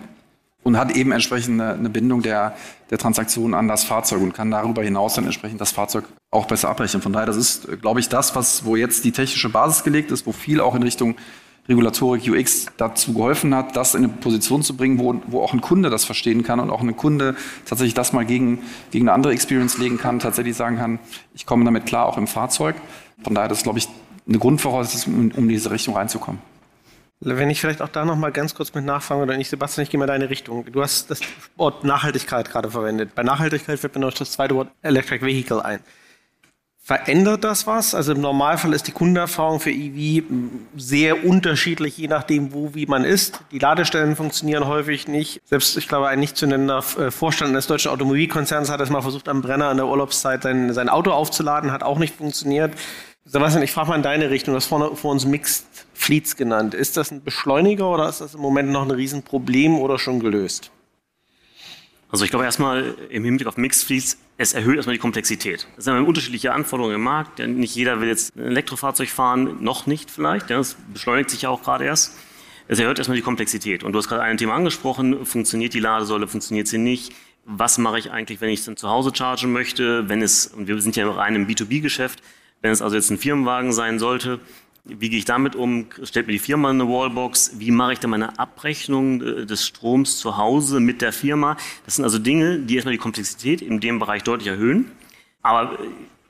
und 0.63 0.77
hat 0.77 0.95
eben 0.95 1.11
entsprechend 1.11 1.59
eine, 1.59 1.73
eine 1.73 1.89
Bindung 1.89 2.21
der, 2.21 2.55
der 2.89 2.97
Transaktion 2.97 3.53
an 3.53 3.67
das 3.67 3.83
Fahrzeug 3.83 4.21
und 4.21 4.33
kann 4.33 4.51
darüber 4.51 4.83
hinaus 4.83 5.15
dann 5.15 5.25
entsprechend 5.25 5.59
das 5.59 5.71
Fahrzeug 5.71 6.05
auch 6.29 6.45
besser 6.45 6.69
abrechnen. 6.69 7.01
Von 7.01 7.13
daher, 7.13 7.25
das 7.25 7.35
ist, 7.35 7.81
glaube 7.81 7.99
ich, 7.99 8.09
das, 8.09 8.35
was, 8.35 8.63
wo 8.63 8.75
jetzt 8.75 9.03
die 9.03 9.11
technische 9.11 9.49
Basis 9.49 9.83
gelegt 9.83 10.11
ist, 10.11 10.25
wo 10.25 10.31
viel 10.31 10.61
auch 10.61 10.75
in 10.75 10.83
Richtung 10.83 11.15
Regulatorik 11.71 12.27
UX 12.27 12.67
dazu 12.77 13.13
geholfen 13.13 13.55
hat, 13.55 13.75
das 13.75 13.95
in 13.95 14.03
eine 14.03 14.13
Position 14.13 14.61
zu 14.61 14.75
bringen, 14.75 14.99
wo, 14.99 15.21
wo 15.27 15.41
auch 15.41 15.53
ein 15.53 15.61
Kunde 15.61 15.89
das 15.89 16.05
verstehen 16.05 16.43
kann 16.43 16.59
und 16.59 16.69
auch 16.69 16.81
ein 16.81 16.95
Kunde 16.95 17.35
tatsächlich 17.65 17.93
das 17.93 18.13
mal 18.13 18.25
gegen, 18.25 18.59
gegen 18.91 19.07
eine 19.07 19.13
andere 19.13 19.33
Experience 19.33 19.77
legen 19.77 19.97
kann, 19.97 20.19
tatsächlich 20.19 20.55
sagen 20.55 20.77
kann, 20.77 20.99
ich 21.33 21.45
komme 21.45 21.65
damit 21.65 21.85
klar, 21.85 22.05
auch 22.05 22.17
im 22.17 22.27
Fahrzeug. 22.27 22.75
Von 23.23 23.35
daher, 23.35 23.49
das 23.49 23.59
ist, 23.59 23.63
glaube 23.63 23.79
ich, 23.79 23.87
eine 24.27 24.39
Grundvoraussetzung, 24.39 25.31
um 25.31 25.43
in 25.43 25.49
diese 25.49 25.71
Richtung 25.71 25.95
reinzukommen. 25.95 26.41
Wenn 27.23 27.51
ich 27.51 27.61
vielleicht 27.61 27.83
auch 27.83 27.89
da 27.89 28.03
noch 28.03 28.15
mal 28.15 28.31
ganz 28.31 28.55
kurz 28.55 28.73
mit 28.73 28.83
nachfragen 28.83 29.21
oder 29.21 29.37
nicht, 29.37 29.49
Sebastian, 29.49 29.83
ich 29.83 29.91
gehe 29.91 29.99
mal 29.99 30.07
deine 30.07 30.31
Richtung. 30.31 30.65
Du 30.71 30.81
hast 30.81 31.11
das 31.11 31.19
Wort 31.55 31.83
Nachhaltigkeit 31.83 32.49
gerade 32.49 32.71
verwendet. 32.71 33.13
Bei 33.13 33.21
Nachhaltigkeit 33.21 33.79
fällt 33.79 33.93
mir 33.93 34.01
noch 34.01 34.13
das 34.13 34.31
zweite 34.31 34.55
Wort 34.55 34.69
Electric 34.81 35.23
Vehicle 35.23 35.63
ein. 35.63 35.81
Verändert 36.83 37.43
das 37.43 37.67
was? 37.67 37.93
Also 37.93 38.13
im 38.13 38.21
Normalfall 38.21 38.73
ist 38.73 38.87
die 38.87 38.91
Kundenerfahrung 38.91 39.59
für 39.59 39.69
EV 39.69 40.23
sehr 40.75 41.23
unterschiedlich, 41.23 41.95
je 41.95 42.07
nachdem, 42.07 42.53
wo 42.53 42.73
wie 42.73 42.87
man 42.87 43.03
ist. 43.03 43.39
Die 43.51 43.59
Ladestellen 43.59 44.15
funktionieren 44.15 44.65
häufig 44.67 45.07
nicht. 45.07 45.41
Selbst, 45.45 45.77
ich 45.77 45.87
glaube, 45.87 46.07
ein 46.07 46.19
nicht 46.19 46.37
zu 46.37 46.47
nennender 46.47 46.83
äh, 46.97 47.11
Vorstand 47.11 47.55
des 47.55 47.67
deutschen 47.67 47.91
Automobilkonzerns 47.91 48.71
hat 48.71 48.81
es 48.81 48.89
mal 48.89 49.03
versucht, 49.03 49.29
am 49.29 49.43
Brenner 49.43 49.69
in 49.69 49.77
der 49.77 49.85
Urlaubszeit 49.85 50.41
sein, 50.41 50.73
sein 50.73 50.89
Auto 50.89 51.11
aufzuladen, 51.11 51.71
hat 51.71 51.83
auch 51.83 51.99
nicht 51.99 52.15
funktioniert. 52.15 52.73
Sebastian, 53.25 53.61
ich 53.63 53.71
frage 53.71 53.89
mal 53.89 53.95
in 53.95 54.01
deine 54.01 54.31
Richtung. 54.31 54.55
Du 54.55 54.57
hast 54.57 54.65
vorne 54.65 54.95
vor 54.95 55.11
uns 55.11 55.25
Mixed 55.25 55.67
Fleets 55.93 56.35
genannt. 56.35 56.73
Ist 56.73 56.97
das 56.97 57.11
ein 57.11 57.23
Beschleuniger 57.23 57.87
oder 57.91 58.09
ist 58.09 58.21
das 58.21 58.33
im 58.33 58.41
Moment 58.41 58.71
noch 58.71 58.81
ein 58.81 58.91
Riesenproblem 58.91 59.77
oder 59.77 59.99
schon 59.99 60.19
gelöst? 60.19 60.71
Also 62.11 62.25
ich 62.25 62.29
glaube 62.29 62.43
erstmal 62.43 62.93
im 63.09 63.23
Hinblick 63.23 63.47
auf 63.47 63.55
Mixed 63.55 63.85
Fleets, 63.85 64.17
es 64.37 64.53
erhöht 64.53 64.75
erstmal 64.75 64.95
die 64.95 64.99
Komplexität. 64.99 65.67
Es 65.77 65.85
sind 65.85 65.95
unterschiedliche 66.05 66.51
Anforderungen 66.51 66.95
im 66.95 67.01
Markt. 67.01 67.39
Nicht 67.39 67.75
jeder 67.75 68.01
will 68.01 68.09
jetzt 68.09 68.35
ein 68.35 68.47
Elektrofahrzeug 68.47 69.09
fahren, 69.09 69.63
noch 69.63 69.87
nicht 69.87 70.11
vielleicht. 70.11 70.49
Das 70.49 70.75
beschleunigt 70.93 71.29
sich 71.29 71.43
ja 71.43 71.49
auch 71.49 71.63
gerade 71.63 71.85
erst. 71.85 72.17
Es 72.67 72.79
erhöht 72.79 72.97
erstmal 72.97 73.15
die 73.15 73.23
Komplexität. 73.23 73.83
Und 73.83 73.93
du 73.93 73.99
hast 73.99 74.09
gerade 74.09 74.23
ein 74.23 74.37
Thema 74.37 74.55
angesprochen, 74.55 75.25
funktioniert 75.25 75.73
die 75.73 75.79
Ladesäule, 75.79 76.27
funktioniert 76.27 76.67
sie 76.67 76.79
nicht? 76.79 77.13
Was 77.45 77.77
mache 77.77 77.97
ich 77.97 78.11
eigentlich, 78.11 78.41
wenn 78.41 78.49
ich 78.49 78.59
es 78.59 78.65
dann 78.65 78.77
zu 78.77 78.89
Hause 78.89 79.11
chargen 79.15 79.53
möchte? 79.53 80.09
Wenn 80.09 80.21
es, 80.21 80.47
und 80.47 80.67
wir 80.67 80.81
sind 80.81 80.95
ja 80.97 81.09
rein 81.09 81.35
im 81.35 81.47
B2B-Geschäft, 81.47 82.21
wenn 82.61 82.71
es 82.71 82.81
also 82.81 82.95
jetzt 82.95 83.09
ein 83.09 83.17
Firmenwagen 83.17 83.71
sein 83.71 83.99
sollte, 83.99 84.39
wie 84.83 85.09
gehe 85.09 85.19
ich 85.19 85.25
damit 85.25 85.55
um? 85.55 85.87
Stellt 86.03 86.27
mir 86.27 86.33
die 86.33 86.39
Firma 86.39 86.69
eine 86.69 86.87
Wallbox? 86.87 87.59
Wie 87.59 87.71
mache 87.71 87.93
ich 87.93 87.99
dann 87.99 88.09
meine 88.09 88.39
Abrechnung 88.39 89.21
äh, 89.21 89.45
des 89.45 89.65
Stroms 89.65 90.17
zu 90.17 90.37
Hause 90.37 90.79
mit 90.79 91.01
der 91.01 91.13
Firma? 91.13 91.57
Das 91.85 91.95
sind 91.95 92.05
also 92.05 92.17
Dinge, 92.17 92.59
die 92.59 92.75
erstmal 92.75 92.93
die 92.93 92.99
Komplexität 92.99 93.61
in 93.61 93.79
dem 93.79 93.99
Bereich 93.99 94.23
deutlich 94.23 94.47
erhöhen. 94.47 94.91
Aber 95.43 95.73
äh, 95.73 95.77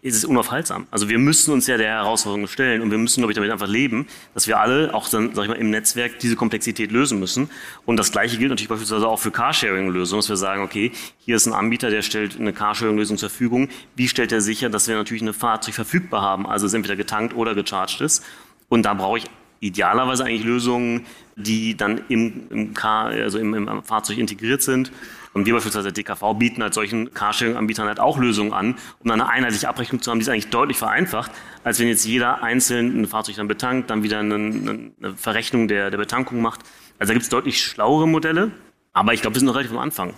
ist 0.01 0.15
es 0.15 0.25
unaufhaltsam. 0.25 0.87
Also 0.89 1.09
wir 1.09 1.19
müssen 1.19 1.53
uns 1.53 1.67
ja 1.67 1.77
der 1.77 1.89
Herausforderung 1.89 2.47
stellen 2.47 2.81
und 2.81 2.89
wir 2.89 2.97
müssen, 2.97 3.21
glaube 3.21 3.33
ich, 3.33 3.35
damit 3.35 3.51
einfach 3.51 3.67
leben, 3.67 4.07
dass 4.33 4.47
wir 4.47 4.59
alle, 4.59 4.93
auch 4.93 5.07
dann, 5.09 5.35
sag 5.35 5.43
ich 5.43 5.49
mal, 5.49 5.57
im 5.57 5.69
Netzwerk 5.69 6.17
diese 6.19 6.35
Komplexität 6.35 6.91
lösen 6.91 7.19
müssen. 7.19 7.49
Und 7.85 7.97
das 7.97 8.11
Gleiche 8.11 8.37
gilt 8.37 8.49
natürlich 8.49 8.69
beispielsweise 8.69 9.07
auch 9.07 9.19
für 9.19 9.29
Carsharing-Lösungen, 9.29 10.19
dass 10.19 10.29
wir 10.29 10.37
sagen, 10.37 10.63
okay, 10.63 10.91
hier 11.19 11.35
ist 11.35 11.45
ein 11.45 11.53
Anbieter, 11.53 11.91
der 11.91 12.01
stellt 12.01 12.39
eine 12.39 12.51
Carsharing-Lösung 12.51 13.17
zur 13.17 13.29
Verfügung. 13.29 13.69
Wie 13.95 14.07
stellt 14.07 14.31
er 14.31 14.41
sicher, 14.41 14.69
dass 14.69 14.87
wir 14.87 14.95
natürlich 14.95 15.21
eine 15.21 15.33
Fahrzeug 15.33 15.75
verfügbar 15.75 16.21
haben, 16.21 16.47
also 16.47 16.65
es 16.65 16.73
entweder 16.73 16.95
getankt 16.95 17.35
oder 17.35 17.53
gecharged 17.53 18.01
ist? 18.01 18.23
Und 18.69 18.83
da 18.83 18.95
brauche 18.95 19.19
ich 19.19 19.25
idealerweise 19.59 20.25
eigentlich 20.25 20.43
Lösungen, 20.43 21.05
die 21.35 21.77
dann 21.77 22.01
im, 22.09 22.47
im, 22.49 22.73
Car, 22.73 23.07
also 23.09 23.37
im, 23.37 23.53
im 23.53 23.83
Fahrzeug 23.83 24.17
integriert 24.17 24.63
sind. 24.63 24.91
Und 25.33 25.45
wir 25.45 25.53
beispielsweise 25.53 25.93
DKV 25.93 26.33
bieten 26.37 26.61
als 26.61 26.75
solchen 26.75 27.13
Carsharing-Anbietern 27.13 27.87
halt 27.87 27.99
auch 27.99 28.17
Lösungen 28.17 28.53
an, 28.53 28.75
um 28.99 29.09
dann 29.09 29.21
eine 29.21 29.29
einheitliche 29.29 29.69
Abrechnung 29.69 30.01
zu 30.01 30.11
haben, 30.11 30.19
die 30.19 30.23
ist 30.23 30.29
eigentlich 30.29 30.49
deutlich 30.49 30.77
vereinfacht, 30.77 31.31
als 31.63 31.79
wenn 31.79 31.87
jetzt 31.87 32.05
jeder 32.05 32.43
einzeln 32.43 33.01
ein 33.01 33.07
Fahrzeug 33.07 33.35
dann 33.37 33.47
betankt, 33.47 33.89
dann 33.89 34.03
wieder 34.03 34.19
eine, 34.19 34.35
eine 34.35 35.15
Verrechnung 35.15 35.67
der, 35.67 35.89
der 35.89 35.97
Betankung 35.97 36.41
macht. 36.41 36.61
Also 36.99 37.11
da 37.11 37.13
gibt 37.13 37.23
es 37.23 37.29
deutlich 37.29 37.63
schlauere 37.63 38.07
Modelle, 38.07 38.51
aber 38.93 39.13
ich 39.13 39.21
glaube, 39.21 39.35
wir 39.35 39.39
sind 39.39 39.47
noch 39.47 39.55
relativ 39.55 39.71
am 39.71 39.79
Anfang. 39.79 40.13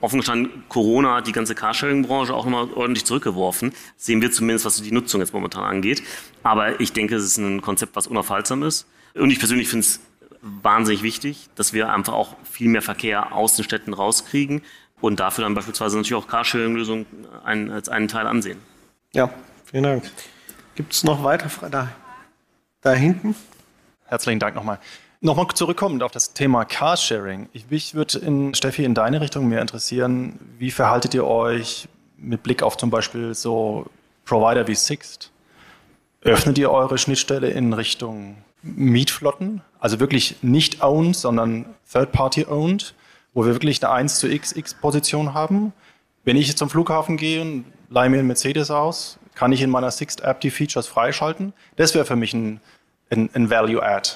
Offen 0.00 0.20
gestanden, 0.20 0.64
Corona 0.68 1.16
hat 1.16 1.26
die 1.26 1.32
ganze 1.32 1.54
Carsharing-Branche 1.54 2.32
auch 2.32 2.44
nochmal 2.44 2.68
ordentlich 2.74 3.04
zurückgeworfen. 3.04 3.70
Das 3.70 4.06
sehen 4.06 4.22
wir 4.22 4.30
zumindest, 4.30 4.64
was 4.64 4.80
die 4.80 4.92
Nutzung 4.92 5.20
jetzt 5.20 5.32
momentan 5.32 5.64
angeht. 5.64 6.02
Aber 6.44 6.78
ich 6.80 6.92
denke, 6.92 7.16
es 7.16 7.24
ist 7.24 7.38
ein 7.38 7.62
Konzept, 7.62 7.96
was 7.96 8.06
unaufhaltsam 8.06 8.62
ist. 8.62 8.86
Und 9.14 9.30
ich 9.30 9.40
persönlich 9.40 9.68
finde 9.68 9.86
es 9.86 10.00
wahnsinnig 10.40 11.02
wichtig, 11.02 11.48
dass 11.54 11.72
wir 11.72 11.92
einfach 11.92 12.12
auch 12.12 12.36
viel 12.44 12.68
mehr 12.68 12.82
Verkehr 12.82 13.34
aus 13.34 13.56
den 13.56 13.64
Städten 13.64 13.92
rauskriegen 13.94 14.62
und 15.00 15.20
dafür 15.20 15.44
dann 15.44 15.54
beispielsweise 15.54 15.96
natürlich 15.96 16.22
auch 16.22 16.28
Carsharing-Lösungen 16.28 17.06
als 17.44 17.88
einen 17.88 18.08
Teil 18.08 18.26
ansehen. 18.26 18.60
Ja, 19.12 19.30
vielen 19.64 19.84
Dank. 19.84 20.10
Gibt 20.74 20.92
es 20.92 21.04
noch 21.04 21.24
weitere 21.24 21.48
Fragen? 21.48 21.72
Da, 21.72 21.88
da 22.82 22.92
hinten? 22.92 23.34
Herzlichen 24.06 24.38
Dank 24.38 24.54
nochmal. 24.54 24.78
Nochmal 25.20 25.48
zurückkommend 25.52 26.02
auf 26.02 26.12
das 26.12 26.32
Thema 26.32 26.64
Carsharing. 26.64 27.48
Ich, 27.52 27.70
mich 27.70 27.94
würde 27.94 28.18
in, 28.20 28.54
Steffi, 28.54 28.84
in 28.84 28.94
deine 28.94 29.20
Richtung 29.20 29.48
mehr 29.48 29.60
interessieren, 29.60 30.38
wie 30.58 30.70
verhaltet 30.70 31.14
ihr 31.14 31.26
euch 31.26 31.88
mit 32.16 32.42
Blick 32.42 32.62
auf 32.62 32.76
zum 32.76 32.90
Beispiel 32.90 33.34
so 33.34 33.86
Provider 34.24 34.68
wie 34.68 34.74
Sixt? 34.74 35.32
Öffnet 36.20 36.58
ihr 36.58 36.70
eure 36.70 36.98
Schnittstelle 36.98 37.48
in 37.48 37.72
Richtung 37.72 38.36
Mietflotten, 38.62 39.62
also 39.78 40.00
wirklich 40.00 40.36
nicht 40.42 40.82
owned, 40.82 41.16
sondern 41.16 41.66
Third-Party 41.90 42.46
owned, 42.46 42.94
wo 43.34 43.44
wir 43.44 43.52
wirklich 43.52 43.84
eine 43.84 43.92
1 43.92 44.18
zu 44.18 44.28
XX-Position 44.28 45.34
haben. 45.34 45.72
Wenn 46.24 46.36
ich 46.36 46.48
jetzt 46.48 46.58
zum 46.58 46.68
Flughafen 46.68 47.16
gehe 47.16 47.40
und 47.40 47.64
leihe 47.88 48.10
mir 48.10 48.18
einen 48.18 48.26
Mercedes 48.26 48.70
aus, 48.70 49.18
kann 49.34 49.52
ich 49.52 49.62
in 49.62 49.70
meiner 49.70 49.90
Sixt-App 49.90 50.40
die 50.40 50.50
Features 50.50 50.86
freischalten. 50.86 51.52
Das 51.76 51.94
wäre 51.94 52.04
für 52.04 52.16
mich 52.16 52.34
ein, 52.34 52.60
ein, 53.10 53.30
ein 53.34 53.50
Value-Add. 53.50 54.10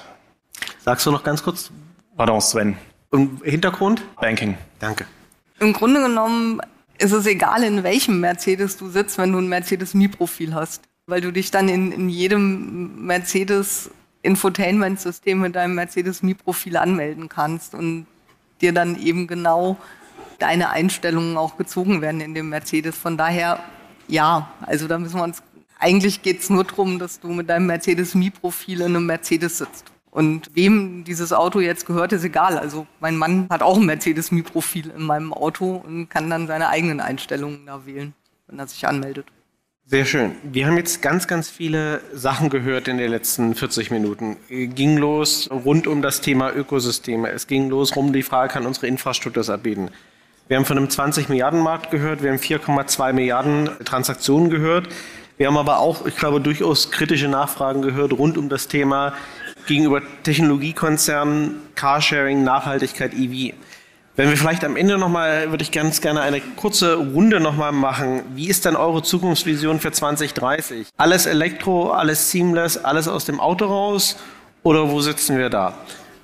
Sagst 0.79 1.05
du 1.05 1.11
noch 1.11 1.23
ganz 1.23 1.41
kurz? 1.43 1.71
Pardon, 2.17 2.41
Sven. 2.41 2.77
Und 3.09 3.41
Hintergrund? 3.43 4.01
Banking. 4.19 4.57
Danke. 4.79 5.05
Im 5.59 5.71
Grunde 5.71 6.01
genommen 6.01 6.61
ist 6.97 7.13
es 7.13 7.25
egal, 7.25 7.63
in 7.63 7.83
welchem 7.83 8.19
Mercedes 8.19 8.77
du 8.77 8.89
sitzt, 8.89 9.17
wenn 9.17 9.31
du 9.31 9.37
ein 9.37 9.47
Mercedes-Mi-Profil 9.47 10.53
hast. 10.53 10.83
Weil 11.05 11.21
du 11.21 11.31
dich 11.31 11.51
dann 11.51 11.69
in, 11.69 11.91
in 11.91 12.09
jedem 12.09 13.05
Mercedes 13.05 13.91
Infotainment-System 14.23 15.39
mit 15.39 15.55
deinem 15.55 15.75
Mercedes 15.75 16.23
Mi-Profil 16.23 16.77
anmelden 16.77 17.29
kannst 17.29 17.75
und 17.75 18.07
dir 18.61 18.73
dann 18.73 18.99
eben 18.99 19.27
genau 19.27 19.77
deine 20.39 20.71
Einstellungen 20.71 21.37
auch 21.37 21.57
gezogen 21.57 22.01
werden 22.01 22.21
in 22.21 22.33
dem 22.33 22.49
Mercedes. 22.49 22.97
Von 22.97 23.17
daher, 23.17 23.59
ja, 24.07 24.49
also 24.61 24.87
da 24.87 24.97
müssen 24.97 25.17
wir 25.17 25.23
uns, 25.23 25.43
eigentlich 25.77 26.21
geht 26.21 26.39
es 26.39 26.49
nur 26.49 26.63
darum, 26.63 26.99
dass 26.99 27.19
du 27.19 27.27
mit 27.27 27.49
deinem 27.49 27.67
Mercedes 27.67 28.15
Mi-Profil 28.15 28.81
in 28.81 28.95
einem 28.95 29.05
Mercedes 29.05 29.57
sitzt. 29.57 29.91
Und 30.09 30.51
wem 30.53 31.03
dieses 31.03 31.33
Auto 31.33 31.59
jetzt 31.59 31.85
gehört, 31.85 32.13
ist 32.13 32.23
egal. 32.23 32.57
Also 32.57 32.87
mein 32.99 33.17
Mann 33.17 33.47
hat 33.49 33.63
auch 33.63 33.77
ein 33.77 33.85
Mercedes 33.85 34.31
Mi-Profil 34.31 34.91
in 34.95 35.03
meinem 35.03 35.33
Auto 35.33 35.83
und 35.85 36.09
kann 36.09 36.29
dann 36.29 36.47
seine 36.47 36.69
eigenen 36.69 36.99
Einstellungen 36.99 37.65
da 37.65 37.85
wählen, 37.85 38.13
wenn 38.47 38.59
er 38.59 38.67
sich 38.67 38.87
anmeldet. 38.87 39.25
Sehr 39.85 40.05
schön. 40.05 40.31
Wir 40.43 40.65
haben 40.65 40.77
jetzt 40.77 41.01
ganz, 41.01 41.27
ganz 41.27 41.49
viele 41.49 41.99
Sachen 42.13 42.49
gehört 42.49 42.87
in 42.87 42.97
den 42.97 43.11
letzten 43.11 43.53
40 43.53 43.91
Minuten. 43.91 44.37
Ging 44.47 44.97
los 44.97 45.49
rund 45.51 45.87
um 45.87 46.01
das 46.01 46.21
Thema 46.21 46.53
Ökosysteme. 46.55 47.29
Es 47.29 47.47
ging 47.47 47.69
los 47.69 47.91
um 47.91 48.13
die 48.13 48.23
Frage, 48.23 48.53
kann 48.53 48.65
unsere 48.65 48.87
Infrastruktur 48.87 49.41
das 49.41 49.49
abbieten? 49.49 49.89
Wir 50.47 50.55
haben 50.55 50.65
von 50.65 50.77
einem 50.77 50.89
20 50.89 51.27
Milliarden 51.27 51.59
Markt 51.59 51.91
gehört, 51.91 52.23
wir 52.23 52.31
haben 52.31 52.39
4,2 52.39 53.11
Milliarden 53.11 53.69
Transaktionen 53.83 54.49
gehört. 54.49 54.87
Wir 55.37 55.47
haben 55.47 55.57
aber 55.57 55.79
auch, 55.79 56.05
ich 56.05 56.15
glaube, 56.15 56.39
durchaus 56.39 56.89
kritische 56.89 57.27
Nachfragen 57.27 57.81
gehört 57.81 58.13
rund 58.13 58.37
um 58.37 58.47
das 58.47 58.69
Thema 58.69 59.13
gegenüber 59.67 60.01
Technologiekonzernen, 60.23 61.55
Carsharing, 61.75 62.43
Nachhaltigkeit, 62.43 63.13
EV. 63.13 63.53
Wenn 64.15 64.29
wir 64.29 64.37
vielleicht 64.37 64.63
am 64.63 64.75
Ende 64.75 64.99
nochmal, 64.99 65.49
würde 65.49 65.63
ich 65.63 65.71
ganz 65.71 65.99
gerne 65.99 66.21
eine 66.21 66.39
kurze 66.39 66.97
Runde 66.97 67.39
nochmal 67.39 67.71
machen. 67.71 68.21
Wie 68.35 68.47
ist 68.47 68.63
denn 68.63 68.75
eure 68.75 69.01
Zukunftsvision 69.01 69.79
für 69.79 69.91
2030? 69.91 70.87
Alles 70.97 71.25
Elektro, 71.25 71.89
alles 71.89 72.29
Seamless, 72.29 72.77
alles 72.77 73.07
aus 73.07 73.25
dem 73.25 73.39
Auto 73.39 73.65
raus? 73.65 74.17
Oder 74.61 74.91
wo 74.91 75.01
sitzen 75.01 75.39
wir 75.39 75.49
da? 75.49 75.73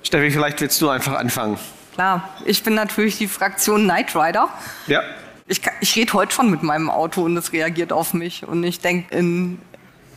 Steffi, 0.04 0.30
vielleicht 0.30 0.60
willst 0.60 0.80
du 0.80 0.88
einfach 0.88 1.14
anfangen. 1.14 1.58
Klar, 1.94 2.28
ich 2.44 2.62
bin 2.62 2.74
natürlich 2.74 3.18
die 3.18 3.26
Fraktion 3.26 3.82
Knight 3.82 4.14
Rider. 4.14 4.48
Ja. 4.86 5.02
Ich, 5.48 5.60
ich 5.80 5.96
rede 5.96 6.12
heute 6.12 6.32
schon 6.32 6.48
mit 6.48 6.62
meinem 6.62 6.90
Auto 6.90 7.24
und 7.24 7.36
es 7.36 7.52
reagiert 7.52 7.92
auf 7.92 8.14
mich. 8.14 8.46
Und 8.46 8.62
ich 8.62 8.78
denke, 8.78 9.12
in, 9.12 9.58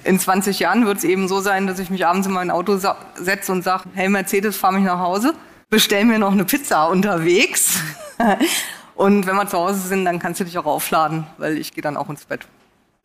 in 0.03 0.19
20 0.19 0.59
Jahren 0.59 0.85
wird 0.85 0.99
es 0.99 1.03
eben 1.03 1.27
so 1.27 1.39
sein, 1.39 1.65
dass 1.65 1.79
ich 1.79 1.89
mich 1.89 2.05
abends 2.05 2.27
in 2.27 2.33
mein 2.33 2.51
Auto 2.51 2.79
setze 3.15 3.51
und 3.51 3.63
sage, 3.63 3.85
hey 3.95 4.09
Mercedes, 4.09 4.57
fahr 4.57 4.71
mich 4.71 4.83
nach 4.83 4.99
Hause 4.99 5.33
bestell 5.73 6.05
mir 6.05 6.19
noch 6.19 6.33
eine 6.33 6.45
Pizza 6.45 6.87
unterwegs. 6.87 7.79
Und 8.95 9.25
wenn 9.25 9.35
wir 9.35 9.47
zu 9.47 9.57
Hause 9.57 9.79
sind, 9.79 10.05
dann 10.05 10.19
kannst 10.19 10.39
du 10.39 10.43
dich 10.43 10.55
auch 10.59 10.67
aufladen, 10.67 11.25
weil 11.39 11.57
ich 11.57 11.73
gehe 11.73 11.81
dann 11.81 11.97
auch 11.97 12.11
ins 12.11 12.25
Bett. 12.25 12.41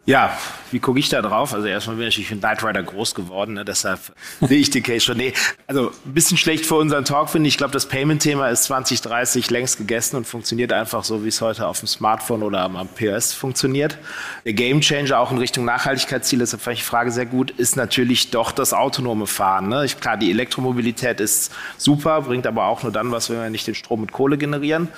Ja, 0.08 0.34
wie 0.70 0.78
gucke 0.78 0.98
ich 0.98 1.10
da 1.10 1.20
drauf? 1.20 1.52
Also 1.52 1.66
erstmal 1.66 1.96
bin 1.96 2.08
ich 2.08 2.14
natürlich 2.14 2.28
für 2.30 2.36
Knight 2.38 2.64
Rider 2.64 2.82
groß 2.82 3.14
geworden, 3.14 3.52
ne? 3.52 3.66
deshalb 3.66 4.00
sehe 4.40 4.58
ich 4.58 4.70
die 4.70 4.80
Case 4.80 5.00
schon. 5.00 5.18
Nee, 5.18 5.34
also 5.66 5.92
ein 6.06 6.14
bisschen 6.14 6.38
schlecht 6.38 6.64
für 6.64 6.76
unseren 6.76 7.04
Talk 7.04 7.28
finde 7.28 7.46
ich. 7.46 7.54
Ich 7.54 7.58
glaube, 7.58 7.74
das 7.74 7.84
Payment-Thema 7.84 8.48
ist 8.48 8.62
2030 8.64 9.50
längst 9.50 9.76
gegessen 9.76 10.16
und 10.16 10.26
funktioniert 10.26 10.72
einfach 10.72 11.04
so, 11.04 11.24
wie 11.24 11.28
es 11.28 11.42
heute 11.42 11.66
auf 11.66 11.80
dem 11.80 11.88
Smartphone 11.88 12.42
oder 12.42 12.62
am 12.62 12.88
POS 12.88 13.34
funktioniert. 13.34 13.98
Der 14.46 14.54
Game 14.54 14.80
Changer 14.80 15.18
auch 15.18 15.30
in 15.30 15.36
Richtung 15.36 15.66
Nachhaltigkeitsziele, 15.66 16.40
deshalb 16.40 16.62
fand 16.62 16.78
ich 16.78 16.84
die 16.84 16.88
Frage 16.88 17.10
sehr 17.10 17.26
gut, 17.26 17.50
ist 17.50 17.76
natürlich 17.76 18.30
doch 18.30 18.52
das 18.52 18.72
autonome 18.72 19.26
Fahren. 19.26 19.68
Ne? 19.68 19.84
Ich, 19.84 20.00
klar, 20.00 20.16
die 20.16 20.30
Elektromobilität 20.30 21.20
ist 21.20 21.52
super, 21.76 22.22
bringt 22.22 22.46
aber 22.46 22.64
auch 22.64 22.82
nur 22.82 22.92
dann 22.92 23.12
was, 23.12 23.28
wenn 23.28 23.42
wir 23.42 23.50
nicht 23.50 23.66
den 23.66 23.74
Strom 23.74 24.00
mit 24.00 24.12
Kohle 24.12 24.38
generieren. 24.38 24.88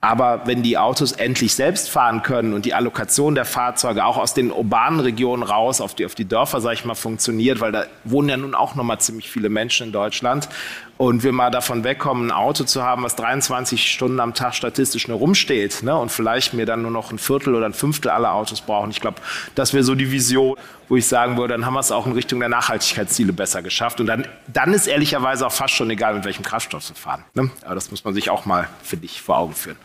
Aber 0.00 0.42
wenn 0.44 0.62
die 0.62 0.76
Autos 0.76 1.12
endlich 1.12 1.54
selbst 1.54 1.90
fahren 1.90 2.22
können 2.22 2.52
und 2.52 2.64
die 2.64 2.74
Allokation 2.74 3.34
der 3.34 3.46
Fahrzeuge 3.46 4.04
auch 4.04 4.18
aus 4.18 4.34
den 4.34 4.52
urbanen 4.52 5.00
Regionen 5.00 5.42
raus 5.42 5.80
auf 5.80 5.94
die, 5.94 6.04
auf 6.04 6.14
die 6.14 6.26
Dörfer, 6.26 6.60
sage 6.60 6.74
ich 6.74 6.84
mal, 6.84 6.94
funktioniert, 6.94 7.60
weil 7.60 7.72
da 7.72 7.86
wohnen 8.04 8.28
ja 8.28 8.36
nun 8.36 8.54
auch 8.54 8.74
noch 8.74 8.84
mal 8.84 8.98
ziemlich 8.98 9.30
viele 9.30 9.48
Menschen 9.48 9.86
in 9.86 9.92
Deutschland 9.92 10.48
und 10.98 11.22
wir 11.22 11.32
mal 11.32 11.50
davon 11.50 11.84
wegkommen, 11.84 12.28
ein 12.28 12.30
Auto 12.30 12.64
zu 12.64 12.82
haben, 12.82 13.02
was 13.02 13.16
23 13.16 13.90
Stunden 13.90 14.18
am 14.20 14.34
Tag 14.34 14.54
statistisch 14.54 15.08
nur 15.08 15.18
rumsteht 15.18 15.82
ne, 15.82 15.96
und 15.96 16.10
vielleicht 16.10 16.54
mir 16.54 16.66
dann 16.66 16.82
nur 16.82 16.90
noch 16.90 17.10
ein 17.10 17.18
Viertel 17.18 17.54
oder 17.54 17.66
ein 17.66 17.74
Fünftel 17.74 18.10
aller 18.10 18.32
Autos 18.32 18.60
brauchen. 18.60 18.90
Ich 18.90 19.00
glaube, 19.00 19.20
das 19.54 19.74
wäre 19.74 19.84
so 19.84 19.94
die 19.94 20.10
Vision, 20.10 20.56
wo 20.88 20.96
ich 20.96 21.06
sagen 21.06 21.36
würde, 21.36 21.54
dann 21.54 21.66
haben 21.66 21.74
wir 21.74 21.80
es 21.80 21.92
auch 21.92 22.06
in 22.06 22.12
Richtung 22.12 22.40
der 22.40 22.48
Nachhaltigkeitsziele 22.48 23.32
besser 23.32 23.62
geschafft. 23.62 24.00
Und 24.00 24.06
dann, 24.06 24.26
dann 24.46 24.72
ist 24.72 24.86
ehrlicherweise 24.86 25.46
auch 25.46 25.52
fast 25.52 25.74
schon 25.74 25.90
egal, 25.90 26.14
mit 26.14 26.24
welchem 26.24 26.44
Kraftstoff 26.44 26.88
wir 26.88 26.96
fahren. 26.96 27.24
Ne? 27.34 27.50
Aber 27.64 27.74
das 27.74 27.90
muss 27.90 28.04
man 28.04 28.14
sich 28.14 28.30
auch 28.30 28.46
mal, 28.46 28.68
für 28.82 28.96
dich 28.96 29.20
vor 29.20 29.38
Augen 29.38 29.54
führen. 29.54 29.76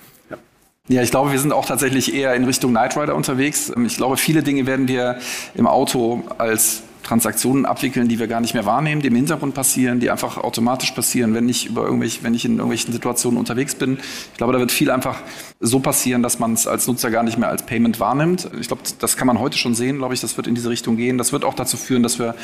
Ja. 0.88 1.02
Ich 1.02 1.12
glaube, 1.12 1.32
wir 1.32 1.40
sind 1.40 1.52
auch 1.52 1.66
tatsächlich 1.66 2.14
eher 2.14 2.36
in 2.36 2.46
Richtung 2.46 2.72
Night 2.72 2.96
Rider 2.96 3.16
unterwegs. 3.16 3.72
Ich 3.86 3.98
glaube, 3.98 4.18
viele 4.18 4.44
Dinge 4.44 4.66
werden 4.66 4.88
wir 4.88 5.20
im 5.56 5.68
Auto 5.68 6.24
als 6.38 6.84
Transaktionen 7.04 7.66
abwickeln, 7.66 8.08
die 8.08 8.20
wir 8.20 8.28
gar 8.28 8.42
nicht 8.42 8.54
mehr 8.54 8.66
wahrnehmen, 8.66 9.02
die 9.02 9.08
im 9.08 9.16
Hintergrund 9.16 9.54
passieren, 9.54 10.00
die 10.00 10.10
einfach 10.10 10.38
automatisch 10.38 10.92
passieren, 10.92 11.34
wenn 11.34 11.50
ich, 11.50 11.68
über 11.68 11.84
irgendwelche, 11.84 12.24
wenn 12.24 12.34
ich 12.34 12.46
in 12.46 12.54
irgendwelchen 12.54 12.94
Situationen 12.94 13.40
unterwegs 13.40 13.76
bin. 13.76 13.98
Ich 14.32 14.38
glaube, 14.38 14.54
da 14.54 14.60
wird 14.60 14.72
viel 14.72 14.92
einfach 14.92 15.20
so 15.60 15.80
passieren, 15.80 16.24
dass 16.24 16.40
man 16.40 16.54
es 16.54 16.68
als 16.68 16.88
Nutzer 16.88 17.12
gar 17.12 17.24
nicht 17.24 17.38
mehr 17.38 17.50
als 17.50 17.66
Payment 17.66 18.00
wahrnimmt. 18.00 18.50
Ich 18.60 18.68
glaube, 18.68 18.84
das 19.00 19.18
kann 19.18 19.28
man 19.28 19.40
heute 19.40 19.58
schon 19.58 19.76
sehen, 19.76 19.98
glaube 19.98 20.14
ich, 20.14 20.22
das 20.22 20.38
wird 20.38 20.48
in 20.48 20.56
diese 20.56 20.70
Richtung 20.70 20.98
gehen. 20.98 21.18
Das 21.18 21.32
wird 21.32 21.46
auch 21.46 21.54
dazu 21.54 21.78
führen, 21.78 22.04
dass 22.04 22.20
wir 22.20 22.36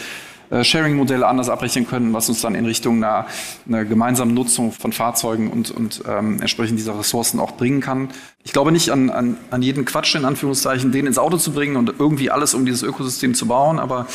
äh, 0.49 0.63
Sharing-Modelle 0.63 1.27
anders 1.27 1.49
abrechnen 1.49 1.87
können, 1.87 2.13
was 2.13 2.29
uns 2.29 2.41
dann 2.41 2.55
in 2.55 2.65
Richtung 2.65 3.03
einer, 3.03 3.25
einer 3.67 3.83
gemeinsamen 3.83 4.33
Nutzung 4.33 4.71
von 4.71 4.93
Fahrzeugen 4.93 5.49
und, 5.49 5.71
und 5.71 6.03
ähm, 6.07 6.39
entsprechend 6.39 6.79
dieser 6.79 6.97
Ressourcen 6.97 7.39
auch 7.39 7.53
bringen 7.57 7.81
kann. 7.81 8.09
Ich 8.45 8.53
glaube 8.53 8.71
nicht 8.71 8.91
an, 8.91 9.09
an, 9.09 9.37
an 9.51 9.61
jeden 9.61 9.83
Quatsch, 9.83 10.15
in 10.15 10.23
Anführungszeichen, 10.23 10.91
den 10.91 11.05
ins 11.05 11.17
Auto 11.17 11.37
zu 11.37 11.51
bringen 11.51 11.75
und 11.75 11.93
irgendwie 11.99 12.31
alles 12.31 12.53
um 12.53 12.65
dieses 12.65 12.83
Ökosystem 12.83 13.33
zu 13.33 13.47
bauen, 13.47 13.77
aber 13.77 14.07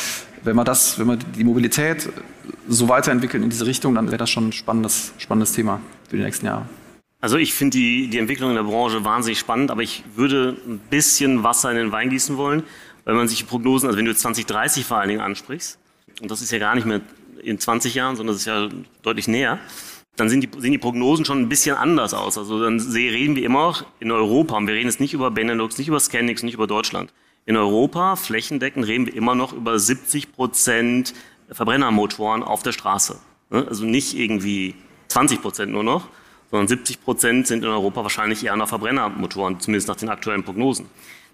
wenn 0.43 0.55
wir 0.55 0.63
das, 0.63 0.99
wenn 0.99 1.07
wir 1.07 1.17
die 1.17 1.43
Mobilität 1.43 2.09
so 2.67 2.89
weiterentwickeln 2.89 3.43
in 3.43 3.49
diese 3.49 3.65
Richtung, 3.65 3.95
dann 3.95 4.07
wäre 4.07 4.17
das 4.17 4.29
schon 4.29 4.49
ein 4.49 4.51
spannendes, 4.51 5.13
spannendes 5.17 5.53
Thema 5.53 5.81
für 6.09 6.17
die 6.17 6.23
nächsten 6.23 6.45
Jahre. 6.45 6.65
Also 7.21 7.37
ich 7.37 7.53
finde 7.53 7.77
die, 7.77 8.09
die 8.09 8.17
Entwicklung 8.17 8.49
in 8.49 8.57
der 8.57 8.63
Branche 8.63 9.05
wahnsinnig 9.05 9.39
spannend, 9.39 9.71
aber 9.71 9.81
ich 9.81 10.03
würde 10.15 10.57
ein 10.67 10.79
bisschen 10.89 11.43
Wasser 11.43 11.71
in 11.71 11.77
den 11.77 11.91
Wein 11.91 12.09
gießen 12.09 12.35
wollen, 12.35 12.63
weil 13.05 13.15
man 13.15 13.27
sich 13.27 13.39
die 13.39 13.45
Prognosen, 13.45 13.87
also 13.87 13.97
wenn 13.97 14.05
du 14.05 14.11
jetzt 14.11 14.21
2030 14.21 14.85
vor 14.85 14.97
allen 14.97 15.09
Dingen 15.09 15.21
ansprichst, 15.21 15.79
und 16.21 16.29
das 16.29 16.41
ist 16.41 16.51
ja 16.51 16.59
gar 16.59 16.75
nicht 16.75 16.85
mehr 16.85 17.01
in 17.41 17.59
20 17.59 17.95
Jahren, 17.95 18.15
sondern 18.15 18.35
das 18.35 18.41
ist 18.41 18.47
ja 18.47 18.69
deutlich 19.03 19.27
näher, 19.27 19.59
dann 20.15 20.29
sind 20.29 20.41
die, 20.41 20.61
sehen 20.61 20.73
die 20.73 20.77
Prognosen 20.77 21.25
schon 21.25 21.39
ein 21.39 21.49
bisschen 21.49 21.75
anders 21.75 22.13
aus. 22.13 22.37
Also 22.37 22.61
dann 22.61 22.79
reden 22.79 23.35
wir 23.35 23.43
immer 23.43 23.67
noch 23.67 23.85
in 23.99 24.11
Europa, 24.11 24.57
und 24.57 24.67
wir 24.67 24.73
reden 24.73 24.87
jetzt 24.87 24.99
nicht 24.99 25.13
über 25.13 25.31
Benelux, 25.31 25.77
nicht 25.77 25.87
über 25.87 25.99
Scandix, 25.99 26.43
nicht 26.43 26.53
über 26.53 26.67
Deutschland. 26.67 27.13
In 27.45 27.57
Europa, 27.57 28.15
flächendeckend, 28.15 28.87
reden 28.87 29.05
wir 29.05 29.15
immer 29.15 29.35
noch 29.35 29.51
über 29.51 29.77
70 29.77 30.31
Prozent 30.31 31.13
Verbrennermotoren 31.51 32.41
auf 32.41 32.63
der 32.63 32.71
Straße. 32.71 33.19
Ne? 33.49 33.65
Also 33.67 33.85
nicht 33.85 34.17
irgendwie 34.17 34.75
20 35.09 35.41
Prozent 35.41 35.71
nur 35.71 35.83
noch, 35.83 36.07
sondern 36.51 36.69
70 36.69 37.03
Prozent 37.03 37.47
sind 37.47 37.63
in 37.63 37.69
Europa 37.69 38.01
wahrscheinlich 38.03 38.45
eher 38.45 38.55
noch 38.55 38.69
Verbrennermotoren, 38.69 39.59
zumindest 39.59 39.89
nach 39.89 39.97
den 39.97 40.07
aktuellen 40.07 40.43
Prognosen. 40.43 40.85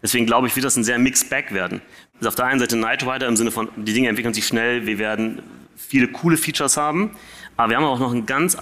Deswegen 0.01 0.25
glaube 0.25 0.47
ich, 0.47 0.55
wird 0.55 0.65
das 0.65 0.77
ein 0.77 0.83
sehr 0.83 0.97
Mixed 0.97 1.29
Bag 1.29 1.53
werden. 1.53 1.81
Also 2.17 2.29
auf 2.29 2.35
der 2.35 2.45
einen 2.45 2.59
Seite 2.59 2.75
Night 2.75 3.03
Rider 3.03 3.27
im 3.27 3.37
Sinne 3.37 3.51
von, 3.51 3.69
die 3.75 3.93
Dinge 3.93 4.09
entwickeln 4.09 4.33
sich 4.33 4.47
schnell, 4.47 4.87
wir 4.87 4.97
werden 4.97 5.43
viele 5.75 6.07
coole 6.07 6.37
Features 6.37 6.75
haben, 6.75 7.11
aber 7.55 7.69
wir 7.69 7.77
haben 7.77 7.83
auch 7.83 7.99
noch 7.99 8.11
einen 8.11 8.25
ganz 8.25 8.57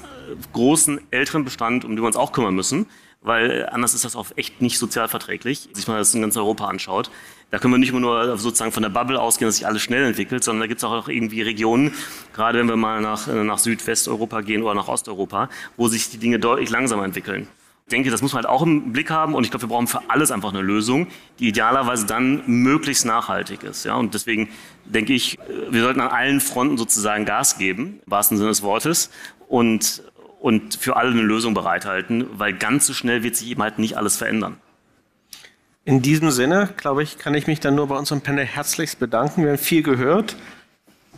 großen 0.52 1.00
älteren 1.12 1.46
Bestand, 1.46 1.86
um 1.86 1.92
den 1.92 2.04
wir 2.04 2.08
uns 2.08 2.18
auch 2.18 2.32
kümmern 2.32 2.56
müssen, 2.56 2.88
weil 3.28 3.68
anders 3.70 3.94
ist 3.94 4.06
das 4.06 4.16
auch 4.16 4.28
echt 4.36 4.62
nicht 4.62 4.78
sozial 4.78 5.08
verträglich, 5.08 5.70
sich 5.74 5.88
mal 5.88 5.98
das 5.98 6.14
in 6.14 6.22
ganz 6.22 6.36
Europa 6.38 6.66
anschaut. 6.66 7.12
Da 7.52 7.60
können 7.60 7.74
wir 7.74 7.78
nicht 7.78 7.94
nur 7.94 8.38
sozusagen 8.38 8.72
von 8.72 8.84
der 8.84 8.90
Bubble 8.90 9.20
ausgehen, 9.20 9.48
dass 9.48 9.56
sich 9.56 9.68
alles 9.68 9.82
schnell 9.82 10.06
entwickelt, 10.06 10.44
sondern 10.44 10.62
da 10.62 10.68
gibt 10.68 10.80
es 10.80 10.84
auch 10.84 11.08
irgendwie 11.08 11.42
Regionen, 11.42 11.94
gerade 12.34 12.60
wenn 12.60 12.68
wir 12.68 12.76
mal 12.76 13.02
nach, 13.02 13.28
nach 13.28 13.58
Südwesteuropa 13.58 14.42
gehen 14.42 14.64
oder 14.64 14.74
nach 14.74 14.88
Osteuropa, 14.88 15.50
wo 15.78 15.88
sich 15.88 16.10
die 16.10 16.18
Dinge 16.18 16.40
deutlich 16.40 16.70
langsamer 16.70 17.06
entwickeln. 17.06 17.48
Ich 17.88 17.92
denke, 17.92 18.12
das 18.12 18.22
muss 18.22 18.34
man 18.34 18.44
halt 18.44 18.54
auch 18.54 18.64
im 18.64 18.92
Blick 18.92 19.10
haben 19.10 19.34
und 19.34 19.46
ich 19.46 19.50
glaube, 19.50 19.64
wir 19.64 19.70
brauchen 19.70 19.88
für 19.88 20.02
alles 20.10 20.30
einfach 20.30 20.50
eine 20.50 20.62
Lösung, 20.62 21.08
die 21.40 21.48
idealerweise 21.48 22.06
dann 22.06 22.44
möglichst 22.46 23.06
nachhaltig 23.06 23.64
ist. 23.64 23.86
Ja? 23.86 23.96
Und 23.96 24.14
deswegen 24.14 24.50
denke 24.84 25.14
ich, 25.14 25.40
wir 25.70 25.82
sollten 25.82 26.02
an 26.02 26.10
allen 26.10 26.42
Fronten 26.42 26.78
sozusagen 26.78 27.24
Gas 27.24 27.58
geben, 27.58 28.02
im 28.06 28.12
wahrsten 28.12 28.38
Sinne 28.38 28.50
des 28.50 28.62
Wortes, 28.62 29.10
und, 29.48 30.04
und 30.40 30.76
für 30.76 30.96
alle 30.96 31.12
eine 31.12 31.22
Lösung 31.22 31.54
bereithalten, 31.54 32.28
weil 32.34 32.54
ganz 32.54 32.86
so 32.88 32.94
schnell 32.94 33.24
wird 33.24 33.36
sich 33.36 33.50
eben 33.50 33.62
halt 33.62 33.80
nicht 33.80 33.98
alles 33.98 34.18
verändern. 34.18 34.58
In 35.86 36.02
diesem 36.02 36.32
Sinne, 36.32 36.70
glaube 36.76 37.02
ich, 37.02 37.18
kann 37.18 37.34
ich 37.34 37.48
mich 37.48 37.62
dann 37.62 37.76
nur 37.76 37.88
bei 37.88 37.96
unserem 37.96 38.22
Panel 38.22 38.46
herzlichst 38.46 39.00
bedanken. 39.00 39.44
Wir 39.44 39.52
haben 39.52 39.58
viel 39.58 39.84
gehört. 39.84 40.36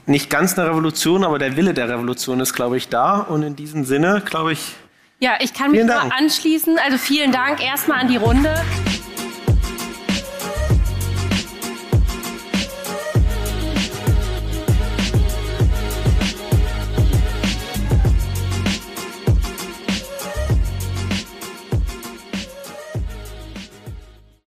Nicht 0.05 0.29
ganz 0.29 0.57
eine 0.57 0.69
Revolution, 0.69 1.23
aber 1.23 1.39
der 1.39 1.55
Wille 1.55 1.73
der 1.73 1.89
Revolution 1.89 2.39
ist, 2.39 2.53
glaube 2.53 2.77
ich, 2.77 2.87
da. 2.87 3.17
Und 3.17 3.43
in 3.43 3.55
diesem 3.55 3.83
Sinne, 3.83 4.21
glaube 4.23 4.53
ich. 4.53 4.75
Ja, 5.19 5.33
ich 5.39 5.53
kann 5.53 5.71
mich 5.71 5.83
nur 5.83 6.13
anschließen. 6.13 6.77
Also 6.85 6.97
vielen 6.97 7.31
Dank 7.31 7.63
erstmal 7.63 7.99
an 7.99 8.07
die 8.09 8.17
Runde. 8.17 8.53